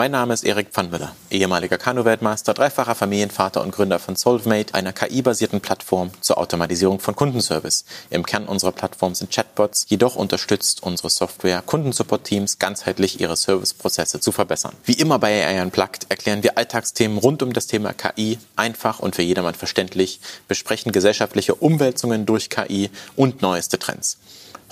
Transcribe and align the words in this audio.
Mein 0.00 0.12
Name 0.12 0.32
ist 0.32 0.44
Erik 0.44 0.70
Pfannmüller, 0.70 1.14
ehemaliger 1.30 1.76
Kanu-Weltmeister, 1.76 2.54
dreifacher 2.54 2.94
Familienvater 2.94 3.60
und 3.60 3.70
Gründer 3.70 3.98
von 3.98 4.16
Solvemate, 4.16 4.72
einer 4.72 4.94
KI-basierten 4.94 5.60
Plattform 5.60 6.10
zur 6.22 6.38
Automatisierung 6.38 7.00
von 7.00 7.14
Kundenservice. 7.14 7.84
Im 8.08 8.24
Kern 8.24 8.46
unserer 8.46 8.72
Plattform 8.72 9.14
sind 9.14 9.30
Chatbots, 9.30 9.84
jedoch 9.90 10.16
unterstützt 10.16 10.82
unsere 10.82 11.10
Software 11.10 11.60
Kundensupport-Teams 11.60 12.58
ganzheitlich 12.58 13.20
ihre 13.20 13.36
Serviceprozesse 13.36 14.20
zu 14.20 14.32
verbessern. 14.32 14.72
Wie 14.86 14.94
immer 14.94 15.18
bei 15.18 15.46
AI 15.46 15.60
Unplugged 15.60 16.06
erklären 16.08 16.42
wir 16.42 16.56
Alltagsthemen 16.56 17.18
rund 17.18 17.42
um 17.42 17.52
das 17.52 17.66
Thema 17.66 17.92
KI 17.92 18.38
einfach 18.56 19.00
und 19.00 19.16
für 19.16 19.22
jedermann 19.22 19.54
verständlich, 19.54 20.20
besprechen 20.48 20.92
gesellschaftliche 20.92 21.56
Umwälzungen 21.56 22.24
durch 22.24 22.48
KI 22.48 22.88
und 23.16 23.42
neueste 23.42 23.78
Trends. 23.78 24.16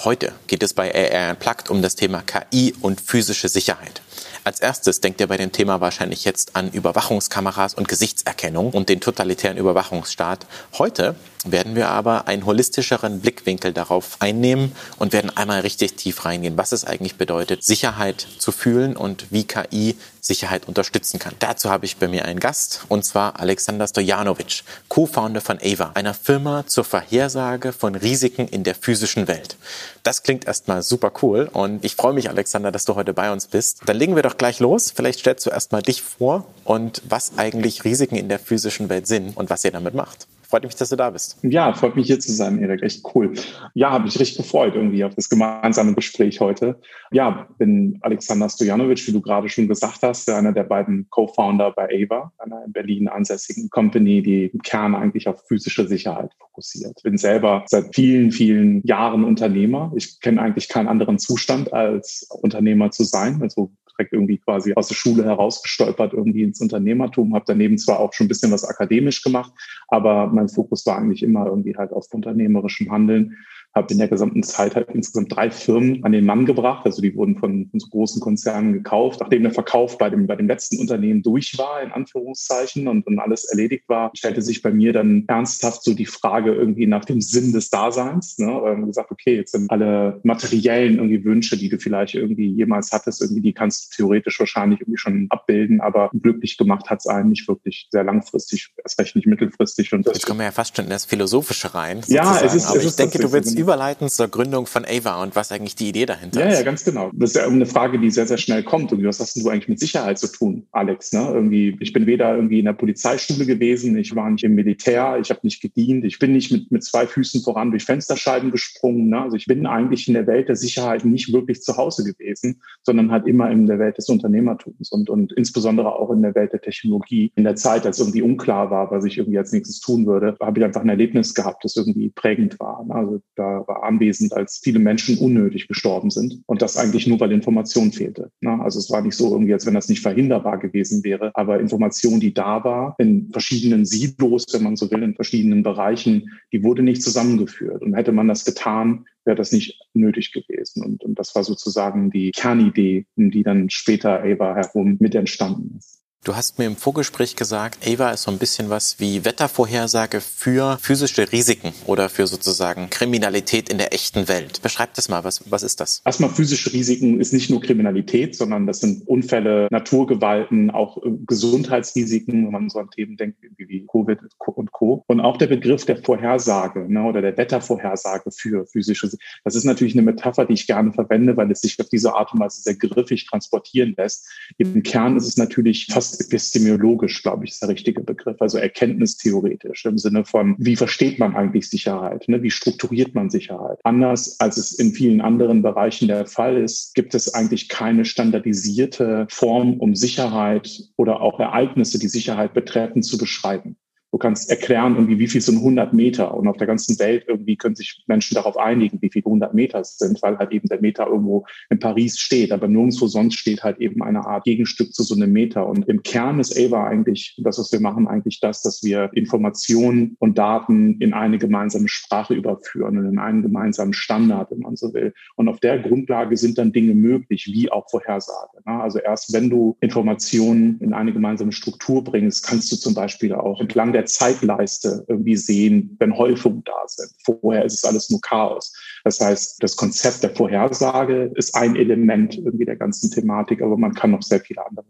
Heute 0.05 0.33
geht 0.47 0.63
es 0.63 0.75
bei 0.75 0.95
AI 0.95 1.33
Unplugged 1.33 1.71
um 1.71 1.83
das 1.83 1.97
Thema 1.97 2.23
KI 2.23 2.73
und 2.83 3.01
physische 3.01 3.49
Sicherheit. 3.49 4.01
Als 4.45 4.61
erstes 4.61 5.01
denkt 5.01 5.21
ihr 5.21 5.27
bei 5.27 5.37
dem 5.37 5.51
Thema 5.51 5.81
wahrscheinlich 5.81 6.25
jetzt 6.25 6.55
an 6.55 6.71
Überwachungskameras 6.71 7.75
und 7.75 7.89
Gesichtserkennung 7.89 8.71
und 8.71 8.89
den 8.89 9.01
totalitären 9.01 9.57
Überwachungsstaat. 9.57 10.47
Heute 10.79 11.17
werden 11.45 11.75
wir 11.75 11.89
aber 11.89 12.29
einen 12.29 12.47
holistischeren 12.47 13.21
Blickwinkel 13.21 13.73
darauf 13.73 14.19
einnehmen 14.21 14.71
und 14.99 15.13
werden 15.13 15.37
einmal 15.37 15.63
richtig 15.63 15.97
tief 15.97 16.25
reingehen, 16.25 16.57
was 16.57 16.71
es 16.71 16.85
eigentlich 16.85 17.17
bedeutet, 17.17 17.65
Sicherheit 17.65 18.25
zu 18.39 18.53
fühlen 18.53 18.97
und 18.97 19.27
wie 19.31 19.45
KI 19.45 19.97
Sicherheit 20.21 20.69
unterstützen 20.69 21.19
kann. 21.19 21.35
Dazu 21.39 21.71
habe 21.71 21.87
ich 21.87 21.97
bei 21.97 22.09
mir 22.09 22.25
einen 22.25 22.41
Gast, 22.41 22.83
und 22.89 23.05
zwar 23.05 23.41
Alexander 23.41 23.87
Stojanovic, 23.87 24.63
Co-Founder 24.89 25.41
von 25.41 25.59
Ava, 25.63 25.93
einer 25.95 26.15
Firma 26.15 26.67
zur 26.67 26.85
Vorhersage 26.85 27.73
von 27.73 27.95
Risiken 27.95 28.49
in 28.49 28.65
der 28.65 28.75
physischen 28.75 29.29
Welt. 29.29 29.57
Das 30.03 30.23
klingt 30.23 30.47
erstmal 30.47 30.83
super 30.83 31.13
cool 31.23 31.49
und 31.53 31.85
ich 31.85 31.97
freue 31.97 32.13
mich, 32.13 32.29
Alexander, 32.29 32.73
dass 32.73 32.85
du 32.85 32.95
heute 32.95 33.15
bei 33.15 33.33
uns 33.33 33.47
bist. 33.47 33.81
Dann 33.87 33.97
legen 33.97 34.17
wir 34.17 34.23
doch 34.23 34.37
gleich 34.37 34.61
los. 34.61 34.93
Vielleicht 34.95 35.21
stellst 35.21 35.47
du 35.47 35.51
erstmal 35.51 35.83
dich 35.83 36.03
vor 36.03 36.47
und 36.65 37.03
was 37.09 37.33
eigentlich 37.37 37.85
Risiken 37.85 38.17
in 38.17 38.29
der 38.29 38.39
physischen 38.39 38.89
Welt 38.89 39.07
sind 39.07 39.37
und 39.37 39.51
was 39.51 39.65
ihr 39.65 39.73
damit 39.73 39.95
macht. 39.95 40.27
Freut 40.49 40.63
mich, 40.63 40.75
dass 40.77 40.89
du 40.89 40.97
da 40.97 41.11
bist. 41.11 41.37
Ja, 41.43 41.75
freut 41.75 41.95
mich 41.95 42.07
hier 42.07 42.19
zu 42.21 42.33
sein, 42.33 42.59
Erik. 42.59 42.83
Echt 42.83 43.05
cool. 43.15 43.35
Ja, 43.75 43.91
habe 43.91 44.05
mich 44.05 44.19
richtig 44.19 44.39
gefreut 44.39 44.75
irgendwie 44.75 45.05
auf 45.05 45.15
das 45.15 45.29
gemeinsame 45.29 45.93
Gespräch 45.93 46.41
heute. 46.41 46.81
Ja, 47.11 47.49
bin 47.59 47.99
Alexander 48.01 48.49
Stojanovic, 48.49 49.07
wie 49.07 49.13
du 49.13 49.21
gerade 49.21 49.51
schon 49.51 49.69
gesagt 49.69 49.99
hast, 50.01 50.31
einer 50.31 50.53
der 50.53 50.65
beiden 50.65 51.07
Co-Founder 51.11 51.73
bei 51.73 51.85
Ava, 51.85 52.33
einer 52.39 52.65
in 52.65 52.73
Berlin 52.73 53.09
ansässigen 53.09 53.69
Company, 53.69 54.23
die 54.23 54.47
im 54.47 54.63
Kern 54.63 54.95
eigentlich 54.95 55.29
auf 55.29 55.47
physische 55.47 55.87
Sicherheit 55.87 56.33
fokussiert. 56.39 56.99
Bin 57.03 57.19
selber 57.19 57.65
seit 57.67 57.95
vielen, 57.95 58.33
vielen 58.33 58.83
Jahren 58.87 59.25
Unternehmer. 59.25 59.93
Ich 59.97 60.19
kenne 60.21 60.41
eigentlich 60.41 60.71
keinen 60.71 60.89
anderen 60.89 61.19
Zustand 61.19 61.75
als 61.75 62.27
Unternehmer 62.41 62.91
zu 62.91 63.05
sein. 63.05 63.43
Also 63.43 63.71
direkt 63.99 64.13
irgendwie 64.13 64.39
quasi 64.39 64.75
aus 64.75 64.89
der 64.89 64.95
Schule 64.95 65.25
herausgestolpert 65.25 66.13
irgendwie 66.13 66.43
ins 66.43 66.61
Unternehmertum, 66.61 67.35
habe 67.35 67.45
daneben 67.47 67.79
zwar 67.79 67.99
auch 68.01 68.13
schon 68.13 68.27
ein 68.27 68.29
bisschen 68.29 68.53
was 68.53 68.65
akademisch 68.65 69.23
gemacht, 69.23 69.53
aber 69.89 70.29
mein 70.29 70.49
Fokus 70.49 70.87
war 70.87 70.99
eigentlich 70.99 71.23
immer 71.23 71.47
irgendwie 71.47 71.77
halt 71.77 71.93
auf 71.93 72.07
unternehmerischem 72.13 72.91
Handeln 72.91 73.37
habe 73.79 73.93
in 73.93 73.99
der 73.99 74.09
gesamten 74.09 74.43
Zeit 74.43 74.75
halt 74.75 74.89
insgesamt 74.93 75.35
drei 75.35 75.51
Firmen 75.51 76.05
an 76.05 76.13
den 76.13 76.27
Mann 76.27 76.45
gebracht. 76.45 76.85
Also 76.85 77.01
die 77.01 77.15
wurden 77.15 77.37
von, 77.39 77.69
von 77.71 77.81
so 77.81 77.89
großen 77.89 78.21
Konzernen 78.21 78.73
gekauft. 78.73 79.21
Nachdem 79.21 79.45
der 79.45 79.53
Verkauf 79.53 79.97
bei 79.97 80.11
dem, 80.11 80.27
bei 80.27 80.37
dem 80.37 80.49
letzten 80.49 80.79
Unternehmen 80.79 81.23
durch 81.23 81.57
war, 81.57 81.83
in 81.83 81.93
Anführungszeichen, 81.93 82.89
und, 82.89 83.07
und 83.07 83.19
alles 83.19 83.45
erledigt 83.45 83.89
war, 83.89 84.11
stellte 84.15 84.43
sich 84.43 84.63
bei 84.63 84.71
mir 84.71 84.93
dann 84.93 85.25
ernsthaft 85.29 85.83
so 85.85 85.95
die 85.95 86.07
Frage 86.07 86.53
irgendwie 86.53 86.87
nach 86.87 87.05
dem 87.05 87.21
Sinn 87.21 87.53
des 87.53 87.71
Daseins. 87.71 88.39
Ne? 88.39 88.53
Und 88.53 88.87
gesagt, 88.87 89.11
okay, 89.11 89.37
jetzt 89.37 89.53
sind 89.53 89.71
alle 89.71 90.21
materiellen 90.25 90.97
irgendwie 90.97 91.25
Wünsche, 91.25 91.57
die 91.57 91.69
du 91.69 91.79
vielleicht 91.79 92.15
irgendwie 92.15 92.49
jemals 92.49 92.93
hattest, 92.93 93.23
irgendwie 93.23 93.43
die 93.43 93.53
kannst 93.53 93.93
du 93.93 93.97
theoretisch 94.03 94.39
wahrscheinlich 94.41 94.81
irgendwie 94.81 94.99
schon 94.99 95.27
abbilden, 95.31 95.81
aber 95.81 96.11
glücklich 96.21 96.57
gemacht 96.57 96.91
hat 96.91 97.01
es 97.01 97.07
einen 97.07 97.31
nicht 97.31 97.47
wirklich 97.49 97.89
sehr 97.91 98.05
langfristig, 98.05 98.71
erst 98.83 98.99
recht 98.99 99.17
nicht 99.17 99.27
mittelfristig. 99.27 99.93
Und 99.93 100.07
Jetzt 100.07 100.27
kommen 100.27 100.41
wir 100.41 100.47
ja 100.47 100.53
fast 100.53 100.77
schon 100.77 100.87
in 100.87 100.91
das 100.91 101.05
Philosophische 101.05 101.75
rein. 101.75 102.03
Ja, 102.09 102.41
es 102.41 102.55
ist, 102.55 102.67
aber 102.67 102.79
es 102.79 102.85
ich 102.85 102.97
denke, 102.97 103.19
du 103.19 103.33
willst 103.33 103.57
überleiten 103.69 104.09
zur 104.09 104.29
Gründung 104.29 104.65
von 104.65 104.87
Ava 104.87 105.23
und 105.23 105.37
was 105.37 105.53
eigentlich 105.53 105.75
die 105.75 105.91
Idee 105.91 106.07
dahinter 106.07 106.41
ja, 106.41 106.47
ist. 106.47 106.59
Ja, 106.59 106.65
ganz 106.65 106.85
genau. 106.85 107.11
Das 107.13 107.31
ist 107.31 107.37
ja 107.37 107.47
eine 107.47 107.67
Frage, 107.67 107.99
die 107.99 108.11
sehr, 108.11 108.27
sehr 108.27 108.39
schnell 108.39 108.63
kommt. 108.63 108.93
Und 108.93 109.05
was 109.05 109.21
hast 109.21 109.37
du 109.37 109.47
eigentlich 109.51 109.69
mit 109.69 109.79
Sicherheit 109.79 110.19
zu 110.19 110.27
tun, 110.27 110.67
Alex? 110.73 111.13
Ne? 111.13 111.31
Irgendwie, 111.35 111.77
ich 111.81 111.93
bin 111.93 112.07
weder 112.07 112.35
irgendwie 112.35 112.61
in 112.61 112.65
der 112.65 112.73
Polizeischule 112.73 113.45
gewesen, 113.45 113.97
ich 113.99 114.17
war 114.17 114.31
nicht 114.31 114.43
im 114.45 114.55
Militär, 114.55 115.19
ich 115.21 115.29
habe 115.29 115.41
nicht 115.43 115.61
gedient, 115.61 116.07
ich 116.07 116.19
bin 116.19 116.33
nicht 116.33 116.51
mit, 116.51 116.73
mit 116.73 116.83
zwei 116.83 117.07
Füßen 117.07 117.43
voran 117.43 117.71
durch 117.71 117.85
Fensterscheiben 117.85 118.51
gesprungen. 118.51 119.11
Ne? 119.11 119.21
Also 119.21 119.37
ich 119.37 119.45
bin 119.45 119.67
eigentlich 119.67 120.09
in 120.09 120.15
der 120.15 120.27
Welt 120.27 120.49
der 120.49 120.57
Sicherheit 120.57 121.05
nicht 121.05 121.31
wirklich 121.35 121.61
zu 121.61 121.77
Hause 121.77 122.05
gewesen, 122.05 122.63
sondern 122.83 123.11
halt 123.11 123.27
immer 123.27 123.51
in 123.51 123.67
der 123.67 123.79
Welt 123.79 123.99
des 123.99 124.09
Unternehmertums 124.09 124.91
und, 124.91 125.11
und 125.11 125.35
insbesondere 125.35 125.95
auch 125.95 126.11
in 126.11 126.23
der 126.23 126.35
Welt 126.35 126.55
der 126.55 126.63
Technologie. 126.63 127.33
In 127.35 127.45
der 127.45 127.57
Zeit, 127.57 127.85
als 127.85 127.99
irgendwie 127.99 128.23
unklar 128.23 128.71
war, 128.71 128.91
was 128.91 129.05
ich 129.05 129.19
irgendwie 129.19 129.39
als 129.39 129.53
nächstes 129.53 129.81
tun 129.81 130.07
würde, 130.07 130.37
habe 130.41 130.59
ich 130.59 130.65
einfach 130.65 130.81
ein 130.81 130.89
Erlebnis 130.89 131.35
gehabt, 131.35 131.65
das 131.65 131.77
irgendwie 131.77 132.09
prägend 132.09 132.59
war. 132.59 132.83
Ne? 132.87 132.95
Also 132.95 133.21
da 133.35 133.48
war 133.67 133.83
anwesend, 133.85 134.33
als 134.33 134.61
viele 134.63 134.79
Menschen 134.79 135.19
unnötig 135.19 135.69
gestorben 135.69 136.11
sind. 136.11 136.43
Und 136.47 136.63
das 136.63 136.77
eigentlich 136.77 137.07
nur, 137.07 137.21
weil 137.21 137.33
Information 137.33 137.93
fehlte. 137.93 138.31
Ne? 138.41 138.59
Also 138.61 138.79
es 138.79 138.91
war 138.91 139.03
nicht 139.03 139.17
so 139.17 139.33
irgendwie, 139.33 139.53
als 139.53 139.67
wenn 139.67 139.75
das 139.75 139.89
nicht 139.89 140.03
verhinderbar 140.03 140.59
gewesen 140.59 141.05
wäre, 141.05 141.31
aber 141.35 141.61
Information, 141.61 142.21
die 142.21 142.35
da 142.35 142.65
war, 142.65 142.95
in 142.99 143.31
verschiedenen 143.33 143.85
Silos, 143.85 144.47
wenn 144.53 144.63
man 144.63 144.77
so 144.77 144.91
will, 144.91 145.03
in 145.03 145.15
verschiedenen 145.15 145.63
Bereichen, 145.63 146.31
die 146.53 146.63
wurde 146.63 146.83
nicht 146.83 147.03
zusammengeführt. 147.03 147.83
Und 147.83 147.95
hätte 147.95 148.13
man 148.13 148.29
das 148.29 148.45
getan, 148.45 149.07
wäre 149.25 149.37
das 149.37 149.53
nicht 149.53 149.81
nötig 149.95 150.33
gewesen. 150.33 150.85
Und, 150.85 151.05
und 151.05 151.19
das 151.19 151.35
war 151.35 151.45
sozusagen 151.45 152.11
die 152.11 152.31
Kernidee, 152.33 153.07
um 153.17 153.31
die 153.31 153.43
dann 153.43 153.71
später 153.71 154.23
Ava 154.23 154.55
herum 154.55 154.97
mit 155.01 155.15
entstanden 155.15 155.77
ist. 155.79 156.03
Du 156.29 156.37
hast 156.37 156.59
mir 156.59 156.67
im 156.67 156.77
Vorgespräch 156.77 157.37
gesagt, 157.37 157.89
Ava 157.89 158.11
ist 158.11 158.25
so 158.25 158.31
ein 158.31 158.37
bisschen 158.37 158.69
was 158.69 159.01
wie 159.01 159.25
Wettervorhersage 159.25 160.21
für 160.21 160.77
physische 160.79 161.33
Risiken 161.33 161.73
oder 161.87 162.11
für 162.11 162.27
sozusagen 162.27 162.91
Kriminalität 162.91 163.71
in 163.71 163.79
der 163.79 163.95
echten 163.95 164.29
Welt. 164.29 164.61
Beschreib 164.61 164.93
das 164.93 165.09
mal, 165.09 165.25
was, 165.25 165.51
was 165.51 165.63
ist 165.63 165.81
das? 165.81 166.03
Erstmal 166.05 166.29
physische 166.29 166.71
Risiken 166.71 167.19
ist 167.19 167.33
nicht 167.33 167.49
nur 167.49 167.63
Kriminalität, 167.63 168.37
sondern 168.37 168.67
das 168.67 168.81
sind 168.81 169.09
Unfälle, 169.09 169.69
Naturgewalten, 169.71 170.71
auch 170.71 170.99
äh, 170.99 171.13
Gesundheitsrisiken, 171.27 172.45
wenn 172.45 172.53
man 172.53 172.69
so 172.69 172.79
an 172.79 172.91
Themen 172.91 173.17
denkt 173.17 173.39
wie 173.57 173.87
Covid 173.91 174.19
und 174.45 174.71
Co. 174.73 175.05
Und 175.07 175.21
auch 175.21 175.39
der 175.39 175.47
Begriff 175.47 175.87
der 175.87 175.97
Vorhersage 175.97 176.93
ne, 176.93 177.05
oder 177.05 177.23
der 177.23 177.39
Wettervorhersage 177.39 178.31
für 178.33 178.67
physische, 178.67 179.11
das 179.45 179.55
ist 179.55 179.65
natürlich 179.65 179.95
eine 179.95 180.03
Metapher, 180.03 180.45
die 180.45 180.53
ich 180.53 180.67
gerne 180.67 180.93
verwende, 180.93 181.39
weil 181.39 181.51
es 181.51 181.63
sich 181.63 181.81
auf 181.81 181.89
diese 181.89 182.13
Art 182.13 182.35
und 182.35 182.41
Weise 182.41 182.61
sehr 182.61 182.75
griffig 182.75 183.27
transportieren 183.27 183.95
lässt. 183.97 184.29
Im 184.59 184.83
Kern 184.83 185.17
ist 185.17 185.27
es 185.27 185.39
natürlich 185.39 185.87
fast 185.87 186.18
fast 186.18 186.18
epistemologisch, 186.21 187.23
glaube 187.23 187.45
ich, 187.45 187.53
ist 187.53 187.63
der 187.63 187.69
richtige 187.69 188.03
Begriff, 188.03 188.41
also 188.41 188.59
erkenntnistheoretisch 188.59 189.85
im 189.85 189.99
Sinne 189.99 190.25
von, 190.25 190.55
wie 190.59 190.77
versteht 190.77 191.19
man 191.19 191.35
eigentlich 191.35 191.69
Sicherheit, 191.69 192.29
ne? 192.29 192.43
wie 192.43 192.51
strukturiert 192.51 193.15
man 193.15 193.31
Sicherheit. 193.31 193.79
Anders 193.85 194.39
als 194.41 194.57
es 194.57 194.73
in 194.73 194.93
vielen 194.93 195.21
anderen 195.21 195.63
Bereichen 195.63 196.09
der 196.09 196.27
Fall 196.27 196.57
ist, 196.57 196.95
gibt 196.95 197.15
es 197.15 197.35
eigentlich 197.35 197.69
keine 197.69 198.05
standardisierte 198.05 199.27
Form, 199.31 199.79
um 199.79 199.95
Sicherheit 199.95 200.83
oder 200.97 201.21
auch 201.21 201.41
Ereignisse, 201.41 201.99
die 201.99 202.09
Sicherheit 202.09 202.55
betreffen, 202.55 203.03
zu 203.03 203.19
beschreiben. 203.19 203.77
Du 204.11 204.19
kannst 204.19 204.51
erklären, 204.51 204.95
irgendwie, 204.95 205.19
wie 205.19 205.27
viel 205.27 205.43
sind 205.43 205.59
100 205.59 205.93
Meter. 205.93 206.35
Und 206.35 206.49
auf 206.49 206.57
der 206.57 206.67
ganzen 206.67 206.99
Welt 206.99 207.25
irgendwie 207.29 207.57
können 207.57 207.75
sich 207.75 208.05
Menschen 208.07 208.35
darauf 208.35 208.57
einigen, 208.57 208.99
wie 209.03 209.11
viel 209.11 209.23
100 209.23 209.53
Meter 209.53 209.85
sind, 209.85 210.23
weil 210.23 210.39
halt 210.39 210.51
eben 210.53 210.67
der 210.69 210.81
Meter 210.81 211.07
irgendwo 211.07 211.45
in 211.69 211.79
Paris 211.79 212.19
steht. 212.19 212.51
Aber 212.53 212.69
nirgendwo 212.69 213.07
sonst 213.07 213.35
steht 213.35 213.63
halt 213.63 213.79
eben 213.79 214.03
eine 214.03 214.27
Art 214.27 214.45
Gegenstück 214.45 214.95
zu 214.95 215.03
so 215.03 215.15
einem 215.15 215.33
Meter. 215.33 215.67
Und 215.67 215.89
im 215.89 216.03
Kern 216.03 216.41
ist 216.41 216.59
AVA 216.59 216.87
eigentlich, 216.87 217.39
das, 217.45 217.59
was 217.59 217.71
wir 217.71 217.81
machen, 217.81 218.09
eigentlich 218.09 218.41
das, 218.41 218.63
dass 218.63 218.83
wir 218.83 219.11
Informationen 219.13 220.17
und 220.21 220.39
Daten 220.39 220.99
in 221.01 221.13
eine 221.13 221.39
gemeinsame 221.39 221.89
Sprache 221.89 222.35
überführen 222.35 222.97
und 222.99 223.07
in 223.07 223.19
einen 223.19 223.43
gemeinsamen 223.43 223.93
Standard, 223.93 224.51
wenn 224.51 224.61
man 224.61 224.77
so 224.77 224.95
will. 224.95 225.13
Und 225.37 225.49
auf 225.49 225.61
der 225.61 225.79
Grundlage 225.81 226.37
sind 226.37 226.57
dann 226.57 226.73
Dinge 226.73 226.95
möglich, 226.95 227.51
wie 227.53 227.71
auch 227.71 227.91
Vorhersage. 227.91 228.59
Ne? 228.65 228.81
Also 228.81 228.99
erst 229.01 229.33
wenn 229.35 229.51
du 229.51 229.77
Informationen 229.81 230.81
in 230.81 230.95
eine 230.95 231.13
gemeinsame 231.13 231.53
Struktur 231.53 232.03
bringst, 232.03 232.47
kannst 232.47 232.73
du 232.73 232.77
zum 232.77 232.95
Beispiel 232.95 233.35
auch 233.35 233.61
entlang 233.61 233.93
der 233.93 233.98
der 233.99 234.07
Zeitleiste 234.07 235.05
irgendwie 235.09 235.37
sehen, 235.37 235.97
wenn 235.99 236.17
Häufungen 236.17 236.63
da 236.65 236.87
sind. 236.87 237.11
Vorher 237.25 237.65
ist 237.65 237.75
es 237.75 237.85
alles 237.85 238.09
nur 238.11 238.21
Chaos. 238.21 238.73
Das 239.03 239.19
heißt, 239.19 239.61
das 239.61 239.75
Konzept 239.75 240.23
der 240.23 240.31
Vorhersage 240.31 241.33
ist 241.35 241.57
ein 241.57 241.75
Element 241.75 242.39
irgendwie 242.39 242.65
der 242.65 242.77
ganzen 242.77 243.11
Thematik, 243.11 243.61
aber 243.61 243.77
man 243.77 243.95
kann 243.95 244.13
noch 244.13 244.23
sehr 244.23 244.39
viele 244.39 244.65
andere. 244.65 244.87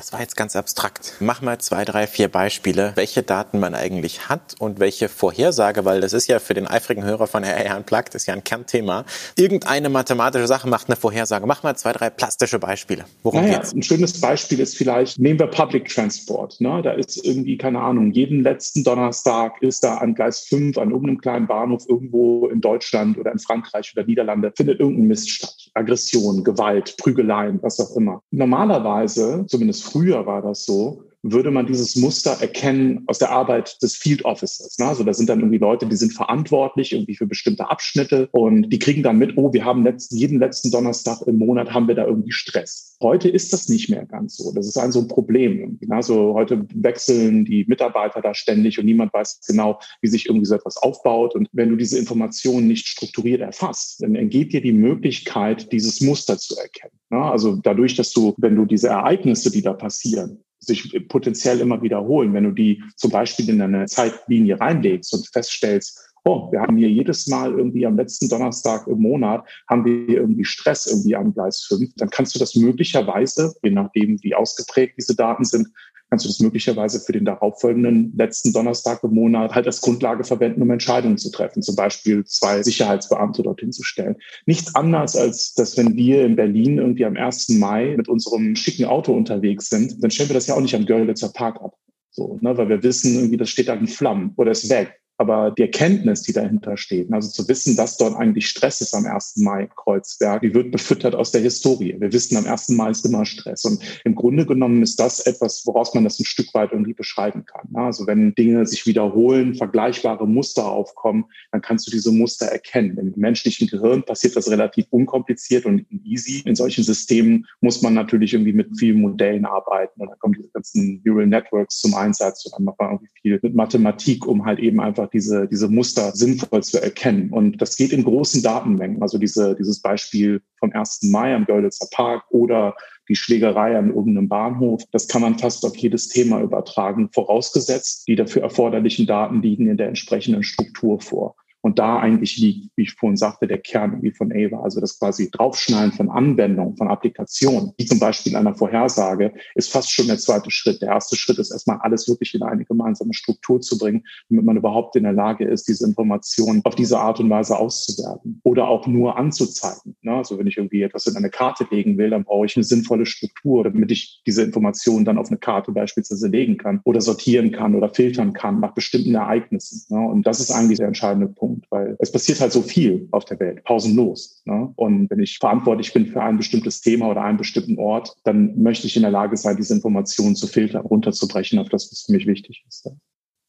Das 0.00 0.14
war 0.14 0.20
jetzt 0.20 0.34
ganz 0.34 0.56
abstrakt. 0.56 1.12
Mach 1.20 1.42
mal 1.42 1.58
zwei, 1.58 1.84
drei, 1.84 2.06
vier 2.06 2.28
Beispiele, 2.28 2.92
welche 2.94 3.22
Daten 3.22 3.60
man 3.60 3.74
eigentlich 3.74 4.30
hat 4.30 4.54
und 4.58 4.80
welche 4.80 5.10
Vorhersage, 5.10 5.84
weil 5.84 6.00
das 6.00 6.14
ist 6.14 6.26
ja 6.26 6.38
für 6.38 6.54
den 6.54 6.66
eifrigen 6.66 7.04
Hörer 7.04 7.26
von 7.26 7.44
RR 7.44 7.76
Unplugged, 7.76 8.14
ist 8.14 8.24
ja 8.24 8.32
ein 8.32 8.42
Kernthema. 8.42 9.04
Irgendeine 9.36 9.90
mathematische 9.90 10.46
Sache 10.46 10.70
macht 10.70 10.88
eine 10.88 10.96
Vorhersage. 10.96 11.46
Mach 11.46 11.62
mal 11.64 11.76
zwei, 11.76 11.92
drei 11.92 12.08
plastische 12.08 12.58
Beispiele. 12.58 13.04
Worum 13.22 13.42
naja, 13.42 13.58
geht's? 13.58 13.74
Ein 13.74 13.82
schönes 13.82 14.18
Beispiel 14.18 14.60
ist 14.60 14.74
vielleicht, 14.74 15.18
nehmen 15.18 15.38
wir 15.38 15.48
Public 15.48 15.90
Transport. 15.90 16.58
Ne? 16.62 16.80
Da 16.82 16.92
ist 16.92 17.22
irgendwie, 17.22 17.58
keine 17.58 17.80
Ahnung, 17.80 18.10
jeden 18.12 18.42
letzten 18.42 18.82
Donnerstag 18.82 19.60
ist 19.60 19.84
da 19.84 19.98
an 19.98 20.14
Gleis 20.14 20.46
5 20.48 20.78
an 20.78 20.92
irgendeinem 20.92 21.20
kleinen 21.20 21.46
Bahnhof 21.46 21.86
irgendwo 21.86 22.48
in 22.48 22.62
Deutschland 22.62 23.18
oder 23.18 23.32
in 23.32 23.38
Frankreich 23.38 23.92
oder 23.94 24.06
Niederlande 24.06 24.50
findet 24.56 24.80
irgendein 24.80 25.08
Mist 25.08 25.28
statt. 25.28 25.54
Aggression, 25.74 26.42
Gewalt, 26.42 26.96
Prügeleien, 26.96 27.62
was 27.62 27.78
auch 27.78 27.94
immer. 27.96 28.22
Normalerweise, 28.30 29.44
zumindest 29.46 29.89
früher 29.90 30.24
war 30.26 30.42
das 30.42 30.64
so, 30.64 31.04
würde 31.22 31.50
man 31.50 31.66
dieses 31.66 31.96
Muster 31.96 32.38
erkennen 32.40 33.04
aus 33.06 33.18
der 33.18 33.30
Arbeit 33.30 33.82
des 33.82 33.96
Field 33.96 34.24
Officers. 34.24 34.78
Ne? 34.78 34.86
Also 34.86 35.04
da 35.04 35.12
sind 35.12 35.28
dann 35.28 35.40
irgendwie 35.40 35.58
Leute, 35.58 35.86
die 35.86 35.96
sind 35.96 36.12
verantwortlich 36.12 36.92
irgendwie 36.92 37.16
für 37.16 37.26
bestimmte 37.26 37.70
Abschnitte 37.70 38.28
und 38.32 38.70
die 38.70 38.78
kriegen 38.78 39.02
dann 39.02 39.18
mit, 39.18 39.36
oh, 39.36 39.52
wir 39.52 39.64
haben 39.64 39.84
letzten, 39.84 40.16
jeden 40.16 40.38
letzten 40.38 40.70
Donnerstag 40.70 41.22
im 41.26 41.38
Monat 41.38 41.72
haben 41.72 41.88
wir 41.88 41.94
da 41.94 42.06
irgendwie 42.06 42.32
Stress. 42.32 42.96
Heute 43.02 43.28
ist 43.28 43.52
das 43.52 43.68
nicht 43.68 43.88
mehr 43.88 44.06
ganz 44.06 44.36
so. 44.36 44.52
Das 44.52 44.66
ist 44.66 44.76
ein 44.76 44.92
so 44.92 45.00
ein 45.00 45.08
Problem. 45.08 45.78
Ne? 45.80 45.94
Also 45.94 46.34
heute 46.34 46.66
wechseln 46.74 47.44
die 47.44 47.64
Mitarbeiter 47.66 48.20
da 48.20 48.34
ständig 48.34 48.78
und 48.78 48.86
niemand 48.86 49.12
weiß 49.12 49.40
genau, 49.46 49.80
wie 50.00 50.08
sich 50.08 50.26
irgendwie 50.26 50.46
so 50.46 50.54
etwas 50.54 50.76
aufbaut. 50.76 51.34
Und 51.34 51.48
wenn 51.52 51.70
du 51.70 51.76
diese 51.76 51.98
Informationen 51.98 52.66
nicht 52.66 52.86
strukturiert 52.86 53.40
erfasst, 53.40 54.02
dann 54.02 54.14
entgeht 54.14 54.52
dir 54.52 54.60
die 54.60 54.72
Möglichkeit, 54.72 55.72
dieses 55.72 56.00
Muster 56.00 56.38
zu 56.38 56.56
erkennen. 56.56 56.92
Ne? 57.10 57.22
Also 57.22 57.56
dadurch, 57.56 57.96
dass 57.96 58.12
du, 58.12 58.34
wenn 58.38 58.56
du 58.56 58.64
diese 58.64 58.88
Ereignisse, 58.88 59.50
die 59.50 59.62
da 59.62 59.72
passieren, 59.72 60.42
sich 60.60 61.08
potenziell 61.08 61.60
immer 61.60 61.82
wiederholen. 61.82 62.32
Wenn 62.34 62.44
du 62.44 62.52
die 62.52 62.82
zum 62.96 63.10
Beispiel 63.10 63.48
in 63.48 63.60
eine 63.60 63.86
Zeitlinie 63.86 64.60
reinlegst 64.60 65.12
und 65.14 65.28
feststellst, 65.32 66.09
oh, 66.24 66.50
wir 66.52 66.60
haben 66.60 66.76
hier 66.76 66.88
jedes 66.88 67.26
Mal 67.26 67.52
irgendwie 67.52 67.86
am 67.86 67.96
letzten 67.96 68.28
Donnerstag 68.28 68.86
im 68.86 69.00
Monat 69.00 69.44
haben 69.68 69.84
wir 69.84 70.16
irgendwie 70.18 70.44
Stress 70.44 70.86
irgendwie 70.86 71.16
am 71.16 71.32
Gleis 71.32 71.62
5, 71.68 71.94
dann 71.96 72.10
kannst 72.10 72.34
du 72.34 72.38
das 72.38 72.54
möglicherweise, 72.54 73.54
je 73.62 73.70
nachdem 73.70 74.22
wie 74.22 74.34
ausgeprägt 74.34 74.94
diese 74.98 75.16
Daten 75.16 75.44
sind, 75.44 75.68
kannst 76.10 76.24
du 76.24 76.28
das 76.28 76.40
möglicherweise 76.40 77.00
für 77.00 77.12
den 77.12 77.24
darauffolgenden 77.24 78.12
letzten 78.16 78.52
Donnerstag 78.52 79.02
im 79.04 79.14
Monat 79.14 79.54
halt 79.54 79.66
als 79.66 79.80
Grundlage 79.80 80.24
verwenden, 80.24 80.60
um 80.60 80.70
Entscheidungen 80.70 81.18
zu 81.18 81.30
treffen, 81.30 81.62
zum 81.62 81.76
Beispiel 81.76 82.24
zwei 82.24 82.62
Sicherheitsbeamte 82.62 83.42
dorthin 83.42 83.72
zu 83.72 83.84
stellen. 83.84 84.16
Nichts 84.44 84.74
anderes 84.74 85.14
als, 85.14 85.54
dass 85.54 85.76
wenn 85.76 85.94
wir 85.94 86.24
in 86.24 86.34
Berlin 86.34 86.78
irgendwie 86.78 87.04
am 87.04 87.16
1. 87.16 87.50
Mai 87.50 87.94
mit 87.96 88.08
unserem 88.08 88.56
schicken 88.56 88.86
Auto 88.86 89.12
unterwegs 89.12 89.70
sind, 89.70 90.02
dann 90.02 90.10
stellen 90.10 90.30
wir 90.30 90.34
das 90.34 90.48
ja 90.48 90.56
auch 90.56 90.60
nicht 90.60 90.74
am 90.74 90.84
Görlitzer 90.84 91.28
Park 91.28 91.60
ab. 91.62 91.76
So, 92.10 92.38
ne, 92.40 92.56
weil 92.56 92.68
wir 92.68 92.82
wissen, 92.82 93.14
irgendwie, 93.14 93.36
das 93.36 93.50
steht 93.50 93.68
da 93.68 93.74
in 93.74 93.86
Flammen 93.86 94.32
oder 94.36 94.50
ist 94.50 94.68
weg. 94.68 94.99
Aber 95.20 95.50
die 95.50 95.60
Erkenntnis, 95.60 96.22
die 96.22 96.32
dahinter 96.32 96.78
steht, 96.78 97.12
also 97.12 97.28
zu 97.28 97.46
wissen, 97.46 97.76
dass 97.76 97.98
dort 97.98 98.16
eigentlich 98.16 98.48
Stress 98.48 98.80
ist 98.80 98.94
am 98.94 99.04
1. 99.04 99.36
Mai 99.36 99.68
Kreuzberg, 99.76 100.40
die 100.40 100.54
wird 100.54 100.70
befüttert 100.70 101.14
aus 101.14 101.30
der 101.30 101.42
Historie. 101.42 101.94
Wir 101.98 102.10
wissen, 102.10 102.38
am 102.38 102.46
1. 102.46 102.70
Mai 102.70 102.88
ist 102.88 103.04
immer 103.04 103.26
Stress. 103.26 103.66
Und 103.66 103.82
im 104.06 104.14
Grunde 104.14 104.46
genommen 104.46 104.82
ist 104.82 104.98
das 104.98 105.20
etwas, 105.20 105.66
woraus 105.66 105.92
man 105.92 106.04
das 106.04 106.18
ein 106.18 106.24
Stück 106.24 106.54
weit 106.54 106.72
irgendwie 106.72 106.94
beschreiben 106.94 107.44
kann. 107.44 107.68
Also 107.74 108.06
wenn 108.06 108.34
Dinge 108.34 108.64
sich 108.64 108.86
wiederholen, 108.86 109.56
vergleichbare 109.56 110.26
Muster 110.26 110.66
aufkommen, 110.66 111.26
dann 111.52 111.60
kannst 111.60 111.86
du 111.86 111.90
diese 111.90 112.12
Muster 112.12 112.46
erkennen. 112.46 112.96
Im 112.96 113.12
menschlichen 113.14 113.68
Gehirn 113.68 114.02
passiert 114.02 114.36
das 114.36 114.50
relativ 114.50 114.86
unkompliziert 114.88 115.66
und 115.66 115.84
easy. 116.02 116.40
In 116.46 116.54
solchen 116.54 116.82
Systemen 116.82 117.44
muss 117.60 117.82
man 117.82 117.92
natürlich 117.92 118.32
irgendwie 118.32 118.54
mit 118.54 118.70
vielen 118.78 119.02
Modellen 119.02 119.44
arbeiten. 119.44 120.00
Und 120.00 120.08
dann 120.08 120.18
kommen 120.18 120.32
diese 120.32 120.48
ganzen 120.48 121.02
Neural 121.04 121.26
Networks 121.26 121.78
zum 121.80 121.92
Einsatz 121.94 122.46
und 122.46 122.54
dann 122.54 122.64
macht 122.64 122.78
man 122.78 122.92
irgendwie 122.92 123.12
viel 123.20 123.38
mit 123.42 123.54
Mathematik, 123.54 124.26
um 124.26 124.46
halt 124.46 124.60
eben 124.60 124.80
einfach 124.80 125.09
diese, 125.12 125.46
diese 125.48 125.68
Muster 125.68 126.12
sinnvoll 126.12 126.62
zu 126.62 126.82
erkennen. 126.82 127.30
Und 127.30 127.60
das 127.60 127.76
geht 127.76 127.92
in 127.92 128.04
großen 128.04 128.42
Datenmengen. 128.42 129.02
Also 129.02 129.18
diese, 129.18 129.54
dieses 129.56 129.80
Beispiel 129.80 130.42
vom 130.58 130.72
1. 130.72 131.04
Mai 131.04 131.34
am 131.34 131.44
Görlitzer 131.44 131.88
Park 131.90 132.24
oder 132.30 132.74
die 133.08 133.16
Schlägerei 133.16 133.76
an 133.76 133.88
irgendeinem 133.88 134.28
Bahnhof, 134.28 134.82
das 134.92 135.08
kann 135.08 135.22
man 135.22 135.38
fast 135.38 135.64
auf 135.64 135.76
jedes 135.76 136.08
Thema 136.08 136.40
übertragen, 136.40 137.10
vorausgesetzt, 137.12 138.06
die 138.06 138.14
dafür 138.14 138.42
erforderlichen 138.42 139.06
Daten 139.06 139.42
liegen 139.42 139.68
in 139.68 139.76
der 139.76 139.88
entsprechenden 139.88 140.42
Struktur 140.42 141.00
vor. 141.00 141.34
Und 141.62 141.78
da 141.78 141.98
eigentlich 141.98 142.38
liegt, 142.38 142.70
wie 142.76 142.82
ich 142.82 142.94
vorhin 142.94 143.16
sagte, 143.16 143.46
der 143.46 143.58
Kern 143.58 143.92
irgendwie 143.92 144.12
von 144.12 144.32
Ava. 144.32 144.62
Also 144.62 144.80
das 144.80 144.98
quasi 144.98 145.30
Draufschneiden 145.30 145.92
von 145.92 146.08
Anwendungen, 146.10 146.76
von 146.76 146.88
Applikationen, 146.88 147.72
wie 147.76 147.84
zum 147.84 147.98
Beispiel 147.98 148.34
einer 148.36 148.54
Vorhersage, 148.54 149.34
ist 149.54 149.70
fast 149.70 149.92
schon 149.92 150.06
der 150.06 150.18
zweite 150.18 150.50
Schritt. 150.50 150.80
Der 150.80 150.90
erste 150.90 151.16
Schritt 151.16 151.38
ist 151.38 151.50
erstmal 151.50 151.78
alles 151.80 152.08
wirklich 152.08 152.34
in 152.34 152.42
eine 152.42 152.64
gemeinsame 152.64 153.12
Struktur 153.12 153.60
zu 153.60 153.76
bringen, 153.78 154.04
damit 154.28 154.44
man 154.44 154.56
überhaupt 154.56 154.96
in 154.96 155.02
der 155.02 155.12
Lage 155.12 155.44
ist, 155.44 155.68
diese 155.68 155.86
Informationen 155.86 156.62
auf 156.64 156.74
diese 156.74 156.98
Art 156.98 157.20
und 157.20 157.28
Weise 157.28 157.58
auszuwerten 157.58 158.40
oder 158.42 158.68
auch 158.68 158.86
nur 158.86 159.18
anzuzeigen. 159.18 159.96
Ne? 160.02 160.14
Also 160.14 160.38
wenn 160.38 160.46
ich 160.46 160.56
irgendwie 160.56 160.82
etwas 160.82 161.06
in 161.06 161.16
eine 161.16 161.30
Karte 161.30 161.66
legen 161.70 161.98
will, 161.98 162.10
dann 162.10 162.24
brauche 162.24 162.46
ich 162.46 162.56
eine 162.56 162.64
sinnvolle 162.64 163.04
Struktur, 163.04 163.64
damit 163.64 163.90
ich 163.90 164.22
diese 164.26 164.42
Informationen 164.42 165.04
dann 165.04 165.18
auf 165.18 165.28
eine 165.28 165.38
Karte 165.38 165.72
beispielsweise 165.72 166.28
legen 166.28 166.56
kann 166.56 166.80
oder 166.84 167.00
sortieren 167.00 167.52
kann 167.52 167.74
oder 167.74 167.90
filtern 167.90 168.32
kann 168.32 168.60
nach 168.60 168.72
bestimmten 168.72 169.14
Ereignissen. 169.14 169.94
Ne? 169.94 170.00
Und 170.08 170.26
das 170.26 170.40
ist 170.40 170.50
eigentlich 170.50 170.78
der 170.78 170.88
entscheidende 170.88 171.28
Punkt. 171.28 171.49
Punkt, 171.50 171.66
weil 171.70 171.96
es 171.98 172.12
passiert 172.12 172.40
halt 172.40 172.52
so 172.52 172.62
viel 172.62 173.08
auf 173.10 173.24
der 173.24 173.40
Welt, 173.40 173.64
pausenlos. 173.64 174.42
Ne? 174.44 174.72
Und 174.76 175.10
wenn 175.10 175.20
ich 175.20 175.38
verantwortlich 175.38 175.92
bin 175.92 176.06
für 176.06 176.22
ein 176.22 176.36
bestimmtes 176.36 176.80
Thema 176.80 177.10
oder 177.10 177.22
einen 177.22 177.38
bestimmten 177.38 177.78
Ort, 177.78 178.14
dann 178.24 178.60
möchte 178.60 178.86
ich 178.86 178.96
in 178.96 179.02
der 179.02 179.10
Lage 179.10 179.36
sein, 179.36 179.56
diese 179.56 179.74
Informationen 179.74 180.36
zu 180.36 180.46
filtern, 180.46 180.86
runterzubrechen 180.86 181.58
auf 181.58 181.68
das, 181.68 181.90
was 181.90 182.02
für 182.02 182.12
mich 182.12 182.26
wichtig 182.26 182.64
ist. 182.68 182.90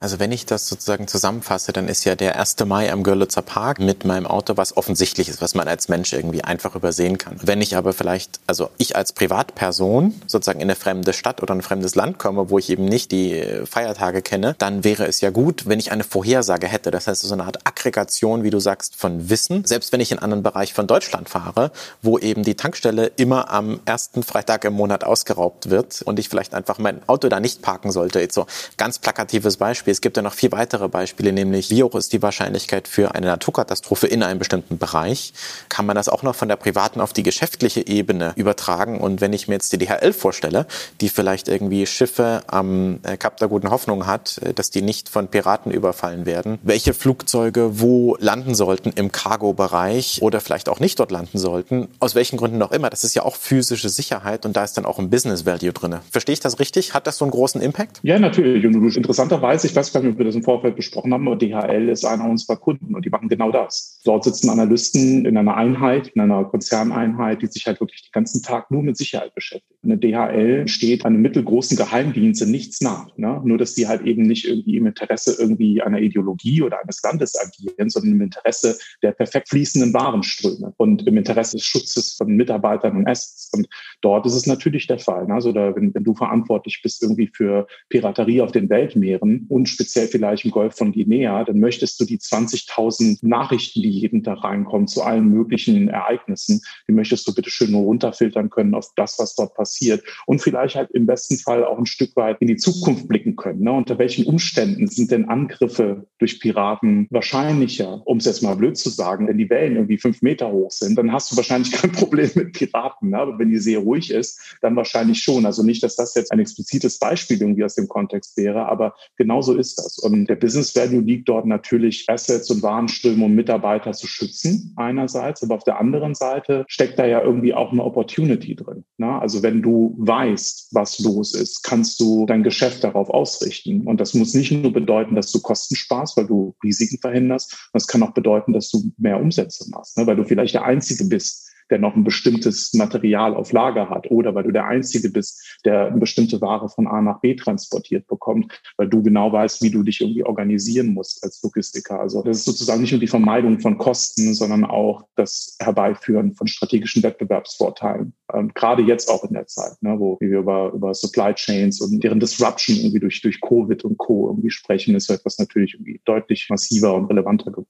Also 0.03 0.17
wenn 0.17 0.31
ich 0.31 0.47
das 0.47 0.67
sozusagen 0.67 1.07
zusammenfasse, 1.07 1.73
dann 1.73 1.87
ist 1.87 2.05
ja 2.05 2.15
der 2.15 2.39
1. 2.39 2.55
Mai 2.65 2.91
am 2.91 3.03
Görlitzer 3.03 3.43
Park 3.43 3.79
mit 3.79 4.03
meinem 4.03 4.25
Auto 4.25 4.57
was 4.57 4.75
offensichtlich 4.75 5.29
ist, 5.29 5.41
was 5.43 5.53
man 5.53 5.67
als 5.67 5.89
Mensch 5.89 6.11
irgendwie 6.11 6.43
einfach 6.43 6.73
übersehen 6.75 7.19
kann. 7.19 7.37
Wenn 7.43 7.61
ich 7.61 7.75
aber 7.75 7.93
vielleicht, 7.93 8.39
also 8.47 8.71
ich 8.79 8.95
als 8.95 9.13
Privatperson 9.13 10.19
sozusagen 10.25 10.59
in 10.59 10.65
eine 10.65 10.75
fremde 10.75 11.13
Stadt 11.13 11.43
oder 11.43 11.53
ein 11.53 11.61
fremdes 11.61 11.93
Land 11.93 12.17
komme, 12.17 12.49
wo 12.49 12.57
ich 12.57 12.71
eben 12.71 12.85
nicht 12.85 13.11
die 13.11 13.33
äh, 13.33 13.67
Feiertage 13.67 14.23
kenne, 14.23 14.55
dann 14.57 14.83
wäre 14.83 15.05
es 15.05 15.21
ja 15.21 15.29
gut, 15.29 15.67
wenn 15.67 15.77
ich 15.77 15.91
eine 15.91 16.03
Vorhersage 16.03 16.65
hätte. 16.67 16.89
Das 16.89 17.05
heißt, 17.05 17.21
so 17.21 17.31
eine 17.35 17.43
Art 17.43 17.67
Aggregation, 17.67 18.41
wie 18.41 18.49
du 18.49 18.59
sagst, 18.59 18.95
von 18.95 19.29
Wissen. 19.29 19.65
Selbst 19.65 19.91
wenn 19.91 19.99
ich 19.99 20.11
in 20.11 20.17
einen 20.17 20.23
anderen 20.23 20.41
Bereich 20.41 20.73
von 20.73 20.87
Deutschland 20.87 21.29
fahre, 21.29 21.69
wo 22.01 22.17
eben 22.17 22.41
die 22.41 22.55
Tankstelle 22.55 23.11
immer 23.17 23.51
am 23.51 23.79
ersten 23.85 24.23
Freitag 24.23 24.65
im 24.65 24.73
Monat 24.73 25.03
ausgeraubt 25.03 25.69
wird 25.69 26.01
und 26.01 26.17
ich 26.17 26.27
vielleicht 26.27 26.55
einfach 26.55 26.79
mein 26.79 27.07
Auto 27.07 27.29
da 27.29 27.39
nicht 27.39 27.61
parken 27.61 27.91
sollte. 27.91 28.19
Jetzt 28.19 28.33
so 28.33 28.47
ganz 28.77 28.97
plakatives 28.97 29.57
Beispiel. 29.57 29.90
Es 29.91 29.99
gibt 30.01 30.15
ja 30.15 30.23
noch 30.23 30.33
vier 30.33 30.51
weitere 30.53 30.87
Beispiele, 30.87 31.33
nämlich 31.33 31.69
wie 31.69 31.83
hoch 31.83 31.95
ist 31.95 32.13
die 32.13 32.21
Wahrscheinlichkeit 32.21 32.87
für 32.87 33.13
eine 33.13 33.27
Naturkatastrophe 33.27 34.07
in 34.07 34.23
einem 34.23 34.39
bestimmten 34.39 34.77
Bereich? 34.77 35.33
Kann 35.67 35.85
man 35.85 35.95
das 35.95 36.07
auch 36.07 36.23
noch 36.23 36.33
von 36.33 36.47
der 36.47 36.55
privaten 36.55 37.01
auf 37.01 37.11
die 37.11 37.23
geschäftliche 37.23 37.85
Ebene 37.85 38.33
übertragen? 38.37 38.99
Und 38.99 39.19
wenn 39.19 39.33
ich 39.33 39.47
mir 39.47 39.55
jetzt 39.55 39.73
die 39.73 39.77
DHL 39.77 40.13
vorstelle, 40.13 40.65
die 41.01 41.09
vielleicht 41.09 41.49
irgendwie 41.49 41.85
Schiffe 41.85 42.41
am 42.47 42.99
äh, 43.03 43.17
Kap 43.17 43.37
der 43.37 43.49
Guten 43.49 43.69
Hoffnung 43.69 44.07
hat, 44.07 44.37
äh, 44.39 44.53
dass 44.53 44.69
die 44.69 44.81
nicht 44.81 45.09
von 45.09 45.27
Piraten 45.27 45.71
überfallen 45.71 46.25
werden, 46.25 46.59
welche 46.63 46.93
Flugzeuge 46.93 47.81
wo 47.81 48.15
landen 48.19 48.55
sollten 48.55 48.91
im 48.95 49.11
Cargo-Bereich 49.11 50.19
oder 50.21 50.39
vielleicht 50.39 50.69
auch 50.69 50.79
nicht 50.79 50.99
dort 50.99 51.11
landen 51.11 51.37
sollten, 51.37 51.89
aus 51.99 52.15
welchen 52.15 52.37
Gründen 52.37 52.61
auch 52.61 52.71
immer, 52.71 52.89
das 52.89 53.03
ist 53.03 53.13
ja 53.13 53.23
auch 53.23 53.35
physische 53.35 53.89
Sicherheit 53.89 54.45
und 54.45 54.55
da 54.55 54.63
ist 54.63 54.77
dann 54.77 54.85
auch 54.85 54.99
ein 54.99 55.09
Business 55.09 55.45
Value 55.45 55.73
drin. 55.73 55.97
Verstehe 56.09 56.33
ich 56.33 56.39
das 56.39 56.59
richtig? 56.59 56.93
Hat 56.93 57.07
das 57.07 57.17
so 57.17 57.25
einen 57.25 57.31
großen 57.31 57.61
Impact? 57.61 57.99
Ja, 58.03 58.19
natürlich. 58.19 58.65
Und 58.65 58.95
interessanterweise, 58.95 59.67
ich 59.67 59.75
weiß 59.75 59.80
gar 59.89 60.01
nicht, 60.01 60.13
ob 60.13 60.17
wir 60.17 60.25
das 60.25 60.35
im 60.35 60.43
Vorfeld 60.43 60.75
besprochen 60.75 61.13
haben, 61.13 61.27
aber 61.27 61.35
DHL 61.35 61.89
ist 61.89 62.05
einer 62.05 62.29
unserer 62.29 62.57
Kunden 62.57 62.93
und 62.95 63.05
die 63.05 63.09
machen 63.09 63.29
genau 63.29 63.51
das. 63.51 63.99
Dort 64.05 64.23
sitzen 64.23 64.49
Analysten 64.49 65.25
in 65.25 65.37
einer 65.37 65.55
Einheit, 65.55 66.09
in 66.09 66.21
einer 66.21 66.43
Konzerneinheit, 66.45 67.41
die 67.41 67.47
sich 67.47 67.65
halt 67.65 67.79
wirklich 67.79 68.03
den 68.03 68.11
ganzen 68.11 68.43
Tag 68.43 68.69
nur 68.69 68.83
mit 68.83 68.97
Sicherheit 68.97 69.33
beschäftigen. 69.33 69.71
Eine 69.83 69.97
DHL 69.97 70.67
steht 70.67 71.05
einem 71.05 71.21
mittelgroßen 71.21 71.75
Geheimdienst 71.75 72.43
in 72.43 72.51
nichts 72.51 72.81
nach. 72.81 73.17
Ne? 73.17 73.41
Nur, 73.43 73.57
dass 73.57 73.73
die 73.73 73.87
halt 73.87 74.03
eben 74.03 74.23
nicht 74.23 74.45
irgendwie 74.45 74.77
im 74.77 74.85
Interesse 74.85 75.35
irgendwie 75.39 75.81
einer 75.81 75.99
Ideologie 75.99 76.61
oder 76.61 76.79
eines 76.81 77.01
Landes 77.01 77.35
agieren, 77.39 77.89
sondern 77.89 78.11
im 78.11 78.21
Interesse 78.21 78.77
der 79.01 79.11
perfekt 79.11 79.49
fließenden 79.49 79.93
Warenströme 79.93 80.73
und 80.77 81.07
im 81.07 81.17
Interesse 81.17 81.57
des 81.57 81.65
Schutzes 81.65 82.13
von 82.13 82.27
Mitarbeitern 82.27 82.95
und 82.95 83.07
Assets. 83.07 83.49
Und 83.53 83.67
dort 84.01 84.25
ist 84.27 84.35
es 84.35 84.45
natürlich 84.45 84.85
der 84.85 84.99
Fall. 84.99 85.25
Ne? 85.25 85.33
Also 85.33 85.51
da, 85.51 85.75
wenn, 85.75 85.93
wenn 85.95 86.03
du 86.03 86.13
verantwortlich 86.13 86.81
bist 86.83 87.01
irgendwie 87.01 87.31
für 87.33 87.65
Piraterie 87.89 88.41
auf 88.41 88.51
den 88.51 88.69
Weltmeeren 88.69 89.45
und 89.49 89.67
speziell 89.71 90.07
vielleicht 90.07 90.45
im 90.45 90.51
Golf 90.51 90.75
von 90.75 90.91
Guinea, 90.91 91.43
dann 91.43 91.59
möchtest 91.59 91.99
du 91.99 92.05
die 92.05 92.19
20.000 92.19 93.19
Nachrichten, 93.21 93.81
die 93.81 93.89
jeden 93.89 94.23
Tag 94.23 94.43
reinkommen 94.43 94.87
zu 94.87 95.01
allen 95.01 95.29
möglichen 95.29 95.89
Ereignissen, 95.89 96.61
die 96.87 96.93
möchtest 96.93 97.27
du 97.27 97.33
bitte 97.33 97.49
schön 97.49 97.71
nur 97.71 97.83
runterfiltern 97.83 98.49
können 98.49 98.75
auf 98.75 98.89
das, 98.95 99.17
was 99.19 99.35
dort 99.35 99.55
passiert 99.55 100.03
und 100.25 100.41
vielleicht 100.41 100.75
halt 100.75 100.91
im 100.91 101.05
besten 101.05 101.37
Fall 101.37 101.63
auch 101.63 101.77
ein 101.77 101.85
Stück 101.85 102.15
weit 102.15 102.37
in 102.41 102.47
die 102.47 102.57
Zukunft 102.57 103.07
blicken 103.07 103.35
können. 103.35 103.61
Ne? 103.61 103.71
Unter 103.71 103.97
welchen 103.97 104.25
Umständen 104.25 104.87
sind 104.87 105.11
denn 105.11 105.29
Angriffe 105.29 106.05
durch 106.19 106.39
Piraten 106.39 107.07
wahrscheinlicher, 107.09 108.01
um 108.05 108.17
es 108.17 108.25
jetzt 108.25 108.41
mal 108.41 108.55
blöd 108.55 108.77
zu 108.77 108.89
sagen, 108.89 109.27
wenn 109.27 109.37
die 109.37 109.49
Wellen 109.49 109.75
irgendwie 109.75 109.97
fünf 109.97 110.21
Meter 110.21 110.51
hoch 110.51 110.71
sind, 110.71 110.97
dann 110.97 111.11
hast 111.11 111.31
du 111.31 111.37
wahrscheinlich 111.37 111.71
kein 111.71 111.91
Problem 111.91 112.29
mit 112.35 112.53
Piraten. 112.53 113.09
Ne? 113.09 113.17
Aber 113.17 113.39
wenn 113.39 113.49
die 113.49 113.59
See 113.59 113.75
ruhig 113.75 114.11
ist, 114.11 114.57
dann 114.61 114.75
wahrscheinlich 114.75 115.21
schon. 115.21 115.45
Also 115.45 115.63
nicht, 115.63 115.83
dass 115.83 115.95
das 115.95 116.15
jetzt 116.15 116.31
ein 116.31 116.39
explizites 116.39 116.99
Beispiel 116.99 117.41
irgendwie 117.41 117.63
aus 117.63 117.75
dem 117.75 117.87
Kontext 117.87 118.37
wäre, 118.37 118.67
aber 118.67 118.95
genau 119.17 119.41
so 119.51 119.57
ist 119.57 119.77
das. 119.77 119.97
Und 119.99 120.27
der 120.27 120.35
Business 120.35 120.75
Value 120.75 121.01
liegt 121.01 121.27
dort 121.27 121.45
natürlich, 121.45 122.05
Assets 122.07 122.49
und 122.49 122.63
Warenströme, 122.63 123.25
um 123.25 123.33
Mitarbeiter 123.33 123.91
zu 123.91 124.07
schützen 124.07 124.73
einerseits, 124.77 125.43
aber 125.43 125.55
auf 125.55 125.63
der 125.63 125.79
anderen 125.79 126.15
Seite 126.15 126.63
steckt 126.67 126.97
da 126.97 127.05
ja 127.05 127.21
irgendwie 127.21 127.53
auch 127.53 127.71
eine 127.71 127.83
Opportunity 127.83 128.55
drin. 128.55 128.83
Ne? 128.97 129.19
Also 129.19 129.43
wenn 129.43 129.61
du 129.61 129.95
weißt, 129.97 130.69
was 130.71 130.99
los 130.99 131.33
ist, 131.33 131.63
kannst 131.63 131.99
du 131.99 132.25
dein 132.25 132.43
Geschäft 132.43 132.83
darauf 132.83 133.09
ausrichten. 133.09 133.87
Und 133.87 133.99
das 133.99 134.13
muss 134.13 134.33
nicht 134.33 134.51
nur 134.51 134.71
bedeuten, 134.71 135.15
dass 135.15 135.31
du 135.31 135.41
Kosten 135.41 135.75
sparst, 135.75 136.17
weil 136.17 136.27
du 136.27 136.55
Risiken 136.63 136.97
verhinderst. 136.99 137.69
Das 137.73 137.87
kann 137.87 138.03
auch 138.03 138.13
bedeuten, 138.13 138.53
dass 138.53 138.69
du 138.69 138.91
mehr 138.97 139.19
Umsätze 139.19 139.69
machst, 139.69 139.97
ne? 139.97 140.07
weil 140.07 140.15
du 140.15 140.23
vielleicht 140.23 140.53
der 140.53 140.63
Einzige 140.63 141.05
bist, 141.05 141.50
der 141.71 141.79
noch 141.79 141.95
ein 141.95 142.03
bestimmtes 142.03 142.73
Material 142.73 143.33
auf 143.33 143.51
Lager 143.51 143.89
hat 143.89 144.11
oder 144.11 144.35
weil 144.35 144.43
du 144.43 144.51
der 144.51 144.65
Einzige 144.65 145.09
bist, 145.09 145.59
der 145.65 145.87
eine 145.87 145.99
bestimmte 145.99 146.39
Ware 146.41 146.69
von 146.69 146.87
A 146.87 147.01
nach 147.01 147.21
B 147.21 147.35
transportiert 147.35 148.07
bekommt, 148.07 148.51
weil 148.77 148.89
du 148.89 149.01
genau 149.01 149.31
weißt, 149.31 149.63
wie 149.63 149.71
du 149.71 149.81
dich 149.81 150.01
irgendwie 150.01 150.23
organisieren 150.23 150.93
musst 150.93 151.23
als 151.23 151.41
Logistiker. 151.41 151.99
Also 151.99 152.21
das 152.21 152.39
ist 152.39 152.45
sozusagen 152.45 152.81
nicht 152.81 152.91
nur 152.91 152.99
die 152.99 153.07
Vermeidung 153.07 153.59
von 153.59 153.77
Kosten, 153.77 154.33
sondern 154.33 154.65
auch 154.65 155.03
das 155.15 155.55
Herbeiführen 155.59 156.35
von 156.35 156.47
strategischen 156.47 157.03
Wettbewerbsvorteilen. 157.03 158.13
Ähm, 158.33 158.51
gerade 158.53 158.83
jetzt 158.83 159.09
auch 159.09 159.23
in 159.23 159.33
der 159.33 159.47
Zeit, 159.47 159.81
ne, 159.81 159.95
wo 159.97 160.17
wir 160.19 160.39
über, 160.39 160.71
über 160.73 160.93
Supply 160.93 161.33
Chains 161.33 161.81
und 161.81 162.03
deren 162.03 162.19
Disruption 162.19 162.77
irgendwie 162.77 162.99
durch, 162.99 163.21
durch 163.21 163.39
Covid 163.41 163.83
und 163.85 163.97
Co. 163.97 164.27
irgendwie 164.29 164.51
sprechen, 164.51 164.95
ist 164.95 165.09
etwas 165.09 165.39
natürlich 165.39 165.75
irgendwie 165.75 166.01
deutlich 166.05 166.47
massiver 166.49 166.93
und 166.93 167.05
relevanter 167.05 167.51
geworden. 167.51 167.60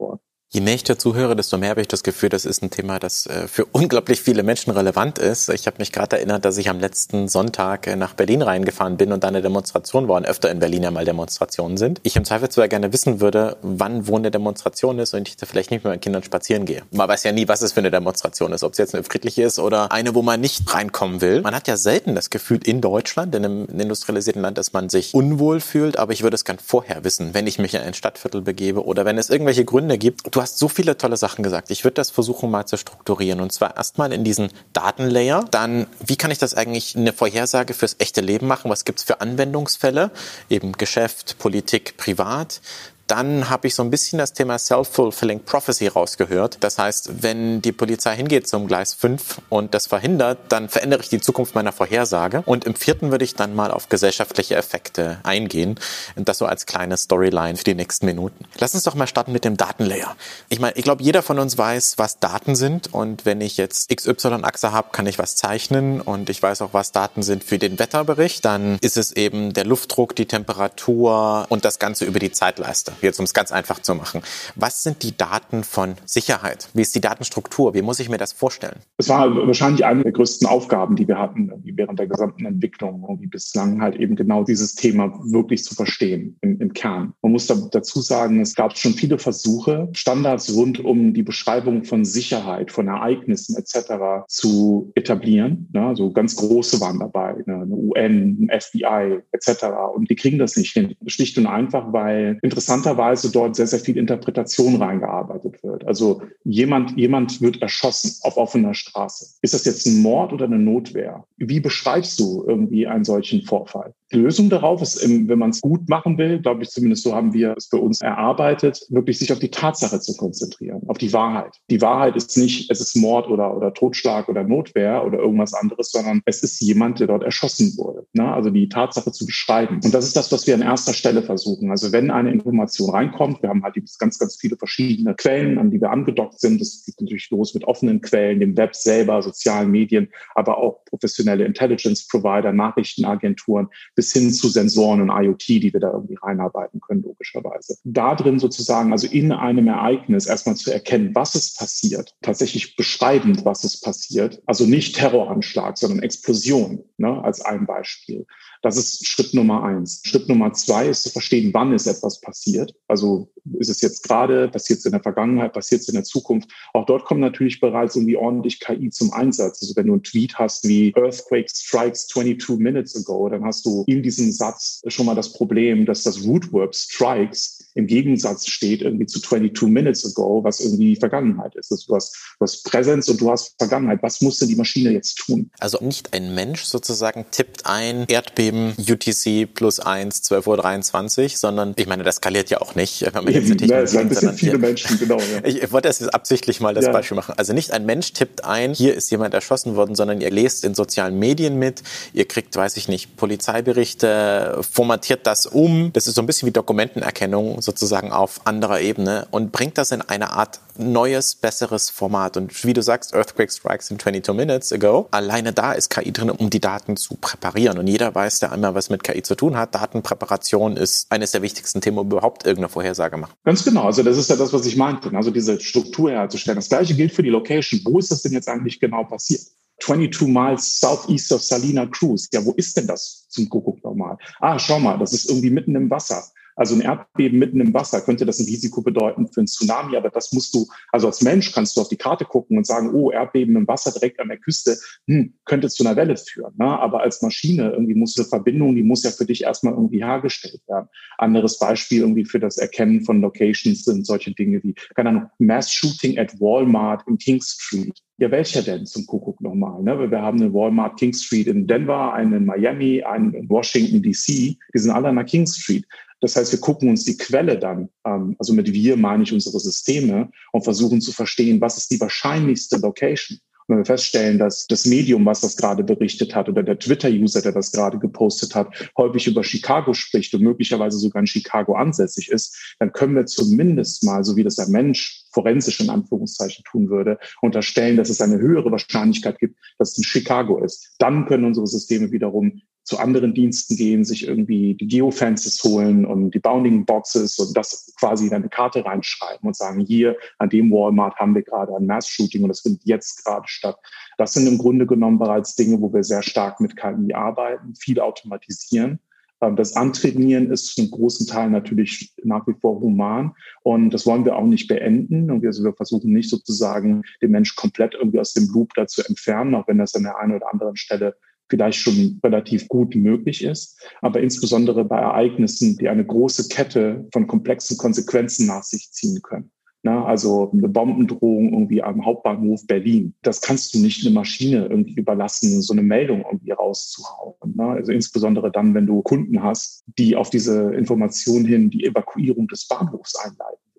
Je 0.54 0.60
mehr 0.60 0.74
ich 0.74 0.84
dazu 0.84 1.16
höre, 1.16 1.34
desto 1.34 1.58
mehr 1.58 1.70
habe 1.70 1.80
ich 1.80 1.88
das 1.88 2.04
Gefühl, 2.04 2.28
das 2.28 2.44
ist 2.44 2.62
ein 2.62 2.70
Thema, 2.70 3.00
das 3.00 3.26
äh, 3.26 3.48
für 3.48 3.64
unglaublich 3.72 4.20
viele 4.20 4.44
Menschen 4.44 4.72
relevant 4.72 5.18
ist. 5.18 5.48
Ich 5.48 5.66
habe 5.66 5.78
mich 5.80 5.94
gerade 5.94 6.18
erinnert, 6.18 6.44
dass 6.44 6.58
ich 6.58 6.70
am 6.70 6.82
letzten 6.82 7.30
Sonntag 7.30 7.88
äh, 7.88 7.96
nach 7.96 8.16
Berlin 8.16 8.42
reingefahren 8.42 8.98
bin 8.98 9.14
und 9.14 9.24
da 9.24 9.30
eine 9.30 9.42
Demonstration 9.42 10.10
war 10.10 10.18
und 10.18 10.26
öfter 10.26 10.52
in 10.52 10.60
Berlin 10.60 10.84
ja 10.84 10.92
mal 10.92 11.06
Demonstrationen 11.06 11.78
sind. 11.78 12.02
Ich 12.04 12.18
im 12.18 12.26
Zweifelsfall 12.26 12.68
gerne 12.68 12.92
wissen 12.92 13.22
würde, 13.22 13.56
wann 13.62 14.08
wo 14.08 14.18
eine 14.18 14.30
Demonstration 14.30 15.00
ist 15.00 15.14
und 15.14 15.26
ich 15.30 15.38
da 15.38 15.46
vielleicht 15.46 15.72
nicht 15.72 15.86
mit 15.86 15.90
meinen 15.90 16.02
Kindern 16.02 16.22
spazieren 16.22 16.66
gehe. 16.66 16.82
Man 16.92 17.08
weiß 17.08 17.24
ja 17.24 17.32
nie, 17.32 17.48
was 17.48 17.62
es 17.62 17.72
für 17.72 17.80
eine 17.80 17.90
Demonstration 17.90 18.52
ist, 18.52 18.64
ob 18.64 18.74
es 18.74 18.78
jetzt 18.78 18.94
eine 18.94 19.06
friedliche 19.06 19.44
ist 19.44 19.58
oder 19.58 19.94
eine, 19.94 20.16
wo 20.16 20.22
man 20.22 20.42
nicht 20.42 20.74
reinkommen 20.74 21.22
will. 21.22 21.44
Man 21.44 21.56
hat 21.56 21.70
ja 21.70 21.78
selten 21.78 22.14
das 22.14 22.30
Gefühl 22.30 22.60
in 22.66 22.82
Deutschland, 22.82 23.34
in 23.36 23.46
einem 23.46 23.66
industrialisierten 23.68 24.42
Land, 24.42 24.58
dass 24.58 24.74
man 24.74 24.90
sich 24.90 25.14
unwohl 25.14 25.62
fühlt, 25.62 25.96
aber 25.96 26.12
ich 26.12 26.24
würde 26.24 26.36
es 26.36 26.44
gern 26.44 26.60
vorher 26.60 27.06
wissen, 27.06 27.34
wenn 27.34 27.48
ich 27.48 27.58
mich 27.58 27.74
in 27.74 27.80
ein 27.80 27.94
Stadtviertel 27.94 28.42
begebe 28.42 28.84
oder 28.84 29.06
wenn 29.06 29.18
es 29.18 29.30
irgendwelche 29.30 29.64
Gründe 29.64 29.98
gibt. 29.98 30.36
Du 30.36 30.41
hast 30.42 30.58
so 30.58 30.68
viele 30.68 30.98
tolle 30.98 31.18
Sachen 31.18 31.44
gesagt. 31.44 31.72
Ich 31.72 31.84
würde 31.84 31.96
das 31.96 32.12
versuchen 32.12 32.52
mal 32.52 32.66
zu 32.66 32.78
strukturieren. 32.78 33.40
Und 33.40 33.52
zwar 33.52 33.78
erstmal 33.78 34.12
in 34.12 34.24
diesen 34.24 34.50
Datenlayer. 34.74 35.46
Dann, 35.52 35.88
wie 36.00 36.16
kann 36.18 36.32
ich 36.32 36.38
das 36.38 36.54
eigentlich 36.54 36.96
eine 36.96 37.14
Vorhersage 37.14 37.74
fürs 37.74 37.96
echte 38.00 38.22
Leben 38.22 38.48
machen? 38.48 38.70
Was 38.70 38.86
gibt 38.86 39.00
es 39.00 39.06
für 39.06 39.22
Anwendungsfälle? 39.22 40.12
Eben 40.50 40.74
Geschäft, 40.74 41.38
Politik, 41.40 41.98
Privat 41.98 42.62
dann 43.12 43.50
habe 43.50 43.68
ich 43.68 43.76
so 43.76 43.84
ein 43.84 43.90
bisschen 43.90 44.20
das 44.20 44.32
Thema 44.32 44.58
Self-Fulfilling 44.58 45.42
Prophecy 45.44 45.88
rausgehört. 45.88 46.60
Das 46.62 46.78
heißt, 46.78 47.22
wenn 47.22 47.62
die 47.62 47.74
Polizei 47.74 48.16
hingeht 48.16 48.48
zum 48.48 48.68
Gleis 48.68 48.94
5 48.94 49.42
und 49.50 49.74
das 49.74 49.88
verhindert, 49.88 50.38
dann 50.48 50.70
verändere 50.70 51.02
ich 51.02 51.10
die 51.10 51.20
Zukunft 51.20 51.54
meiner 51.54 51.74
Vorhersage. 51.74 52.42
Und 52.46 52.64
im 52.64 52.74
vierten 52.74 53.12
würde 53.12 53.26
ich 53.26 53.36
dann 53.36 53.54
mal 53.54 53.70
auf 53.70 53.90
gesellschaftliche 53.90 54.56
Effekte 54.56 55.20
eingehen. 55.24 55.78
Und 56.16 56.30
das 56.30 56.38
so 56.38 56.46
als 56.46 56.66
kleine 56.66 56.96
Storyline 56.96 57.58
für 57.58 57.66
die 57.66 57.76
nächsten 57.76 58.06
Minuten. 58.06 58.46
Lass 58.58 58.76
uns 58.76 58.84
doch 58.84 58.96
mal 58.96 59.08
starten 59.08 59.34
mit 59.34 59.44
dem 59.44 59.58
Datenlayer. 59.58 60.16
Ich 60.48 60.62
meine, 60.62 60.78
ich 60.78 60.84
glaube, 60.84 61.04
jeder 61.04 61.22
von 61.22 61.38
uns 61.38 61.58
weiß, 61.58 61.96
was 61.98 62.20
Daten 62.20 62.56
sind. 62.56 62.94
Und 62.94 63.26
wenn 63.26 63.42
ich 63.42 63.58
jetzt 63.58 63.94
XY-Achse 63.94 64.72
habe, 64.72 64.88
kann 64.94 65.06
ich 65.06 65.20
was 65.20 65.36
zeichnen. 65.36 66.00
Und 66.00 66.30
ich 66.30 66.42
weiß 66.42 66.62
auch, 66.62 66.74
was 66.74 66.94
Daten 66.94 67.24
sind 67.24 67.44
für 67.44 67.60
den 67.60 67.78
Wetterbericht. 67.78 68.46
Dann 68.46 68.78
ist 68.80 68.96
es 68.96 69.12
eben 69.12 69.52
der 69.52 69.66
Luftdruck, 69.66 70.16
die 70.16 70.28
Temperatur 70.28 71.46
und 71.50 71.66
das 71.66 71.78
Ganze 71.78 72.06
über 72.06 72.20
die 72.20 72.32
Zeitleiste 72.32 72.94
jetzt 73.08 73.20
um 73.20 73.26
es 73.26 73.34
ganz 73.34 73.52
einfach 73.52 73.80
zu 73.80 73.96
machen. 73.96 74.22
Was 74.56 74.84
sind 74.84 75.04
die 75.04 75.16
Daten 75.16 75.64
von 75.64 75.96
Sicherheit? 76.06 76.70
Wie 76.74 76.82
ist 76.82 76.96
die 76.96 77.02
Datenstruktur? 77.02 77.74
Wie 77.74 77.82
muss 77.82 78.00
ich 78.00 78.10
mir 78.10 78.18
das 78.18 78.34
vorstellen? 78.34 78.80
Es 78.98 79.10
war 79.10 79.36
wahrscheinlich 79.36 79.86
eine 79.86 80.04
der 80.04 80.12
größten 80.12 80.48
Aufgaben, 80.48 80.96
die 80.96 81.08
wir 81.08 81.18
hatten 81.18 81.52
während 81.64 82.00
der 82.00 82.08
gesamten 82.08 82.46
Entwicklung, 82.46 83.04
irgendwie 83.08 83.28
bislang 83.28 83.82
halt 83.82 83.96
eben 83.96 84.16
genau 84.16 84.44
dieses 84.44 84.76
Thema 84.76 85.20
wirklich 85.24 85.64
zu 85.64 85.76
verstehen 85.76 86.38
im, 86.42 86.60
im 86.60 86.74
Kern. 86.74 87.14
Man 87.22 87.32
muss 87.32 87.48
da, 87.48 87.56
dazu 87.72 88.02
sagen, 88.02 88.40
es 88.40 88.56
gab 88.56 88.78
schon 88.78 88.94
viele 88.94 89.18
Versuche, 89.18 89.90
Standards 89.94 90.54
rund 90.54 90.84
um 90.84 91.14
die 91.14 91.24
Beschreibung 91.24 91.84
von 91.84 92.06
Sicherheit, 92.06 92.72
von 92.72 92.88
Ereignissen 92.88 93.56
etc. 93.58 94.26
zu 94.28 94.92
etablieren. 94.96 95.70
Ne? 95.74 95.86
Also 95.86 96.12
ganz 96.12 96.36
große 96.36 96.80
waren 96.82 97.00
dabei, 97.00 97.36
ne? 97.46 97.62
eine 97.62 97.76
UN, 97.76 98.48
ein 98.50 98.62
FBI 98.62 99.20
etc. 99.32 99.66
Und 99.96 100.10
die 100.10 100.16
kriegen 100.16 100.40
das 100.40 100.56
nicht 100.56 100.74
hin. 100.74 100.96
Schlicht 101.08 101.38
und 101.38 101.48
einfach, 101.48 101.92
weil 101.94 102.40
interessanter 102.42 102.91
interessanterweise 102.92 103.32
dort 103.32 103.56
sehr, 103.56 103.68
sehr 103.68 103.80
viel 103.80 103.98
Interpretation 103.98 104.76
reingearbeitet 104.82 105.64
wird. 105.64 105.71
Also 105.86 106.22
jemand, 106.44 106.98
jemand 106.98 107.42
wird 107.42 107.62
erschossen 107.62 108.20
auf 108.24 108.38
offener 108.38 108.74
Straße. 108.74 109.38
Ist 109.42 109.54
das 109.54 109.66
jetzt 109.66 109.86
ein 109.86 110.02
Mord 110.02 110.34
oder 110.34 110.46
eine 110.46 110.60
Notwehr? 110.60 111.26
Wie 111.38 111.60
beschreibst 111.60 112.20
du 112.20 112.44
irgendwie 112.48 112.88
einen 112.88 113.04
solchen 113.04 113.44
Vorfall? 113.44 113.94
Die 114.12 114.18
Lösung 114.18 114.50
darauf 114.50 114.82
ist, 114.82 115.02
wenn 115.08 115.40
man 115.40 115.52
es 115.52 115.62
gut 115.62 115.88
machen 115.88 116.18
will, 116.18 116.40
glaube 116.40 116.64
ich 116.64 116.70
zumindest 116.70 117.04
so 117.04 117.16
haben 117.16 117.34
wir 117.34 117.56
es 117.58 117.70
bei 117.70 117.78
uns 117.78 118.02
erarbeitet, 118.02 118.86
wirklich 118.90 119.18
sich 119.18 119.32
auf 119.32 119.40
die 119.40 119.50
Tatsache 119.50 120.00
zu 120.02 120.18
konzentrieren, 120.18 120.82
auf 120.88 120.98
die 120.98 121.14
Wahrheit. 121.14 121.56
Die 121.70 121.82
Wahrheit 121.82 122.16
ist 122.18 122.38
nicht, 122.38 122.70
es 122.70 122.82
ist 122.82 122.96
Mord 122.98 123.30
oder, 123.30 123.56
oder 123.56 123.74
Totschlag 123.74 124.28
oder 124.28 124.44
Notwehr 124.44 125.06
oder 125.06 125.20
irgendwas 125.20 125.54
anderes, 125.54 125.92
sondern 125.92 126.22
es 126.26 126.44
ist 126.44 126.60
jemand, 126.62 127.00
der 127.00 127.08
dort 127.08 127.24
erschossen 127.24 127.78
wurde. 127.78 128.06
Ne? 128.14 128.32
Also 128.32 128.50
die 128.50 128.68
Tatsache 128.68 129.12
zu 129.12 129.26
beschreiben. 129.26 129.80
Und 129.84 129.94
das 129.94 130.06
ist 130.06 130.18
das, 130.18 130.32
was 130.32 130.46
wir 130.46 130.56
an 130.56 130.62
erster 130.62 130.94
Stelle 130.94 131.24
versuchen. 131.24 131.72
Also 131.72 131.92
wenn 131.94 132.12
eine 132.12 132.32
Information 132.32 132.90
reinkommt, 132.90 133.42
wir 133.42 133.50
haben 133.50 133.64
halt 133.64 133.76
ganz, 133.98 134.20
ganz 134.20 134.38
viele 134.38 134.58
verschiedene 134.58 135.16
Quellen, 135.16 135.58
die 135.72 135.82
wir 135.82 135.92
angedockt 135.92 136.40
sind. 136.40 136.62
Das 136.62 136.84
geht 136.86 137.00
natürlich 137.00 137.30
los 137.30 137.54
mit 137.54 137.64
offenen 137.66 138.02
Quellen, 138.02 138.40
dem 138.40 138.58
Web 138.58 138.76
selber, 138.76 139.22
sozialen 139.22 139.72
Medien, 139.72 140.10
aber 140.36 140.58
auch 140.58 140.84
professionelle 140.86 141.46
Intelligence-Provider, 141.46 142.52
Nachrichtenagenturen, 142.52 143.68
bis 143.96 144.14
hin 144.14 144.32
zu 144.32 144.50
Sensoren 144.50 145.02
und 145.02 145.10
IoT, 145.10 145.48
die 145.48 145.74
wir 145.74 145.80
da 145.80 145.92
irgendwie 145.92 146.18
reinarbeiten 146.22 146.80
können, 146.82 147.04
logischerweise. 147.04 147.78
Da 147.84 148.16
drin 148.16 148.40
sozusagen, 148.40 148.92
also 148.92 149.08
in 149.08 149.32
einem 149.32 149.68
Ereignis 149.68 150.28
erstmal 150.28 150.56
zu 150.56 150.72
erkennen, 150.72 151.12
was 151.14 151.36
ist 151.36 151.58
passiert, 151.58 152.16
tatsächlich 152.22 152.76
beschreibend, 152.76 153.46
was 153.46 153.64
ist 153.64 153.82
passiert. 153.82 154.42
Also 154.46 154.66
nicht 154.66 154.96
Terroranschlag, 154.96 155.78
sondern 155.78 156.04
Explosion, 156.04 156.84
ne, 156.98 157.24
als 157.24 157.42
ein 157.42 157.66
Beispiel. 157.66 158.26
Das 158.62 158.78
ist 158.78 159.08
Schritt 159.08 159.34
Nummer 159.34 159.64
eins. 159.64 160.02
Schritt 160.04 160.30
Nummer 160.30 160.54
zwei 160.54 160.88
ist 160.88 161.04
zu 161.04 161.10
verstehen, 161.10 161.52
wann 161.54 161.74
ist 161.74 161.88
etwas 161.88 162.22
passiert. 162.22 162.76
Also 162.88 163.32
ist 163.58 163.70
es 163.70 163.82
jetzt 163.82 164.04
gerade, 164.04 164.50
passiert 164.50 164.80
es 164.80 164.86
in 164.86 164.92
der 164.92 165.02
Vergangenheit, 165.02 165.54
passiert 165.54 165.82
es 165.82 165.88
in 165.88 165.96
der 165.96 166.04
Zukunft. 166.04 166.50
Auch 166.74 166.86
dort 166.86 167.06
kommt 167.06 167.22
natürlich 167.22 167.60
bereits 167.60 167.96
irgendwie 167.96 168.18
ordentlich 168.18 168.60
KI 168.60 168.90
zum 168.92 169.12
Einsatz. 169.14 169.62
Also 169.62 169.76
wenn 169.76 169.88
du 169.88 169.94
einen 169.94 170.04
Tweet 170.04 170.36
hast 170.38 170.68
wie 170.68 170.94
Earthquake 170.96 171.48
strikes 171.52 172.08
22 172.08 172.58
minutes 172.58 172.96
ago, 172.96 173.30
dann 173.30 173.44
hast 173.44 173.66
du 173.66 173.84
in 173.88 174.04
diesem 174.04 174.32
Satz 174.32 174.82
schon 174.88 175.08
mal 175.08 175.16
das 175.16 175.34
Problem, 175.34 175.86
dass 175.86 176.04
das 176.04 176.24
Rootverb 176.24 176.76
strikes 176.76 177.61
im 177.74 177.88
Gegensatz 177.88 178.48
steht 178.48 178.82
irgendwie 178.82 179.06
zu 179.06 179.22
22 179.22 179.70
minutes 179.70 180.06
ago, 180.06 180.44
was 180.44 180.60
irgendwie 180.60 180.96
Vergangenheit 180.96 181.56
ist. 181.56 181.72
Also 181.72 181.86
du 181.88 181.96
hast, 181.96 182.16
du 182.40 182.44
hast 182.44 182.64
Präsenz 182.64 183.08
und 183.08 183.22
du 183.22 183.32
hast 183.32 183.56
Vergangenheit. 183.58 184.00
Was 184.02 184.22
muss 184.22 184.40
denn 184.40 184.50
die 184.50 184.56
Maschine 184.56 184.92
jetzt 184.92 185.18
tun? 185.18 185.50
Also 185.60 185.78
nicht 185.82 186.14
ein 186.14 186.34
Mensch 186.36 186.64
sozusagen 186.64 187.26
tippt 187.32 187.66
ein 187.66 188.06
Erdbeben 188.08 188.74
UTC 188.78 189.54
plus 189.54 189.80
1, 189.80 190.24
12.23 190.24 191.24
Uhr, 191.24 191.30
sondern 191.30 191.74
ich 191.78 191.88
meine, 191.88 192.04
das 192.04 192.18
skaliert 192.18 192.50
ja 192.50 192.62
auch 192.62 192.76
nicht, 192.76 193.02
wenn 193.14 193.24
man 193.24 193.34
jetzt 193.34 193.46
eine 193.48 193.58
Technologie 193.58 193.96
ja, 193.96 194.02
ein 194.02 194.10
bisschen 194.10 194.34
viele 194.34 194.58
Menschen, 194.58 195.00
genau. 195.00 195.18
Ja. 195.18 195.42
Ich 195.52 195.72
wollte 195.72 195.88
das 195.88 196.00
jetzt 196.00 196.14
absichtlich 196.14 196.60
mal 196.60 196.74
das 196.74 196.86
ja. 196.86 196.92
Beispiel 196.92 197.16
machen. 197.16 197.36
Also 197.38 197.54
nicht 197.54 197.72
ein 197.72 197.86
Mensch 197.86 198.14
tippt 198.14 198.44
ein, 198.46 198.74
hier 198.74 198.96
ist 198.96 199.10
jemand 199.12 199.34
erschossen 199.34 199.76
worden, 199.76 199.96
sondern 199.96 200.22
ihr 200.22 200.32
lest 200.32 200.64
in 200.64 200.76
sozialen 200.76 201.20
Medien 201.20 201.58
mit, 201.58 201.84
ihr 202.14 202.26
kriegt, 202.26 202.56
weiß 202.56 202.78
ich 202.78 202.88
nicht, 202.88 203.16
Polizeiberichte, 203.18 204.62
formatiert 204.70 205.28
das 205.28 205.46
um. 205.46 205.92
Das 205.94 206.08
ist 206.08 206.16
so 206.16 206.22
ein 206.22 206.26
bisschen 206.26 206.48
wie 206.48 206.52
Dokumentenerkennung 206.52 207.61
sozusagen 207.62 208.12
auf 208.12 208.46
anderer 208.46 208.82
Ebene 208.82 209.28
und 209.32 209.52
bringt 209.52 209.78
das 209.78 209.92
in 209.92 210.02
eine 210.02 210.34
Art 210.34 210.60
neues, 210.78 211.36
besseres 211.36 211.90
Format. 211.90 212.38
Und 212.38 212.64
wie 212.64 212.74
du 212.74 212.82
sagst, 212.82 213.14
Earthquake 213.14 213.52
Strikes 213.52 213.92
in 213.92 214.00
22 214.00 214.36
Minutes 214.36 214.74
ago, 214.74 215.08
alleine 215.12 215.54
da 215.54 215.74
ist 215.74 215.90
KI 215.90 216.12
drin, 216.12 216.30
um 216.30 216.50
die 216.50 216.60
Daten 216.60 216.98
zu 216.98 217.16
präparieren. 217.16 217.78
Und 217.78 217.88
jeder 217.88 218.14
weiß, 218.14 218.40
der 218.40 218.52
einmal 218.52 218.76
was 218.76 218.90
mit 218.90 219.04
KI 219.04 219.22
zu 219.22 219.36
tun 219.36 219.58
hat, 219.58 219.76
Datenpräparation 219.76 220.78
ist 220.78 221.08
eines 221.12 221.32
der 221.32 221.42
wichtigsten 221.42 221.82
Themen, 221.82 221.98
um 221.98 222.08
überhaupt 222.08 222.46
irgendeine 222.46 222.70
Vorhersage 222.70 223.18
machen. 223.18 223.34
Ganz 223.44 223.64
genau. 223.64 223.84
Also 223.84 224.04
das 224.04 224.18
ist 224.18 224.30
ja 224.30 224.36
das, 224.36 224.54
was 224.54 224.66
ich 224.66 224.76
meinte. 224.76 225.12
Also 225.14 225.32
diese 225.32 225.60
Struktur 225.60 226.12
herzustellen. 226.12 226.58
Das 226.58 226.70
gleiche 226.70 226.96
gilt 226.96 227.14
für 227.14 227.24
die 227.24 227.30
Location. 227.30 227.82
Wo 227.84 228.00
ist 228.00 228.12
das 228.12 228.22
denn 228.22 228.34
jetzt 228.34 228.48
eigentlich 228.48 228.80
genau 228.80 229.04
passiert? 229.04 229.42
22 229.82 230.28
Miles 230.28 230.80
southeast 230.80 231.32
of 231.32 231.42
Salina 231.42 231.86
Cruz. 231.88 232.28
Ja, 232.32 232.46
wo 232.46 232.52
ist 232.54 232.78
denn 232.78 232.88
das 232.88 233.28
zum 233.30 233.50
Kuckuck 233.50 233.84
nochmal? 233.84 234.18
Ah, 234.40 234.60
schau 234.60 234.80
mal, 234.80 234.98
das 234.98 235.14
ist 235.14 235.30
irgendwie 235.30 235.50
mitten 235.50 235.76
im 235.76 235.90
Wasser. 235.90 236.24
Also 236.56 236.76
ein 236.76 236.82
Erdbeben 236.82 237.40
mitten 237.40 237.62
im 237.62 237.74
Wasser 237.74 238.02
könnte 238.02 238.26
das 238.26 238.40
ein 238.40 238.46
Risiko 238.46 238.82
bedeuten 238.82 239.28
für 239.28 239.42
einen 239.42 239.48
Tsunami, 239.48 239.96
aber 239.96 240.10
das 240.10 240.32
musst 240.34 240.54
du, 240.54 240.68
also 240.92 241.08
als 241.08 241.22
Mensch 241.22 241.52
kannst 241.52 241.78
du 241.78 241.82
auf 241.82 241.90
die 241.90 241.98
Karte 241.98 242.26
gucken 242.26 242.58
und 242.58 242.66
sagen, 242.66 242.94
oh, 242.94 243.12
Erdbeben 243.12 243.56
im 243.56 243.68
Wasser 243.68 243.92
direkt 243.92 244.20
an 244.20 244.30
der 244.30 244.38
Küste, 244.38 244.78
hm, 245.08 245.34
könnte 245.46 245.70
zu 245.70 245.86
einer 245.86 245.96
Welle 245.96 246.18
führen. 246.18 246.54
Ne? 246.58 246.66
Aber 246.66 247.02
als 247.02 247.22
Maschine 247.22 247.72
irgendwie 247.72 247.96
muss 247.96 248.18
eine 248.18 248.28
Verbindung, 248.28 248.76
die 248.76 248.84
muss 248.84 249.04
ja 249.04 249.12
für 249.12 249.26
dich 249.26 249.44
erstmal 249.44 249.74
irgendwie 249.74 250.04
hergestellt 250.04 250.62
werden. 250.68 250.88
Anderes 251.18 251.60
Beispiel 251.60 252.02
irgendwie 252.02 252.26
für 252.26 252.40
das 252.40 252.58
Erkennen 252.58 253.04
von 253.04 253.22
Locations 253.22 253.84
sind 253.84 254.06
solche 254.06 254.32
Dinge 254.32 254.62
wie, 254.64 254.76
keine 254.96 255.10
Ahnung, 255.10 255.30
Mass 255.40 255.72
Shooting 255.72 256.18
at 256.18 256.40
Walmart 256.40 257.08
in 257.08 257.18
King 257.18 257.42
Street. 257.42 258.02
Ja, 258.18 258.30
welcher 258.30 258.62
denn 258.62 258.86
zum 258.86 259.08
Kuckuck 259.08 259.42
nochmal? 259.42 259.82
Ne? 259.82 260.12
Wir 260.12 260.22
haben 260.22 260.40
eine 260.40 260.54
Walmart 260.54 261.00
King 261.00 261.12
Street 261.12 261.48
in 261.48 261.66
Denver, 261.66 262.14
einen 262.14 262.34
in 262.34 262.46
Miami, 262.46 263.02
einen 263.02 263.34
in 263.34 263.50
Washington 263.50 264.04
DC. 264.04 264.28
Die 264.28 264.58
sind 264.74 264.92
alle 264.92 265.08
an 265.08 265.16
der 265.16 265.26
King 265.26 265.48
Street. 265.48 265.88
Das 266.22 266.36
heißt, 266.36 266.52
wir 266.52 266.60
gucken 266.60 266.90
uns 266.90 267.04
die 267.04 267.18
Quelle 267.18 267.58
dann, 267.58 267.90
ähm, 268.06 268.36
also 268.40 268.54
mit 268.54 268.72
wir 268.72 268.96
meine 268.96 269.24
ich 269.24 269.34
unsere 269.34 269.60
Systeme 269.60 270.30
und 270.52 270.64
versuchen 270.64 271.02
zu 271.02 271.12
verstehen, 271.12 271.60
was 271.60 271.78
ist 271.78 271.92
die 271.92 272.00
wahrscheinlichste 272.00 272.78
Location. 272.78 273.40
Und 273.68 273.76
wenn 273.76 273.78
wir 273.80 273.86
feststellen, 273.86 274.38
dass 274.38 274.68
das 274.68 274.86
Medium, 274.86 275.26
was 275.26 275.42
das 275.42 275.58
gerade 275.58 275.84
berichtet 275.84 276.36
hat, 276.36 276.50
oder 276.50 276.64
der 276.64 276.78
Twitter-User, 276.78 277.42
der 277.42 277.52
das 277.52 277.72
gerade 277.72 278.00
gepostet 278.00 278.54
hat, 278.54 278.68
häufig 278.98 279.28
über 279.28 279.44
Chicago 279.44 279.94
spricht 279.94 280.34
und 280.34 280.42
möglicherweise 280.42 280.98
sogar 280.98 281.22
in 281.22 281.28
Chicago 281.28 281.76
ansässig 281.76 282.30
ist, 282.30 282.76
dann 282.80 282.92
können 282.92 283.16
wir 283.16 283.26
zumindest 283.26 284.04
mal, 284.04 284.24
so 284.24 284.36
wie 284.36 284.44
das 284.44 284.60
ein 284.60 284.72
Mensch 284.72 285.26
forensisch 285.32 285.80
in 285.80 285.90
Anführungszeichen 285.90 286.64
tun 286.66 286.90
würde, 286.90 287.18
unterstellen, 287.42 287.98
dass 287.98 288.10
es 288.10 288.22
eine 288.22 288.40
höhere 288.40 288.72
Wahrscheinlichkeit 288.72 289.40
gibt, 289.40 289.58
dass 289.80 289.92
es 289.94 289.98
in 290.00 290.04
Chicago 290.04 290.64
ist. 290.64 290.94
Dann 291.00 291.26
können 291.26 291.46
unsere 291.46 291.68
Systeme 291.68 292.12
wiederum 292.12 292.62
zu 292.92 293.00
anderen 293.00 293.34
Diensten 293.34 293.78
gehen, 293.78 294.04
sich 294.04 294.28
irgendwie 294.28 294.76
die 294.76 294.86
Geofences 294.86 295.64
holen 295.64 296.06
und 296.06 296.32
die 296.32 296.40
Bounding 296.40 296.86
Boxes 296.86 297.40
und 297.40 297.56
das 297.56 297.94
quasi 297.98 298.28
in 298.28 298.34
eine 298.34 298.50
Karte 298.50 298.84
reinschreiben 298.84 299.48
und 299.48 299.56
sagen, 299.56 299.80
hier 299.80 300.18
an 300.40 300.50
dem 300.50 300.70
Walmart 300.70 301.16
haben 301.16 301.34
wir 301.34 301.42
gerade 301.42 301.74
ein 301.74 301.86
Mass-Shooting 301.86 302.44
und 302.44 302.50
das 302.50 302.60
findet 302.60 302.84
jetzt 302.84 303.24
gerade 303.24 303.48
statt. 303.48 303.78
Das 304.18 304.34
sind 304.34 304.46
im 304.46 304.58
Grunde 304.58 304.86
genommen 304.86 305.20
bereits 305.20 305.56
Dinge, 305.56 305.80
wo 305.80 305.94
wir 305.94 306.04
sehr 306.04 306.22
stark 306.22 306.60
mit 306.60 306.76
KI 306.76 307.14
arbeiten, 307.14 307.76
viel 307.76 308.02
automatisieren. 308.02 309.00
Ähm, 309.40 309.56
das 309.56 309.78
Antrainieren 309.78 310.52
ist 310.52 310.76
zum 310.76 310.92
großen 310.92 311.28
Teil 311.28 311.50
natürlich 311.50 312.14
nach 312.26 312.46
wie 312.46 312.56
vor 312.60 312.82
human 312.82 313.32
und 313.64 313.92
das 313.92 314.06
wollen 314.06 314.26
wir 314.26 314.36
auch 314.36 314.48
nicht 314.48 314.68
beenden. 314.68 315.32
Und 315.32 315.44
wir, 315.44 315.48
also 315.48 315.64
wir 315.64 315.74
versuchen 315.74 316.12
nicht 316.12 316.30
sozusagen 316.30 317.04
den 317.22 317.32
Mensch 317.32 317.56
komplett 317.56 317.94
irgendwie 317.94 318.20
aus 318.20 318.34
dem 318.34 318.50
Loop 318.54 318.74
da 318.76 318.86
zu 318.86 319.02
entfernen, 319.08 319.56
auch 319.56 319.70
wenn 319.70 319.78
das 319.78 319.96
an 319.96 320.04
der 320.04 320.18
einen 320.18 320.36
oder 320.36 320.52
anderen 320.52 320.76
Stelle 320.76 321.16
vielleicht 321.52 321.78
schon 321.78 322.20
relativ 322.24 322.68
gut 322.68 322.96
möglich 322.96 323.44
ist, 323.44 323.80
aber 324.02 324.22
insbesondere 324.22 324.84
bei 324.86 324.98
Ereignissen, 324.98 325.78
die 325.78 325.90
eine 325.90 326.06
große 326.06 326.48
Kette 326.48 327.08
von 327.14 327.28
komplexen 327.28 327.78
Konsequenzen 327.78 328.48
nach 328.48 328.64
sich 328.64 328.90
ziehen 328.92 329.22
können. 329.22 329.52
Na, 329.84 330.06
also 330.06 330.52
eine 330.54 330.70
Bombendrohung 330.70 331.54
irgendwie 331.54 331.82
am 331.82 332.06
Hauptbahnhof 332.06 332.68
Berlin. 332.68 333.16
Das 333.24 333.42
kannst 333.42 333.74
du 333.74 333.80
nicht 333.80 334.06
eine 334.06 334.14
Maschine 334.14 334.68
irgendwie 334.68 334.94
überlassen, 334.94 335.62
so 335.64 335.74
eine 335.74 335.82
Meldung 335.82 336.24
irgendwie 336.24 336.52
rauszuhauen. 336.52 337.56
Ne? 337.56 337.64
Also 337.64 337.92
insbesondere 337.92 338.52
dann, 338.52 338.76
wenn 338.76 338.86
du 338.86 339.02
Kunden 339.02 339.42
hast, 339.42 339.84
die 339.98 340.16
auf 340.16 340.30
diese 340.30 340.72
Information 340.76 341.46
hin 341.46 341.72
die 341.72 341.84
Evakuierung 341.84 342.48
des 342.48 342.68
Bahnhofs 342.68 343.16
einleiten 343.16 343.71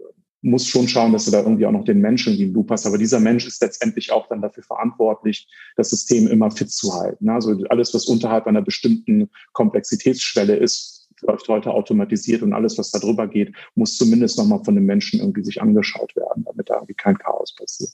muss 0.43 0.67
schon 0.67 0.89
schauen, 0.89 1.13
dass 1.13 1.25
du 1.25 1.31
da 1.31 1.41
irgendwie 1.41 1.67
auch 1.67 1.73
noch 1.73 1.85
den 1.85 2.01
Menschen 2.01 2.35
in 2.35 2.39
den 2.39 2.53
Loop 2.53 2.71
hast. 2.71 2.87
Aber 2.87 2.99
dieser 2.99 3.21
Mensch 3.21 3.47
ist 3.47 3.63
letztendlich 3.63 4.13
auch 4.13 4.29
dann 4.29 4.43
dafür 4.43 4.65
verantwortlich, 4.65 5.49
das 5.77 5.91
System 5.91 6.27
immer 6.27 6.51
fit 6.51 6.71
zu 6.71 6.95
halten. 6.95 7.29
Also 7.29 7.57
alles, 7.69 7.95
was 7.95 8.07
unterhalb 8.07 8.47
einer 8.47 8.63
bestimmten 8.63 9.31
Komplexitätsschwelle 9.53 10.57
ist, 10.57 11.09
läuft 11.23 11.49
heute 11.49 11.71
automatisiert 11.71 12.43
und 12.43 12.53
alles, 12.53 12.77
was 12.79 12.91
da 12.91 12.99
drüber 12.99 13.29
geht, 13.29 13.55
muss 13.77 13.97
zumindest 13.97 14.37
nochmal 14.39 14.65
von 14.65 14.75
den 14.75 14.85
Menschen 14.85 15.21
irgendwie 15.21 15.45
sich 15.45 15.63
angeschaut 15.63 16.15
werden, 16.17 16.45
damit 16.45 16.69
da 16.69 16.75
irgendwie 16.75 16.95
kein 16.95 17.17
Chaos 17.17 17.55
passiert. 17.55 17.93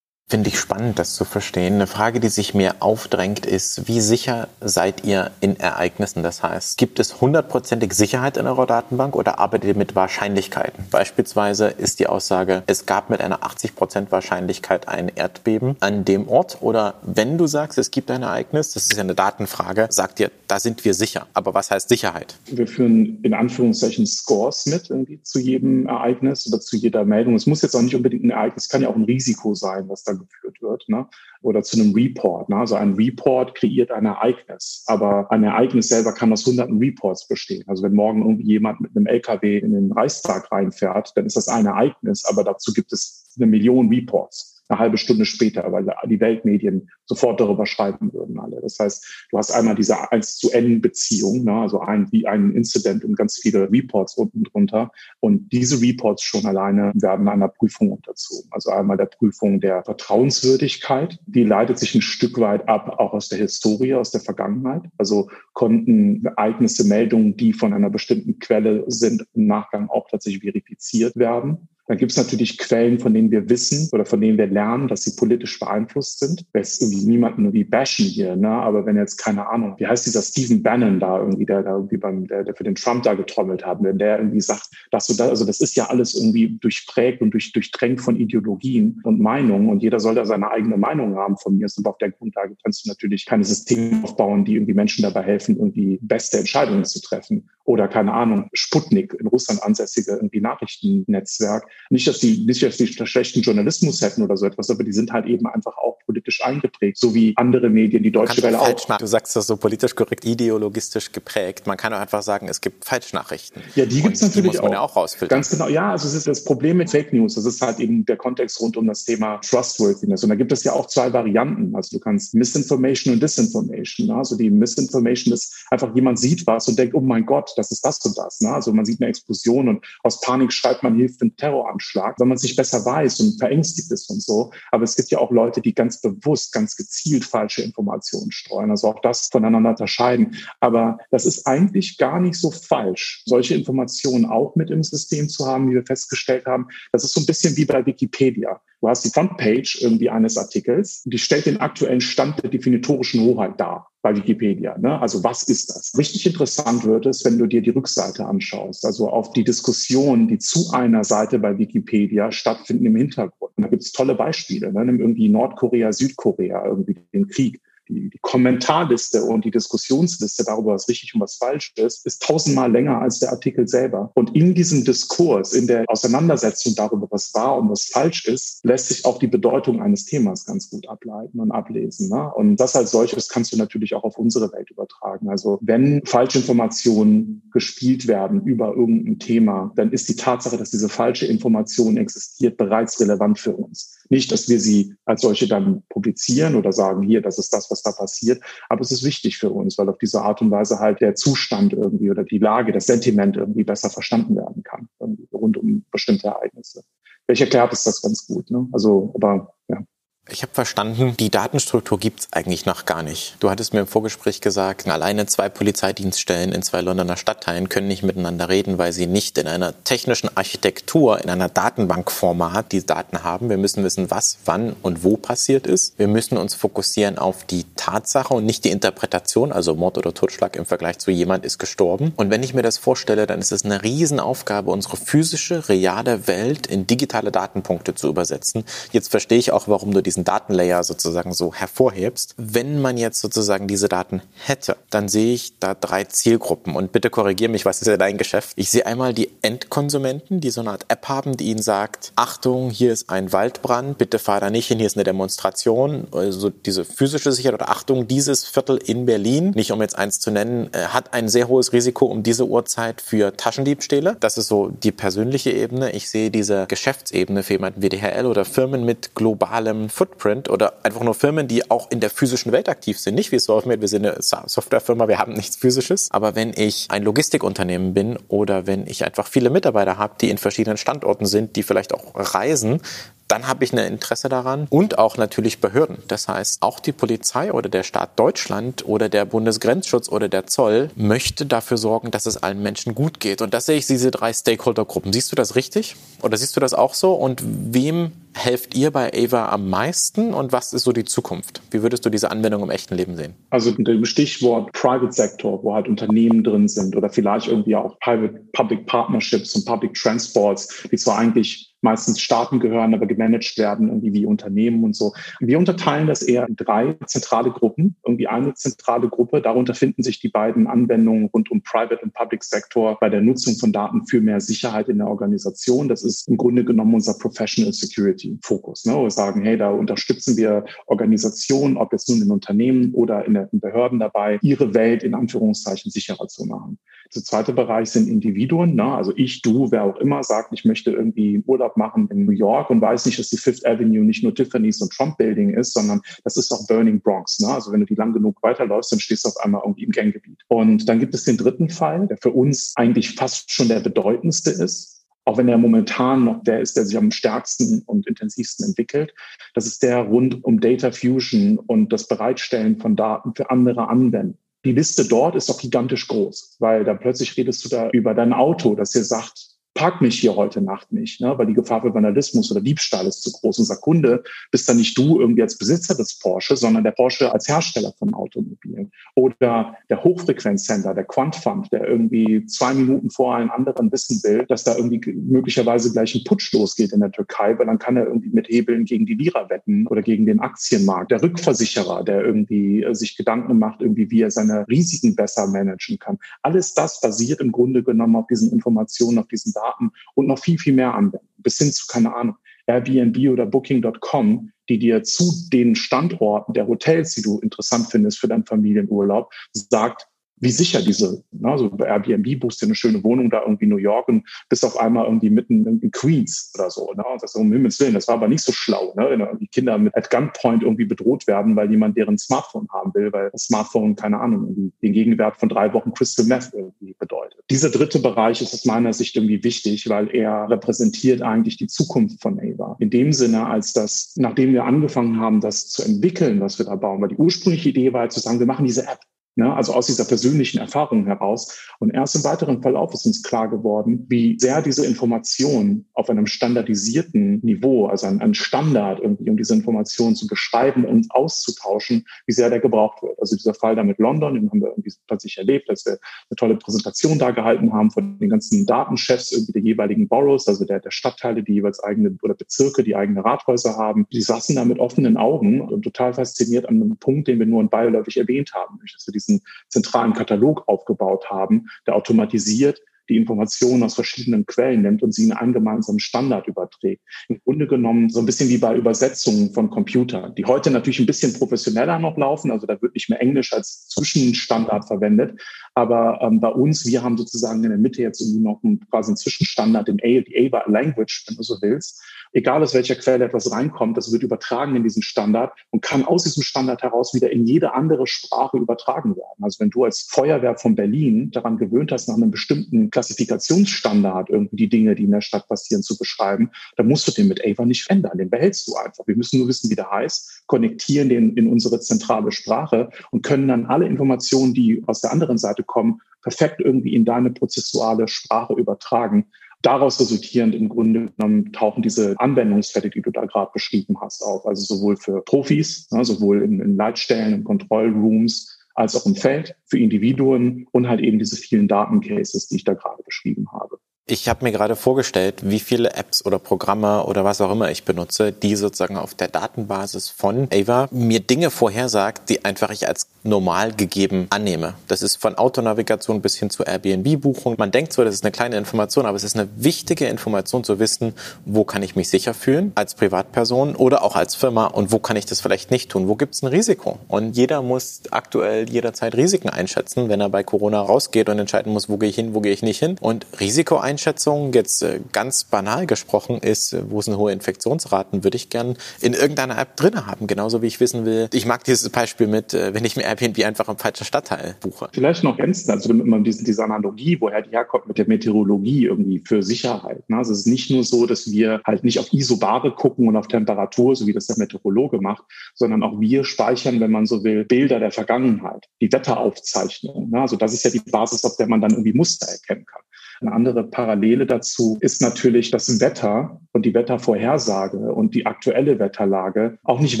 Finde 0.32 0.48
ich 0.48 0.58
spannend, 0.58 0.98
das 0.98 1.14
zu 1.14 1.26
verstehen. 1.26 1.74
Eine 1.74 1.86
Frage, 1.86 2.18
die 2.18 2.30
sich 2.30 2.54
mir 2.54 2.76
aufdrängt, 2.78 3.44
ist, 3.44 3.86
wie 3.86 4.00
sicher 4.00 4.48
seid 4.62 5.04
ihr 5.04 5.30
in 5.40 5.60
Ereignissen? 5.60 6.22
Das 6.22 6.42
heißt, 6.42 6.78
gibt 6.78 6.98
es 7.00 7.20
hundertprozentig 7.20 7.92
Sicherheit 7.92 8.38
in 8.38 8.46
eurer 8.46 8.64
Datenbank 8.64 9.14
oder 9.14 9.38
arbeitet 9.40 9.68
ihr 9.68 9.76
mit 9.76 9.94
Wahrscheinlichkeiten? 9.94 10.86
Beispielsweise 10.90 11.66
ist 11.66 12.00
die 12.00 12.06
Aussage, 12.06 12.62
es 12.66 12.86
gab 12.86 13.10
mit 13.10 13.20
einer 13.20 13.40
80% 13.40 14.10
Wahrscheinlichkeit 14.10 14.88
ein 14.88 15.10
Erdbeben 15.14 15.76
an 15.80 16.06
dem 16.06 16.26
Ort. 16.28 16.62
Oder 16.62 16.94
wenn 17.02 17.36
du 17.36 17.46
sagst, 17.46 17.76
es 17.76 17.90
gibt 17.90 18.10
ein 18.10 18.22
Ereignis, 18.22 18.72
das 18.72 18.84
ist 18.84 18.94
ja 18.94 19.02
eine 19.02 19.14
Datenfrage, 19.14 19.88
sagt 19.90 20.18
ihr, 20.18 20.30
da 20.48 20.58
sind 20.58 20.82
wir 20.86 20.94
sicher. 20.94 21.26
Aber 21.34 21.52
was 21.52 21.70
heißt 21.70 21.90
Sicherheit? 21.90 22.36
Wir 22.46 22.66
führen 22.66 23.18
in 23.22 23.34
Anführungszeichen 23.34 24.06
Scores 24.06 24.64
mit 24.64 24.88
irgendwie 24.88 25.20
zu 25.22 25.38
jedem 25.38 25.86
Ereignis 25.88 26.46
oder 26.46 26.58
zu 26.58 26.78
jeder 26.78 27.04
Meldung. 27.04 27.34
Es 27.34 27.46
muss 27.46 27.60
jetzt 27.60 27.76
auch 27.76 27.82
nicht 27.82 27.94
unbedingt 27.94 28.24
ein 28.24 28.30
Ereignis, 28.30 28.64
es 28.64 28.70
kann 28.70 28.80
ja 28.80 28.88
auch 28.88 28.96
ein 28.96 29.04
Risiko 29.04 29.54
sein, 29.54 29.90
was 29.90 30.04
da 30.04 30.21
geführt 30.22 30.62
wird, 30.62 30.88
ne? 30.88 31.06
oder 31.42 31.62
zu 31.62 31.80
einem 31.80 31.92
Report. 31.92 32.48
Ne? 32.48 32.56
Also 32.56 32.74
ein 32.76 32.94
Report 32.94 33.54
kreiert 33.54 33.90
ein 33.90 34.06
Ereignis, 34.06 34.84
aber 34.86 35.30
ein 35.30 35.44
Ereignis 35.44 35.88
selber 35.88 36.12
kann 36.12 36.32
aus 36.32 36.46
hunderten 36.46 36.78
Reports 36.78 37.28
bestehen. 37.28 37.64
Also 37.66 37.82
wenn 37.82 37.94
morgen 37.94 38.40
jemand 38.40 38.80
mit 38.80 38.96
einem 38.96 39.06
LKW 39.06 39.58
in 39.58 39.72
den 39.72 39.92
Reichstag 39.92 40.50
reinfährt, 40.50 41.12
dann 41.16 41.26
ist 41.26 41.36
das 41.36 41.48
ein 41.48 41.66
Ereignis, 41.66 42.24
aber 42.24 42.44
dazu 42.44 42.72
gibt 42.72 42.92
es 42.92 43.34
eine 43.36 43.46
Million 43.46 43.88
Reports 43.88 44.61
eine 44.68 44.78
halbe 44.78 44.96
Stunde 44.96 45.24
später, 45.24 45.70
weil 45.72 45.86
die 46.06 46.20
Weltmedien 46.20 46.90
sofort 47.04 47.40
darüber 47.40 47.66
schreiben 47.66 48.12
würden 48.12 48.38
alle. 48.38 48.60
Das 48.60 48.78
heißt, 48.78 49.28
du 49.30 49.38
hast 49.38 49.50
einmal 49.50 49.74
diese 49.74 50.10
1 50.10 50.38
zu 50.38 50.50
N 50.50 50.80
Beziehung, 50.80 51.44
ne, 51.44 51.52
also 51.52 51.80
ein, 51.80 52.10
wie 52.10 52.26
ein 52.26 52.52
Incident 52.52 53.04
und 53.04 53.16
ganz 53.16 53.38
viele 53.38 53.70
Reports 53.70 54.14
unten 54.16 54.44
drunter. 54.44 54.90
Und 55.20 55.52
diese 55.52 55.80
Reports 55.80 56.22
schon 56.22 56.46
alleine 56.46 56.92
werden 56.94 57.28
einer 57.28 57.48
Prüfung 57.48 57.92
unterzogen. 57.92 58.48
Also 58.50 58.70
einmal 58.70 58.96
der 58.96 59.06
Prüfung 59.06 59.60
der 59.60 59.82
Vertrauenswürdigkeit. 59.84 61.18
Die 61.26 61.44
leitet 61.44 61.78
sich 61.78 61.94
ein 61.94 62.02
Stück 62.02 62.38
weit 62.38 62.68
ab, 62.68 62.98
auch 62.98 63.12
aus 63.12 63.28
der 63.28 63.38
Historie, 63.38 63.94
aus 63.94 64.10
der 64.10 64.20
Vergangenheit. 64.20 64.82
Also 64.98 65.30
konnten 65.52 66.24
Ereignisse, 66.24 66.86
Meldungen, 66.86 67.36
die 67.36 67.52
von 67.52 67.72
einer 67.72 67.90
bestimmten 67.90 68.38
Quelle 68.38 68.84
sind, 68.86 69.26
im 69.34 69.46
Nachgang 69.46 69.88
auch 69.88 70.08
tatsächlich 70.10 70.42
verifiziert 70.42 71.16
werden. 71.16 71.68
Dann 71.92 71.98
gibt 71.98 72.12
es 72.12 72.16
natürlich 72.16 72.56
Quellen, 72.56 72.98
von 72.98 73.12
denen 73.12 73.30
wir 73.30 73.50
wissen 73.50 73.90
oder 73.92 74.06
von 74.06 74.18
denen 74.18 74.38
wir 74.38 74.46
lernen, 74.46 74.88
dass 74.88 75.02
sie 75.02 75.14
politisch 75.14 75.60
beeinflusst 75.60 76.20
sind. 76.20 76.46
Ist 76.54 76.80
irgendwie 76.80 77.04
niemanden 77.04 77.42
irgendwie 77.42 77.64
bashen 77.64 78.06
hier, 78.06 78.34
ne? 78.34 78.48
Aber 78.48 78.86
wenn 78.86 78.96
jetzt, 78.96 79.18
keine 79.18 79.46
Ahnung, 79.50 79.74
wie 79.76 79.86
heißt 79.86 80.06
dieser 80.06 80.22
Stephen 80.22 80.62
Bannon 80.62 81.00
da 81.00 81.18
irgendwie, 81.18 81.44
der 81.44 81.62
da 81.62 81.72
irgendwie 81.72 81.98
beim, 81.98 82.26
der, 82.26 82.44
der 82.44 82.54
für 82.54 82.64
den 82.64 82.76
Trump 82.76 83.02
da 83.02 83.12
getrommelt 83.12 83.66
hat, 83.66 83.82
wenn 83.82 83.98
der 83.98 84.20
irgendwie 84.20 84.40
sagt, 84.40 84.70
dass 84.90 85.06
du 85.06 85.12
da, 85.12 85.28
also 85.28 85.44
das 85.44 85.60
ist 85.60 85.76
ja 85.76 85.90
alles 85.90 86.14
irgendwie 86.14 86.56
durchprägt 86.62 87.20
und 87.20 87.34
durch, 87.34 87.52
durchtränkt 87.52 88.00
von 88.00 88.16
Ideologien 88.16 89.02
und 89.04 89.20
Meinungen 89.20 89.68
und 89.68 89.82
jeder 89.82 90.00
soll 90.00 90.14
da 90.14 90.24
seine 90.24 90.50
eigene 90.50 90.78
Meinung 90.78 91.16
haben 91.16 91.36
von 91.36 91.58
mir. 91.58 91.68
Aber 91.76 91.90
auf 91.90 91.98
der 91.98 92.12
Grundlage 92.12 92.56
kannst 92.62 92.86
du 92.86 92.88
natürlich 92.88 93.26
keine 93.26 93.44
Systeme 93.44 94.02
aufbauen, 94.02 94.46
die 94.46 94.54
irgendwie 94.54 94.72
Menschen 94.72 95.02
dabei 95.02 95.24
helfen, 95.24 95.58
irgendwie 95.58 95.98
beste 96.00 96.38
Entscheidungen 96.38 96.86
zu 96.86 97.02
treffen. 97.02 97.50
Oder 97.64 97.88
keine 97.88 98.12
Ahnung, 98.12 98.48
Sputnik 98.52 99.14
in 99.18 99.26
Russland 99.26 99.62
ansässige 99.62 100.12
irgendwie 100.12 100.40
Nachrichtennetzwerk 100.40 101.66
nicht, 101.90 102.06
dass 102.06 102.20
die, 102.20 102.44
nicht, 102.44 102.62
dass 102.62 102.76
die 102.76 102.86
schlechten 102.86 103.40
Journalismus 103.40 104.00
hätten 104.00 104.22
oder 104.22 104.36
so 104.36 104.46
etwas, 104.46 104.70
aber 104.70 104.84
die 104.84 104.92
sind 104.92 105.12
halt 105.12 105.26
eben 105.26 105.46
einfach 105.46 105.76
auch 105.76 105.98
politisch 106.06 106.44
eingeprägt, 106.44 106.98
so 106.98 107.14
wie 107.14 107.34
andere 107.36 107.70
Medien, 107.70 108.02
die 108.02 108.10
Deutsche 108.10 108.42
Welle 108.42 108.60
auch. 108.60 108.88
Machen. 108.88 109.00
Du 109.00 109.06
sagst 109.06 109.36
das 109.36 109.46
so 109.46 109.56
politisch 109.56 109.94
korrekt, 109.94 110.24
ideologistisch 110.24 111.12
geprägt. 111.12 111.66
Man 111.66 111.76
kann 111.76 111.92
auch 111.92 112.00
einfach 112.00 112.22
sagen, 112.22 112.48
es 112.48 112.60
gibt 112.60 112.84
Falschnachrichten. 112.84 113.62
Ja, 113.74 113.86
die 113.86 114.02
gibt 114.02 114.16
es 114.16 114.22
natürlich 114.22 114.52
die 114.52 114.56
muss 114.56 114.62
man 114.62 114.68
auch. 114.68 114.72
Ja 114.72 114.80
auch 114.80 114.96
rausfiltern. 114.96 115.36
Ganz 115.36 115.50
genau. 115.50 115.68
Ja, 115.68 115.92
also 115.92 116.08
es 116.08 116.14
ist 116.14 116.26
das 116.26 116.44
Problem 116.44 116.78
mit 116.78 116.90
Fake 116.90 117.12
News. 117.12 117.34
Das 117.34 117.44
ist 117.44 117.60
halt 117.60 117.78
eben 117.80 118.04
der 118.04 118.16
Kontext 118.16 118.60
rund 118.60 118.76
um 118.76 118.86
das 118.86 119.04
Thema 119.04 119.38
Trustworthiness. 119.38 120.22
Und 120.22 120.30
da 120.30 120.34
gibt 120.34 120.52
es 120.52 120.64
ja 120.64 120.72
auch 120.72 120.86
zwei 120.86 121.12
Varianten. 121.12 121.74
Also 121.74 121.96
du 121.96 122.00
kannst 122.00 122.34
Misinformation 122.34 123.14
und 123.14 123.22
Disinformation. 123.22 124.08
Ne? 124.08 124.14
Also 124.14 124.36
die 124.36 124.50
Misinformation 124.50 125.34
ist 125.34 125.64
einfach 125.70 125.94
jemand 125.94 126.18
sieht 126.18 126.46
was 126.46 126.68
und 126.68 126.78
denkt, 126.78 126.94
oh 126.94 127.00
mein 127.00 127.26
Das 127.56 127.70
ist 127.70 127.84
das 127.84 127.98
und 128.04 128.16
das. 128.16 128.40
Ne? 128.40 128.52
Also 128.52 128.72
man 128.72 128.84
sieht 128.84 129.00
eine 129.00 129.08
Explosion 129.08 129.68
und 129.68 129.84
aus 130.02 130.20
Panik 130.20 130.52
schreibt 130.52 130.82
man 130.82 130.96
hilft 130.96 131.20
den 131.20 131.36
Terroranschlag, 131.36 132.18
wenn 132.18 132.28
man 132.28 132.38
sich 132.38 132.56
besser 132.56 132.84
weiß 132.84 133.20
und 133.20 133.38
verängstigt 133.38 133.90
ist 133.90 134.10
und 134.10 134.22
so. 134.22 134.52
Aber 134.70 134.84
es 134.84 134.96
gibt 134.96 135.10
ja 135.10 135.18
auch 135.18 135.30
Leute, 135.30 135.60
die 135.60 135.74
ganz 135.74 136.00
bewusst, 136.00 136.52
ganz 136.52 136.76
gezielt 136.76 137.24
falsche 137.24 137.62
Informationen 137.62 138.32
streuen. 138.32 138.70
Also 138.70 138.88
auch 138.88 139.00
das 139.00 139.28
voneinander 139.30 139.70
unterscheiden. 139.70 140.36
Aber 140.60 140.98
das 141.10 141.26
ist 141.26 141.46
eigentlich 141.46 141.98
gar 141.98 142.20
nicht 142.20 142.36
so 142.36 142.50
falsch, 142.50 143.22
solche 143.26 143.54
Informationen 143.54 144.26
auch 144.26 144.56
mit 144.56 144.70
im 144.70 144.82
System 144.82 145.28
zu 145.28 145.46
haben, 145.46 145.70
wie 145.70 145.74
wir 145.74 145.86
festgestellt 145.86 146.46
haben. 146.46 146.68
Das 146.92 147.04
ist 147.04 147.12
so 147.12 147.20
ein 147.20 147.26
bisschen 147.26 147.56
wie 147.56 147.64
bei 147.64 147.84
Wikipedia. 147.84 148.60
Du 148.80 148.88
hast 148.88 149.04
die 149.04 149.10
Frontpage 149.10 149.80
irgendwie 149.80 150.10
eines 150.10 150.36
Artikels, 150.36 151.02
die 151.04 151.18
stellt 151.18 151.46
den 151.46 151.60
aktuellen 151.60 152.00
Stand 152.00 152.42
der 152.42 152.50
definitorischen 152.50 153.20
Hoheit 153.20 153.60
dar 153.60 153.91
bei 154.02 154.14
Wikipedia. 154.16 154.76
Ne? 154.78 155.00
Also 155.00 155.22
was 155.22 155.44
ist 155.44 155.70
das? 155.70 155.96
Richtig 155.96 156.26
interessant 156.26 156.84
wird 156.84 157.06
es, 157.06 157.24
wenn 157.24 157.38
du 157.38 157.46
dir 157.46 157.62
die 157.62 157.70
Rückseite 157.70 158.26
anschaust, 158.26 158.84
also 158.84 159.08
auf 159.08 159.32
die 159.32 159.44
Diskussionen, 159.44 160.26
die 160.26 160.38
zu 160.38 160.72
einer 160.72 161.04
Seite 161.04 161.38
bei 161.38 161.56
Wikipedia 161.56 162.32
stattfinden 162.32 162.86
im 162.86 162.96
Hintergrund. 162.96 163.52
Und 163.56 163.62
da 163.62 163.68
gibt 163.68 163.82
es 163.82 163.92
tolle 163.92 164.16
Beispiele. 164.16 164.72
Ne? 164.72 164.98
Irgendwie 164.98 165.28
Nordkorea, 165.28 165.92
Südkorea, 165.92 166.66
irgendwie 166.66 166.96
den 167.14 167.28
Krieg 167.28 167.60
die, 167.94 168.18
Kommentarliste 168.20 169.22
und 169.24 169.44
die 169.44 169.50
Diskussionsliste 169.50 170.44
darüber, 170.44 170.74
was 170.74 170.88
richtig 170.88 171.14
und 171.14 171.20
was 171.20 171.36
falsch 171.36 171.72
ist, 171.76 172.06
ist 172.06 172.22
tausendmal 172.22 172.70
länger 172.70 173.00
als 173.00 173.20
der 173.20 173.30
Artikel 173.30 173.68
selber. 173.68 174.10
Und 174.14 174.34
in 174.34 174.54
diesem 174.54 174.84
Diskurs, 174.84 175.52
in 175.52 175.66
der 175.66 175.84
Auseinandersetzung 175.88 176.74
darüber, 176.74 177.08
was 177.10 177.34
wahr 177.34 177.58
und 177.58 177.70
was 177.70 177.84
falsch 177.84 178.26
ist, 178.26 178.64
lässt 178.64 178.88
sich 178.88 179.04
auch 179.04 179.18
die 179.18 179.26
Bedeutung 179.26 179.82
eines 179.82 180.04
Themas 180.04 180.44
ganz 180.46 180.70
gut 180.70 180.88
ableiten 180.88 181.40
und 181.40 181.50
ablesen. 181.50 182.08
Ne? 182.08 182.32
Und 182.34 182.56
das 182.56 182.76
als 182.76 182.90
solches 182.90 183.28
kannst 183.28 183.52
du 183.52 183.56
natürlich 183.56 183.94
auch 183.94 184.04
auf 184.04 184.18
unsere 184.18 184.52
Welt 184.52 184.70
übertragen. 184.70 185.28
Also 185.28 185.58
wenn 185.60 186.04
Falschinformationen 186.04 187.50
gespielt 187.52 188.06
werden 188.06 188.42
über 188.44 188.74
irgendein 188.74 189.18
Thema, 189.18 189.72
dann 189.76 189.92
ist 189.92 190.08
die 190.08 190.16
Tatsache, 190.16 190.56
dass 190.56 190.70
diese 190.70 190.88
falsche 190.88 191.26
Information 191.26 191.96
existiert, 191.96 192.56
bereits 192.56 193.00
relevant 193.00 193.38
für 193.38 193.54
uns. 193.54 194.01
Nicht, 194.12 194.30
dass 194.30 194.46
wir 194.46 194.60
sie 194.60 194.94
als 195.06 195.22
solche 195.22 195.48
dann 195.48 195.84
publizieren 195.88 196.54
oder 196.54 196.70
sagen, 196.70 197.00
hier, 197.02 197.22
das 197.22 197.38
ist 197.38 197.50
das, 197.54 197.70
was 197.70 197.80
da 197.80 197.92
passiert. 197.92 198.42
Aber 198.68 198.82
es 198.82 198.92
ist 198.92 199.04
wichtig 199.04 199.38
für 199.38 199.48
uns, 199.48 199.78
weil 199.78 199.88
auf 199.88 199.96
diese 199.96 200.20
Art 200.20 200.42
und 200.42 200.50
Weise 200.50 200.80
halt 200.80 201.00
der 201.00 201.14
Zustand 201.14 201.72
irgendwie 201.72 202.10
oder 202.10 202.22
die 202.22 202.36
Lage, 202.36 202.72
das 202.72 202.84
Sentiment 202.84 203.38
irgendwie 203.38 203.64
besser 203.64 203.88
verstanden 203.88 204.36
werden 204.36 204.62
kann, 204.64 204.90
rund 205.32 205.56
um 205.56 205.86
bestimmte 205.90 206.26
Ereignisse. 206.26 206.84
Vielleicht 207.24 207.40
erklärt 207.40 207.72
es 207.72 207.84
das 207.84 208.02
ganz 208.02 208.26
gut. 208.26 208.50
Ne? 208.50 208.68
Also, 208.72 209.12
aber 209.14 209.54
ja. 209.68 209.82
Ich 210.28 210.42
habe 210.42 210.54
verstanden, 210.54 211.16
die 211.18 211.30
Datenstruktur 211.30 211.98
gibt's 211.98 212.28
eigentlich 212.30 212.64
noch 212.64 212.84
gar 212.84 213.02
nicht. 213.02 213.34
Du 213.40 213.50
hattest 213.50 213.74
mir 213.74 213.80
im 213.80 213.88
Vorgespräch 213.88 214.40
gesagt, 214.40 214.86
alleine 214.86 215.26
zwei 215.26 215.48
Polizeidienststellen 215.48 216.52
in 216.52 216.62
zwei 216.62 216.80
Londoner 216.80 217.16
Stadtteilen 217.16 217.68
können 217.68 217.88
nicht 217.88 218.04
miteinander 218.04 218.48
reden, 218.48 218.78
weil 218.78 218.92
sie 218.92 219.08
nicht 219.08 219.36
in 219.36 219.48
einer 219.48 219.82
technischen 219.82 220.34
Architektur, 220.36 221.20
in 221.20 221.28
einer 221.28 221.48
Datenbankformat 221.48 222.70
die 222.70 222.86
Daten 222.86 223.24
haben. 223.24 223.50
Wir 223.50 223.56
müssen 223.56 223.82
wissen, 223.82 224.12
was, 224.12 224.38
wann 224.44 224.76
und 224.82 225.02
wo 225.02 225.16
passiert 225.16 225.66
ist. 225.66 225.98
Wir 225.98 226.06
müssen 226.06 226.38
uns 226.38 226.54
fokussieren 226.54 227.18
auf 227.18 227.42
die 227.44 227.64
Tatsache 227.74 228.32
und 228.32 228.46
nicht 228.46 228.64
die 228.64 228.70
Interpretation, 228.70 229.50
also 229.50 229.74
Mord 229.74 229.98
oder 229.98 230.14
Totschlag 230.14 230.54
im 230.54 230.66
Vergleich 230.66 230.98
zu 230.98 231.10
jemand 231.10 231.44
ist 231.44 231.58
gestorben. 231.58 232.12
Und 232.14 232.30
wenn 232.30 232.44
ich 232.44 232.54
mir 232.54 232.62
das 232.62 232.78
vorstelle, 232.78 233.26
dann 233.26 233.40
ist 233.40 233.50
es 233.50 233.64
eine 233.64 233.82
Riesenaufgabe, 233.82 234.70
unsere 234.70 234.96
physische, 234.96 235.68
reale 235.68 236.28
Welt 236.28 236.68
in 236.68 236.86
digitale 236.86 237.32
Datenpunkte 237.32 237.96
zu 237.96 238.06
übersetzen. 238.06 238.64
Jetzt 238.92 239.10
verstehe 239.10 239.38
ich 239.38 239.50
auch, 239.50 239.66
warum 239.66 239.92
du 239.92 240.00
die 240.00 240.12
diesen 240.22 240.24
Datenlayer 240.24 240.84
sozusagen 240.84 241.32
so 241.32 241.52
hervorhebst. 241.54 242.34
Wenn 242.36 242.80
man 242.80 242.96
jetzt 242.96 243.20
sozusagen 243.20 243.66
diese 243.66 243.88
Daten 243.88 244.22
hätte, 244.44 244.76
dann 244.90 245.08
sehe 245.08 245.34
ich 245.34 245.58
da 245.58 245.74
drei 245.74 246.04
Zielgruppen. 246.04 246.76
Und 246.76 246.92
bitte 246.92 247.10
korrigiere 247.10 247.50
mich, 247.50 247.64
was 247.64 247.82
ist 247.82 247.88
ja 247.88 247.96
dein 247.96 248.18
Geschäft? 248.18 248.52
Ich 248.56 248.70
sehe 248.70 248.86
einmal 248.86 249.14
die 249.14 249.30
Endkonsumenten, 249.42 250.40
die 250.40 250.50
so 250.50 250.60
eine 250.60 250.70
Art 250.70 250.86
App 250.88 251.08
haben, 251.08 251.36
die 251.36 251.46
ihnen 251.46 251.62
sagt, 251.62 252.12
Achtung, 252.16 252.70
hier 252.70 252.92
ist 252.92 253.10
ein 253.10 253.32
Waldbrand, 253.32 253.98
bitte 253.98 254.18
fahr 254.18 254.40
da 254.40 254.50
nicht 254.50 254.68
hin, 254.68 254.78
hier 254.78 254.86
ist 254.86 254.96
eine 254.96 255.04
Demonstration. 255.04 256.06
Also 256.12 256.50
diese 256.50 256.84
physische 256.84 257.32
Sicherheit 257.32 257.54
oder 257.54 257.70
Achtung, 257.70 258.06
dieses 258.06 258.44
Viertel 258.44 258.76
in 258.76 259.06
Berlin, 259.06 259.52
nicht 259.54 259.72
um 259.72 259.80
jetzt 259.80 259.96
eins 259.98 260.20
zu 260.20 260.30
nennen, 260.30 260.68
äh, 260.72 260.86
hat 260.86 261.12
ein 261.14 261.28
sehr 261.28 261.48
hohes 261.48 261.72
Risiko 261.72 262.06
um 262.06 262.22
diese 262.22 262.46
Uhrzeit 262.46 263.00
für 263.00 263.36
Taschendiebstähle. 263.36 264.16
Das 264.20 264.38
ist 264.38 264.48
so 264.48 264.68
die 264.68 264.92
persönliche 264.92 265.50
Ebene. 265.50 265.92
Ich 265.92 266.08
sehe 266.10 266.30
diese 266.30 266.66
Geschäftsebene 266.66 267.42
für 267.42 267.54
jemanden 267.54 267.82
wie 267.82 267.88
DHL 267.88 268.26
oder 268.26 268.44
Firmen 268.44 268.84
mit 268.84 269.14
globalem 269.14 269.88
Footprint 270.02 270.50
oder 270.50 270.72
einfach 270.82 271.02
nur 271.02 271.14
Firmen, 271.14 271.46
die 271.46 271.70
auch 271.70 271.88
in 271.92 272.00
der 272.00 272.10
physischen 272.10 272.50
Welt 272.50 272.68
aktiv 272.68 272.98
sind. 272.98 273.14
Nicht 273.14 273.30
wie 273.30 273.38
SoftMate, 273.38 273.80
wir 273.80 273.86
sind 273.86 274.04
eine 274.04 274.16
Softwarefirma, 274.20 275.06
wir 275.06 275.20
haben 275.20 275.32
nichts 275.34 275.54
Physisches. 275.54 276.10
Aber 276.10 276.34
wenn 276.34 276.52
ich 276.56 276.88
ein 276.90 277.04
Logistikunternehmen 277.04 277.94
bin 277.94 278.18
oder 278.26 278.66
wenn 278.66 278.88
ich 278.88 279.04
einfach 279.04 279.28
viele 279.28 279.48
Mitarbeiter 279.48 279.98
habe, 279.98 280.14
die 280.20 280.30
in 280.30 280.38
verschiedenen 280.38 280.76
Standorten 280.76 281.26
sind, 281.26 281.54
die 281.54 281.62
vielleicht 281.62 281.94
auch 281.94 282.14
reisen, 282.14 282.80
dann 283.28 283.46
habe 283.46 283.64
ich 283.64 283.72
ein 283.72 283.78
Interesse 283.78 284.28
daran 284.28 284.66
und 284.70 284.98
auch 284.98 285.16
natürlich 285.16 285.60
Behörden. 285.60 285.98
Das 286.08 286.26
heißt, 286.26 286.62
auch 286.62 286.80
die 286.80 286.92
Polizei 286.92 287.52
oder 287.52 287.68
der 287.68 287.84
Staat 287.84 288.18
Deutschland 288.18 288.84
oder 288.86 289.08
der 289.08 289.24
Bundesgrenzschutz 289.24 290.08
oder 290.08 290.28
der 290.28 290.48
Zoll 290.48 290.90
möchte 290.96 291.46
dafür 291.46 291.78
sorgen, 291.78 292.10
dass 292.10 292.26
es 292.26 292.42
allen 292.42 292.60
Menschen 292.60 292.94
gut 292.94 293.20
geht. 293.20 293.40
Und 293.40 293.54
das 293.54 293.66
sehe 293.66 293.78
ich 293.78 293.86
diese 293.86 294.10
drei 294.10 294.32
Stakeholdergruppen. 294.32 295.12
Siehst 295.12 295.30
du 295.30 295.36
das 295.36 295.54
richtig? 295.54 295.96
Oder 296.22 296.36
siehst 296.36 296.56
du 296.56 296.60
das 296.60 296.74
auch 296.74 296.92
so? 296.92 297.14
Und 297.14 297.42
wem 297.44 298.12
helft 298.34 298.74
ihr 298.74 298.90
bei 298.90 299.12
Ava 299.12 299.50
am 299.50 299.68
meisten 299.68 300.34
und 300.34 300.52
was 300.52 300.72
ist 300.72 300.84
so 300.84 300.92
die 300.92 301.04
Zukunft? 301.04 301.62
Wie 301.70 301.82
würdest 301.82 302.04
du 302.04 302.10
diese 302.10 302.30
Anwendung 302.30 302.62
im 302.62 302.70
echten 302.70 302.94
Leben 302.94 303.16
sehen? 303.16 303.34
Also 303.50 303.72
dem 303.72 304.04
Stichwort 304.04 304.72
Private 304.72 305.12
Sector, 305.12 305.62
wo 305.62 305.74
halt 305.74 305.88
Unternehmen 305.88 306.42
drin 306.44 306.68
sind 306.68 306.96
oder 306.96 307.10
vielleicht 307.10 307.48
irgendwie 307.48 307.76
auch 307.76 307.98
Private 308.00 308.40
Public 308.52 308.86
Partnerships 308.86 309.54
und 309.54 309.64
Public 309.66 309.94
Transports, 309.94 310.86
die 310.90 310.96
zwar 310.96 311.18
eigentlich 311.18 311.71
meistens 311.82 312.20
Staaten 312.20 312.60
gehören, 312.60 312.94
aber 312.94 313.06
gemanagt 313.06 313.58
werden 313.58 313.88
irgendwie 313.88 314.12
wie 314.12 314.26
Unternehmen 314.26 314.84
und 314.84 314.96
so. 314.96 315.12
Wir 315.40 315.58
unterteilen 315.58 316.06
das 316.06 316.22
eher 316.22 316.48
in 316.48 316.56
drei 316.56 316.96
zentrale 317.06 317.50
Gruppen. 317.50 317.96
Irgendwie 318.06 318.28
eine 318.28 318.54
zentrale 318.54 319.08
Gruppe, 319.08 319.42
darunter 319.42 319.74
finden 319.74 320.02
sich 320.02 320.20
die 320.20 320.28
beiden 320.28 320.66
Anwendungen 320.66 321.26
rund 321.26 321.50
um 321.50 321.62
Private 321.62 322.00
und 322.02 322.14
Public 322.14 322.44
Sector 322.44 322.98
bei 323.00 323.08
der 323.08 323.20
Nutzung 323.20 323.56
von 323.56 323.72
Daten 323.72 324.06
für 324.06 324.20
mehr 324.20 324.40
Sicherheit 324.40 324.88
in 324.88 324.98
der 324.98 325.08
Organisation. 325.08 325.88
Das 325.88 326.04
ist 326.04 326.28
im 326.28 326.36
Grunde 326.36 326.64
genommen 326.64 326.94
unser 326.94 327.14
Professional 327.18 327.72
Security 327.72 328.38
Fokus. 328.42 328.84
Ne? 328.84 328.94
Wir 328.94 329.10
sagen, 329.10 329.42
hey, 329.42 329.56
da 329.56 329.70
unterstützen 329.70 330.36
wir 330.36 330.64
Organisationen, 330.86 331.76
ob 331.76 331.92
jetzt 331.92 332.08
nun 332.08 332.22
in 332.22 332.30
Unternehmen 332.30 332.94
oder 332.94 333.24
in, 333.24 333.34
den 333.34 333.60
Behörden 333.60 333.98
dabei, 333.98 334.38
ihre 334.42 334.74
Welt 334.74 335.02
in 335.02 335.14
Anführungszeichen 335.14 335.90
sicherer 335.90 336.28
zu 336.28 336.44
machen. 336.44 336.78
Der 337.14 337.22
zweite 337.22 337.52
Bereich 337.52 337.90
sind 337.90 338.08
Individuen, 338.08 338.74
ne? 338.74 338.84
also 338.84 339.12
ich, 339.16 339.42
du, 339.42 339.70
wer 339.70 339.84
auch 339.84 339.96
immer 339.98 340.22
sagt, 340.22 340.52
ich 340.52 340.64
möchte 340.64 340.90
irgendwie 340.90 341.42
Urlaub 341.46 341.76
machen 341.76 342.08
in 342.10 342.24
New 342.24 342.32
York 342.32 342.70
und 342.70 342.80
weiß 342.80 343.04
nicht, 343.04 343.18
dass 343.18 343.28
die 343.28 343.36
Fifth 343.36 343.66
Avenue 343.66 344.02
nicht 344.02 344.22
nur 344.22 344.34
Tiffany's 344.34 344.80
und 344.80 344.92
Trump 344.92 345.18
Building 345.18 345.50
ist, 345.50 345.74
sondern 345.74 346.00
das 346.24 346.38
ist 346.38 346.50
auch 346.52 346.66
Burning 346.66 347.00
Bronx. 347.00 347.38
Ne? 347.40 347.48
Also 347.48 347.70
wenn 347.70 347.80
du 347.80 347.86
die 347.86 347.96
lang 347.96 348.14
genug 348.14 348.42
weiterläufst, 348.42 348.92
dann 348.92 349.00
stehst 349.00 349.24
du 349.24 349.28
auf 349.28 349.36
einmal 349.44 349.60
irgendwie 349.62 349.84
im 349.84 349.90
Ganggebiet. 349.90 350.40
Und 350.48 350.88
dann 350.88 351.00
gibt 351.00 351.14
es 351.14 351.24
den 351.24 351.36
dritten 351.36 351.68
Fall, 351.68 352.06
der 352.06 352.16
für 352.16 352.30
uns 352.30 352.72
eigentlich 352.76 353.14
fast 353.14 353.52
schon 353.52 353.68
der 353.68 353.80
bedeutendste 353.80 354.50
ist 354.50 355.00
auch 355.24 355.38
wenn 355.38 355.48
er 355.48 355.56
momentan 355.58 356.24
noch 356.24 356.42
der 356.42 356.60
ist, 356.60 356.76
der 356.76 356.84
sich 356.84 356.96
am 356.96 357.12
stärksten 357.12 357.82
und 357.86 358.08
intensivsten 358.08 358.66
entwickelt. 358.66 359.14
Das 359.54 359.66
ist 359.66 359.84
der 359.84 359.98
rund 359.98 360.44
um 360.44 360.60
Data 360.60 360.90
Fusion 360.90 361.58
und 361.58 361.92
das 361.92 362.08
Bereitstellen 362.08 362.78
von 362.80 362.96
Daten 362.96 363.32
für 363.34 363.48
andere 363.48 363.88
Anwendungen 363.88 364.38
die 364.64 364.72
Liste 364.72 365.06
dort 365.06 365.34
ist 365.34 365.48
doch 365.48 365.58
gigantisch 365.58 366.06
groß, 366.08 366.56
weil 366.60 366.84
dann 366.84 366.98
plötzlich 366.98 367.36
redest 367.36 367.64
du 367.64 367.68
da 367.68 367.90
über 367.90 368.14
dein 368.14 368.32
Auto, 368.32 368.74
das 368.74 368.90
dir 368.90 369.04
sagt, 369.04 369.51
park 369.74 370.02
mich 370.02 370.18
hier 370.18 370.36
heute 370.36 370.60
Nacht 370.60 370.92
nicht, 370.92 371.20
ne? 371.20 371.36
weil 371.36 371.46
die 371.46 371.54
Gefahr 371.54 371.82
für 371.82 371.94
Vandalismus 371.94 372.50
oder 372.50 372.60
Diebstahl 372.60 373.06
ist 373.06 373.22
zu 373.22 373.32
groß. 373.32 373.58
Und 373.58 373.64
sag 373.64 373.80
Kunde, 373.80 374.22
bist 374.50 374.68
dann 374.68 374.76
nicht 374.76 374.96
du 374.98 375.20
irgendwie 375.20 375.42
als 375.42 375.56
Besitzer 375.56 375.94
des 375.94 376.18
Porsche, 376.18 376.56
sondern 376.56 376.84
der 376.84 376.90
Porsche 376.90 377.32
als 377.32 377.48
Hersteller 377.48 377.92
von 377.98 378.12
Automobilen. 378.12 378.92
Oder 379.14 379.76
der 379.88 380.04
Hochfrequenzsender, 380.04 380.94
der 380.94 381.04
Quantfund, 381.04 381.72
der 381.72 381.88
irgendwie 381.88 382.44
zwei 382.46 382.74
Minuten 382.74 383.10
vor 383.10 383.34
allen 383.34 383.50
anderen 383.50 383.90
wissen 383.90 384.22
will, 384.22 384.44
dass 384.46 384.64
da 384.64 384.76
irgendwie 384.76 385.00
möglicherweise 385.12 385.90
gleich 385.90 386.14
ein 386.14 386.24
Putsch 386.24 386.52
losgeht 386.52 386.92
in 386.92 387.00
der 387.00 387.10
Türkei, 387.10 387.58
weil 387.58 387.66
dann 387.66 387.78
kann 387.78 387.96
er 387.96 388.06
irgendwie 388.06 388.30
mit 388.30 388.48
Hebeln 388.48 388.84
gegen 388.84 389.06
die 389.06 389.14
Lira 389.14 389.48
wetten 389.48 389.86
oder 389.86 390.02
gegen 390.02 390.26
den 390.26 390.40
Aktienmarkt. 390.40 391.10
Der 391.10 391.22
Rückversicherer, 391.22 392.04
der 392.04 392.24
irgendwie 392.24 392.82
äh, 392.82 392.94
sich 392.94 393.16
Gedanken 393.16 393.58
macht, 393.58 393.80
irgendwie 393.80 394.10
wie 394.10 394.22
er 394.22 394.30
seine 394.30 394.66
Risiken 394.68 395.16
besser 395.16 395.46
managen 395.46 395.98
kann. 395.98 396.18
Alles 396.42 396.74
das 396.74 397.00
basiert 397.00 397.40
im 397.40 397.52
Grunde 397.52 397.82
genommen 397.82 398.16
auf 398.16 398.26
diesen 398.26 398.52
Informationen, 398.52 399.18
auf 399.18 399.28
diesen 399.28 399.52
Daten 399.52 399.61
Daten 399.62 399.92
und 400.14 400.26
noch 400.26 400.38
viel, 400.38 400.58
viel 400.58 400.74
mehr 400.74 400.94
anwenden. 400.94 401.28
Bis 401.38 401.58
hin 401.58 401.72
zu, 401.72 401.86
keine 401.86 402.14
Ahnung, 402.14 402.36
Airbnb 402.66 403.16
oder 403.30 403.46
Booking.com, 403.46 404.50
die 404.68 404.78
dir 404.78 405.02
zu 405.02 405.32
den 405.52 405.74
Standorten 405.74 406.54
der 406.54 406.66
Hotels, 406.66 407.14
die 407.14 407.22
du 407.22 407.40
interessant 407.40 407.88
findest 407.90 408.18
für 408.18 408.28
deinen 408.28 408.44
Familienurlaub, 408.44 409.32
sagt, 409.52 410.08
wie 410.42 410.50
sicher 410.50 410.82
diese, 410.82 411.22
ne, 411.30 411.48
also 411.48 411.70
bei 411.70 411.86
Airbnb 411.86 412.40
buchst 412.40 412.60
du 412.60 412.66
eine 412.66 412.74
schöne 412.74 413.02
Wohnung 413.04 413.30
da 413.30 413.42
irgendwie 413.42 413.64
in 413.64 413.70
New 413.70 413.76
York 413.76 414.08
und 414.08 414.28
bist 414.48 414.64
auf 414.64 414.76
einmal 414.76 415.06
irgendwie 415.06 415.30
mitten 415.30 415.80
in 415.80 415.90
Queens 415.92 416.52
oder 416.56 416.68
so. 416.68 416.92
Ne? 416.94 417.04
Und 417.04 417.22
das 417.22 417.36
um 417.36 417.52
Himmels 417.52 417.78
Willen, 417.78 417.94
das 417.94 418.08
war 418.08 418.16
aber 418.16 418.26
nicht 418.26 418.42
so 418.42 418.52
schlau, 418.52 418.92
ne? 418.96 419.06
wenn 419.08 419.38
die 419.38 419.46
Kinder 419.46 419.78
mit 419.78 419.96
at 419.96 420.10
Gunpoint 420.10 420.64
irgendwie 420.64 420.84
bedroht 420.84 421.28
werden, 421.28 421.54
weil 421.54 421.70
jemand 421.70 421.96
deren 421.96 422.18
Smartphone 422.18 422.66
haben 422.72 422.92
will, 422.94 423.12
weil 423.12 423.30
das 423.30 423.44
Smartphone, 423.44 423.94
keine 423.94 424.18
Ahnung, 424.18 424.48
irgendwie 424.48 424.72
den 424.82 424.92
Gegenwert 424.92 425.36
von 425.36 425.48
drei 425.48 425.72
Wochen 425.72 425.92
Crystal 425.92 426.26
Meth 426.26 426.50
irgendwie 426.52 426.96
bedeutet. 426.98 427.38
Dieser 427.48 427.70
dritte 427.70 428.00
Bereich 428.00 428.42
ist 428.42 428.52
aus 428.52 428.64
meiner 428.64 428.92
Sicht 428.92 429.14
irgendwie 429.14 429.44
wichtig, 429.44 429.88
weil 429.88 430.12
er 430.12 430.50
repräsentiert 430.50 431.22
eigentlich 431.22 431.56
die 431.56 431.68
Zukunft 431.68 432.20
von 432.20 432.40
Ava. 432.40 432.76
In 432.80 432.90
dem 432.90 433.12
Sinne, 433.12 433.46
als 433.46 433.72
dass, 433.74 434.14
nachdem 434.16 434.52
wir 434.52 434.64
angefangen 434.64 435.20
haben, 435.20 435.40
das 435.40 435.68
zu 435.68 435.84
entwickeln, 435.84 436.40
was 436.40 436.58
wir 436.58 436.66
da 436.66 436.74
bauen, 436.74 437.00
weil 437.00 437.10
die 437.10 437.16
ursprüngliche 437.16 437.68
Idee 437.68 437.92
war 437.92 438.08
zu 438.08 438.18
sagen, 438.18 438.40
wir 438.40 438.46
machen 438.46 438.64
diese 438.64 438.82
App 438.82 438.98
Ne? 439.34 439.54
Also 439.54 439.72
aus 439.72 439.86
dieser 439.86 440.04
persönlichen 440.04 440.58
Erfahrung 440.58 441.06
heraus. 441.06 441.72
Und 441.78 441.90
erst 441.90 442.16
im 442.16 442.24
weiteren 442.24 442.60
Verlauf 442.60 442.92
ist 442.92 443.06
uns 443.06 443.22
klar 443.22 443.48
geworden, 443.48 444.04
wie 444.08 444.38
sehr 444.38 444.60
diese 444.60 444.84
Information 444.84 445.86
auf 445.94 446.10
einem 446.10 446.26
standardisierten 446.26 447.40
Niveau, 447.40 447.86
also 447.86 448.06
ein, 448.06 448.20
ein 448.20 448.34
Standard 448.34 449.00
irgendwie, 449.00 449.30
um 449.30 449.38
diese 449.38 449.54
Information 449.54 450.14
zu 450.14 450.26
beschreiben 450.26 450.84
und 450.84 451.10
auszutauschen, 451.10 452.04
wie 452.26 452.32
sehr 452.32 452.50
der 452.50 452.60
gebraucht 452.60 453.02
wird. 453.02 453.18
Also 453.20 453.36
dieser 453.36 453.54
Fall 453.54 453.74
da 453.74 453.82
mit 453.82 453.98
London, 453.98 454.34
den 454.34 454.50
haben 454.50 454.60
wir 454.60 454.68
irgendwie 454.68 454.92
plötzlich 455.06 455.38
erlebt, 455.38 455.68
dass 455.70 455.86
wir 455.86 455.92
eine 455.92 456.36
tolle 456.36 456.56
Präsentation 456.56 457.18
da 457.18 457.30
gehalten 457.30 457.72
haben 457.72 457.90
von 457.90 458.18
den 458.18 458.28
ganzen 458.28 458.66
Datenchefs 458.66 459.32
irgendwie 459.32 459.52
der 459.52 459.62
jeweiligen 459.62 460.08
Boroughs, 460.08 460.46
also 460.46 460.66
der, 460.66 460.80
der 460.80 460.90
Stadtteile, 460.90 461.42
die 461.42 461.54
jeweils 461.54 461.82
eigene 461.82 462.16
oder 462.22 462.34
Bezirke, 462.34 462.82
die 462.84 462.96
eigene 462.96 463.24
Rathäuser 463.24 463.76
haben. 463.78 464.06
Die 464.12 464.20
saßen 464.20 464.54
da 464.56 464.66
mit 464.66 464.78
offenen 464.78 465.16
Augen 465.16 465.62
und 465.62 465.82
total 465.82 466.12
fasziniert 466.12 466.68
an 466.68 466.82
einem 466.82 466.96
Punkt, 466.98 467.28
den 467.28 467.38
wir 467.38 467.46
nur 467.46 467.62
in 467.62 467.70
beiläufig 467.70 468.18
erwähnt 468.18 468.52
haben, 468.52 468.78
dass 468.92 469.06
wir 469.06 469.12
diesen 469.26 469.42
zentralen 469.68 470.12
Katalog 470.12 470.68
aufgebaut 470.68 471.30
haben, 471.30 471.68
der 471.86 471.94
automatisiert 471.94 472.80
die 473.08 473.16
Informationen 473.16 473.82
aus 473.82 473.94
verschiedenen 473.94 474.46
Quellen 474.46 474.82
nimmt 474.82 475.02
und 475.02 475.14
sie 475.14 475.24
in 475.24 475.32
einen 475.32 475.52
gemeinsamen 475.52 476.00
Standard 476.00 476.46
überträgt. 476.46 477.02
Im 477.28 477.40
Grunde 477.44 477.66
genommen 477.66 478.10
so 478.10 478.20
ein 478.20 478.26
bisschen 478.26 478.48
wie 478.48 478.58
bei 478.58 478.76
Übersetzungen 478.76 479.52
von 479.52 479.70
Computern, 479.70 480.34
die 480.34 480.44
heute 480.44 480.70
natürlich 480.70 481.00
ein 481.00 481.06
bisschen 481.06 481.32
professioneller 481.32 481.98
noch 481.98 482.16
laufen. 482.16 482.50
Also 482.50 482.66
da 482.66 482.80
wird 482.80 482.94
nicht 482.94 483.10
mehr 483.10 483.20
Englisch 483.20 483.52
als 483.52 483.88
Zwischenstandard 483.88 484.86
verwendet. 484.86 485.40
Aber 485.74 486.20
ähm, 486.22 486.40
bei 486.40 486.48
uns, 486.48 486.86
wir 486.86 487.02
haben 487.02 487.16
sozusagen 487.16 487.62
in 487.64 487.70
der 487.70 487.78
Mitte 487.78 488.02
jetzt 488.02 488.20
irgendwie 488.20 488.42
noch 488.42 488.60
einen, 488.62 488.80
quasi 488.90 489.10
einen 489.10 489.16
Zwischenstandard, 489.16 489.88
den 489.88 490.00
A, 490.00 490.20
die 490.20 490.52
AVA 490.52 490.70
Language, 490.70 491.24
wenn 491.28 491.36
du 491.36 491.42
so 491.42 491.58
willst 491.60 492.02
egal 492.32 492.62
aus 492.62 492.74
welcher 492.74 492.94
Quelle 492.96 493.26
etwas 493.26 493.50
reinkommt, 493.52 493.96
das 493.96 494.12
wird 494.12 494.22
übertragen 494.22 494.74
in 494.76 494.82
diesen 494.82 495.02
Standard 495.02 495.52
und 495.70 495.82
kann 495.82 496.04
aus 496.04 496.24
diesem 496.24 496.42
Standard 496.42 496.82
heraus 496.82 497.14
wieder 497.14 497.30
in 497.30 497.44
jede 497.44 497.74
andere 497.74 498.06
Sprache 498.06 498.56
übertragen 498.56 499.16
werden. 499.16 499.42
Also 499.42 499.60
wenn 499.60 499.70
du 499.70 499.84
als 499.84 500.02
Feuerwehr 500.10 500.56
von 500.56 500.74
Berlin 500.74 501.30
daran 501.30 501.58
gewöhnt 501.58 501.92
hast, 501.92 502.08
nach 502.08 502.16
einem 502.16 502.30
bestimmten 502.30 502.90
Klassifikationsstandard 502.92 504.30
irgendwie 504.30 504.56
die 504.56 504.68
Dinge, 504.68 504.94
die 504.94 505.04
in 505.04 505.10
der 505.10 505.20
Stadt 505.20 505.48
passieren, 505.48 505.82
zu 505.82 505.98
beschreiben, 505.98 506.50
dann 506.76 506.86
musst 506.86 507.08
du 507.08 507.12
den 507.12 507.28
mit 507.28 507.44
Ava 507.44 507.64
nicht 507.64 507.90
ändern. 507.90 508.16
Den 508.18 508.30
behältst 508.30 508.68
du 508.68 508.76
einfach. 508.76 509.06
Wir 509.06 509.16
müssen 509.16 509.40
nur 509.40 509.48
wissen, 509.48 509.68
wie 509.70 509.74
der 509.74 509.90
heißt, 509.90 510.44
konnektieren 510.46 511.08
den 511.08 511.36
in 511.36 511.48
unsere 511.48 511.80
zentrale 511.80 512.30
Sprache 512.30 512.90
und 513.10 513.22
können 513.22 513.48
dann 513.48 513.66
alle 513.66 513.86
Informationen, 513.86 514.54
die 514.54 514.84
aus 514.86 515.00
der 515.00 515.12
anderen 515.12 515.38
Seite 515.38 515.64
kommen, 515.64 516.00
perfekt 516.22 516.60
irgendwie 516.60 516.94
in 516.94 517.04
deine 517.04 517.30
prozessuale 517.30 518.06
Sprache 518.06 518.54
übertragen 518.54 519.26
daraus 519.62 520.00
resultierend 520.00 520.54
im 520.54 520.68
Grunde 520.68 521.12
genommen 521.16 521.52
tauchen 521.52 521.82
diese 521.82 522.18
Anwendungsfälle, 522.18 522.90
die 522.90 523.00
du 523.00 523.10
da 523.10 523.24
gerade 523.24 523.50
beschrieben 523.52 523.96
hast, 524.00 524.22
auf. 524.22 524.44
Also 524.44 524.76
sowohl 524.76 524.96
für 524.96 525.22
Profis, 525.22 525.88
ja, 525.90 526.04
sowohl 526.04 526.42
in, 526.42 526.60
in 526.60 526.76
Leitstellen, 526.76 527.32
in 527.32 527.44
Kontrollrooms, 527.44 528.58
als 528.74 528.96
auch 528.96 529.06
im 529.06 529.14
Feld, 529.14 529.56
für 529.66 529.78
Individuen 529.78 530.66
und 530.72 530.88
halt 530.88 531.00
eben 531.00 531.18
diese 531.18 531.36
vielen 531.36 531.68
Datencases, 531.68 532.48
die 532.48 532.56
ich 532.56 532.64
da 532.64 532.74
gerade 532.74 533.02
beschrieben 533.02 533.50
habe. 533.52 533.78
Ich 534.04 534.28
habe 534.28 534.44
mir 534.44 534.50
gerade 534.50 534.74
vorgestellt, 534.74 535.48
wie 535.48 535.60
viele 535.60 535.94
Apps 535.94 536.26
oder 536.26 536.40
Programme 536.40 537.04
oder 537.04 537.24
was 537.24 537.40
auch 537.40 537.52
immer 537.52 537.70
ich 537.70 537.84
benutze, 537.84 538.32
die 538.32 538.56
sozusagen 538.56 538.96
auf 538.96 539.14
der 539.14 539.28
Datenbasis 539.28 540.08
von 540.08 540.48
Ava 540.52 540.88
mir 540.90 541.20
Dinge 541.20 541.50
vorhersagt, 541.50 542.28
die 542.28 542.44
einfach 542.44 542.70
ich 542.70 542.88
als 542.88 543.06
normal 543.22 543.72
gegeben 543.72 544.26
annehme. 544.30 544.74
Das 544.88 545.02
ist 545.02 545.16
von 545.16 545.36
Autonavigation 545.36 546.20
bis 546.20 546.34
hin 546.34 546.50
zu 546.50 546.64
Airbnb-Buchung. 546.64 547.54
Man 547.58 547.70
denkt 547.70 547.92
zwar, 547.92 548.04
das 548.04 548.14
ist 548.14 548.24
eine 548.24 548.32
kleine 548.32 548.56
Information, 548.56 549.06
aber 549.06 549.16
es 549.16 549.22
ist 549.22 549.36
eine 549.36 549.48
wichtige 549.54 550.08
Information 550.08 550.64
zu 550.64 550.80
wissen, 550.80 551.14
wo 551.44 551.62
kann 551.62 551.84
ich 551.84 551.94
mich 551.94 552.08
sicher 552.08 552.34
fühlen 552.34 552.72
als 552.74 552.96
Privatperson 552.96 553.76
oder 553.76 554.02
auch 554.02 554.16
als 554.16 554.34
Firma 554.34 554.66
und 554.66 554.90
wo 554.90 554.98
kann 554.98 555.16
ich 555.16 555.26
das 555.26 555.40
vielleicht 555.40 555.70
nicht 555.70 555.92
tun. 555.92 556.08
Wo 556.08 556.16
gibt 556.16 556.34
es 556.34 556.42
ein 556.42 556.48
Risiko? 556.48 556.98
Und 557.06 557.36
jeder 557.36 557.62
muss 557.62 558.00
aktuell 558.10 558.68
jederzeit 558.68 559.14
Risiken 559.14 559.48
einschätzen, 559.48 560.08
wenn 560.08 560.20
er 560.20 560.28
bei 560.28 560.42
Corona 560.42 560.80
rausgeht 560.80 561.28
und 561.28 561.38
entscheiden 561.38 561.72
muss, 561.72 561.88
wo 561.88 561.98
gehe 561.98 562.08
ich 562.08 562.16
hin, 562.16 562.34
wo 562.34 562.40
gehe 562.40 562.52
ich 562.52 562.62
nicht 562.62 562.80
hin. 562.80 562.96
Und 563.00 563.26
Risiko 563.38 563.76
Einschätzung, 563.92 564.54
jetzt 564.54 564.82
äh, 564.82 565.00
ganz 565.12 565.44
banal 565.44 565.86
gesprochen, 565.86 566.38
ist, 566.38 566.72
äh, 566.72 566.90
wo 566.90 567.02
sind 567.02 567.18
hohe 567.18 567.30
Infektionsraten, 567.30 568.24
würde 568.24 568.36
ich 568.36 568.48
gern 568.48 568.78
in 569.02 569.12
irgendeiner 569.12 569.58
App 569.58 569.76
drin 569.76 570.06
haben. 570.06 570.26
Genauso 570.26 570.62
wie 570.62 570.66
ich 570.66 570.80
wissen 570.80 571.04
will, 571.04 571.28
ich 571.32 571.44
mag 571.44 571.62
dieses 571.64 571.90
Beispiel 571.90 572.26
mit, 572.26 572.54
äh, 572.54 572.72
wenn 572.72 572.86
ich 572.86 572.96
mir 572.96 573.02
Airbnb 573.02 573.44
einfach 573.44 573.68
im 573.68 573.76
falschen 573.76 574.04
Stadtteil 574.04 574.56
buche. 574.60 574.88
Vielleicht 574.92 575.24
noch 575.24 575.38
ergänzen, 575.38 575.70
also 575.70 575.90
immer 575.90 576.20
diese, 576.20 576.42
diese 576.42 576.64
Analogie, 576.64 577.18
woher 577.20 577.42
die 577.42 577.50
herkommt 577.50 577.86
mit 577.86 577.98
der 577.98 578.08
Meteorologie 578.08 578.86
irgendwie 578.86 579.18
für 579.18 579.42
Sicherheit. 579.42 580.08
Ne? 580.08 580.16
Also 580.16 580.32
es 580.32 580.40
ist 580.40 580.46
nicht 580.46 580.70
nur 580.70 580.84
so, 580.84 581.04
dass 581.04 581.30
wir 581.30 581.60
halt 581.66 581.84
nicht 581.84 581.98
auf 581.98 582.12
Isobare 582.14 582.72
gucken 582.72 583.08
und 583.08 583.16
auf 583.16 583.28
Temperatur, 583.28 583.94
so 583.94 584.06
wie 584.06 584.14
das 584.14 584.26
der 584.26 584.38
Meteorologe 584.38 585.00
macht, 585.00 585.24
sondern 585.54 585.82
auch 585.82 586.00
wir 586.00 586.24
speichern, 586.24 586.80
wenn 586.80 586.90
man 586.90 587.04
so 587.04 587.24
will, 587.24 587.44
Bilder 587.44 587.78
der 587.78 587.90
Vergangenheit, 587.90 588.66
die 588.80 588.90
Wetteraufzeichnung. 588.90 590.08
Ne? 590.08 590.20
Also 590.22 590.36
das 590.36 590.54
ist 590.54 590.64
ja 590.64 590.70
die 590.70 590.80
Basis, 590.90 591.24
auf 591.24 591.36
der 591.36 591.46
man 591.46 591.60
dann 591.60 591.72
irgendwie 591.72 591.92
Muster 591.92 592.28
erkennen 592.28 592.64
kann. 592.64 592.82
Eine 593.22 593.32
andere 593.32 593.62
Parallele 593.62 594.26
dazu 594.26 594.78
ist 594.80 595.00
natürlich 595.00 595.52
das 595.52 595.80
Wetter 595.80 596.40
und 596.52 596.66
die 596.66 596.74
Wettervorhersage 596.74 597.78
und 597.78 598.16
die 598.16 598.26
aktuelle 598.26 598.80
Wetterlage 598.80 599.58
auch 599.62 599.78
nicht 599.78 600.00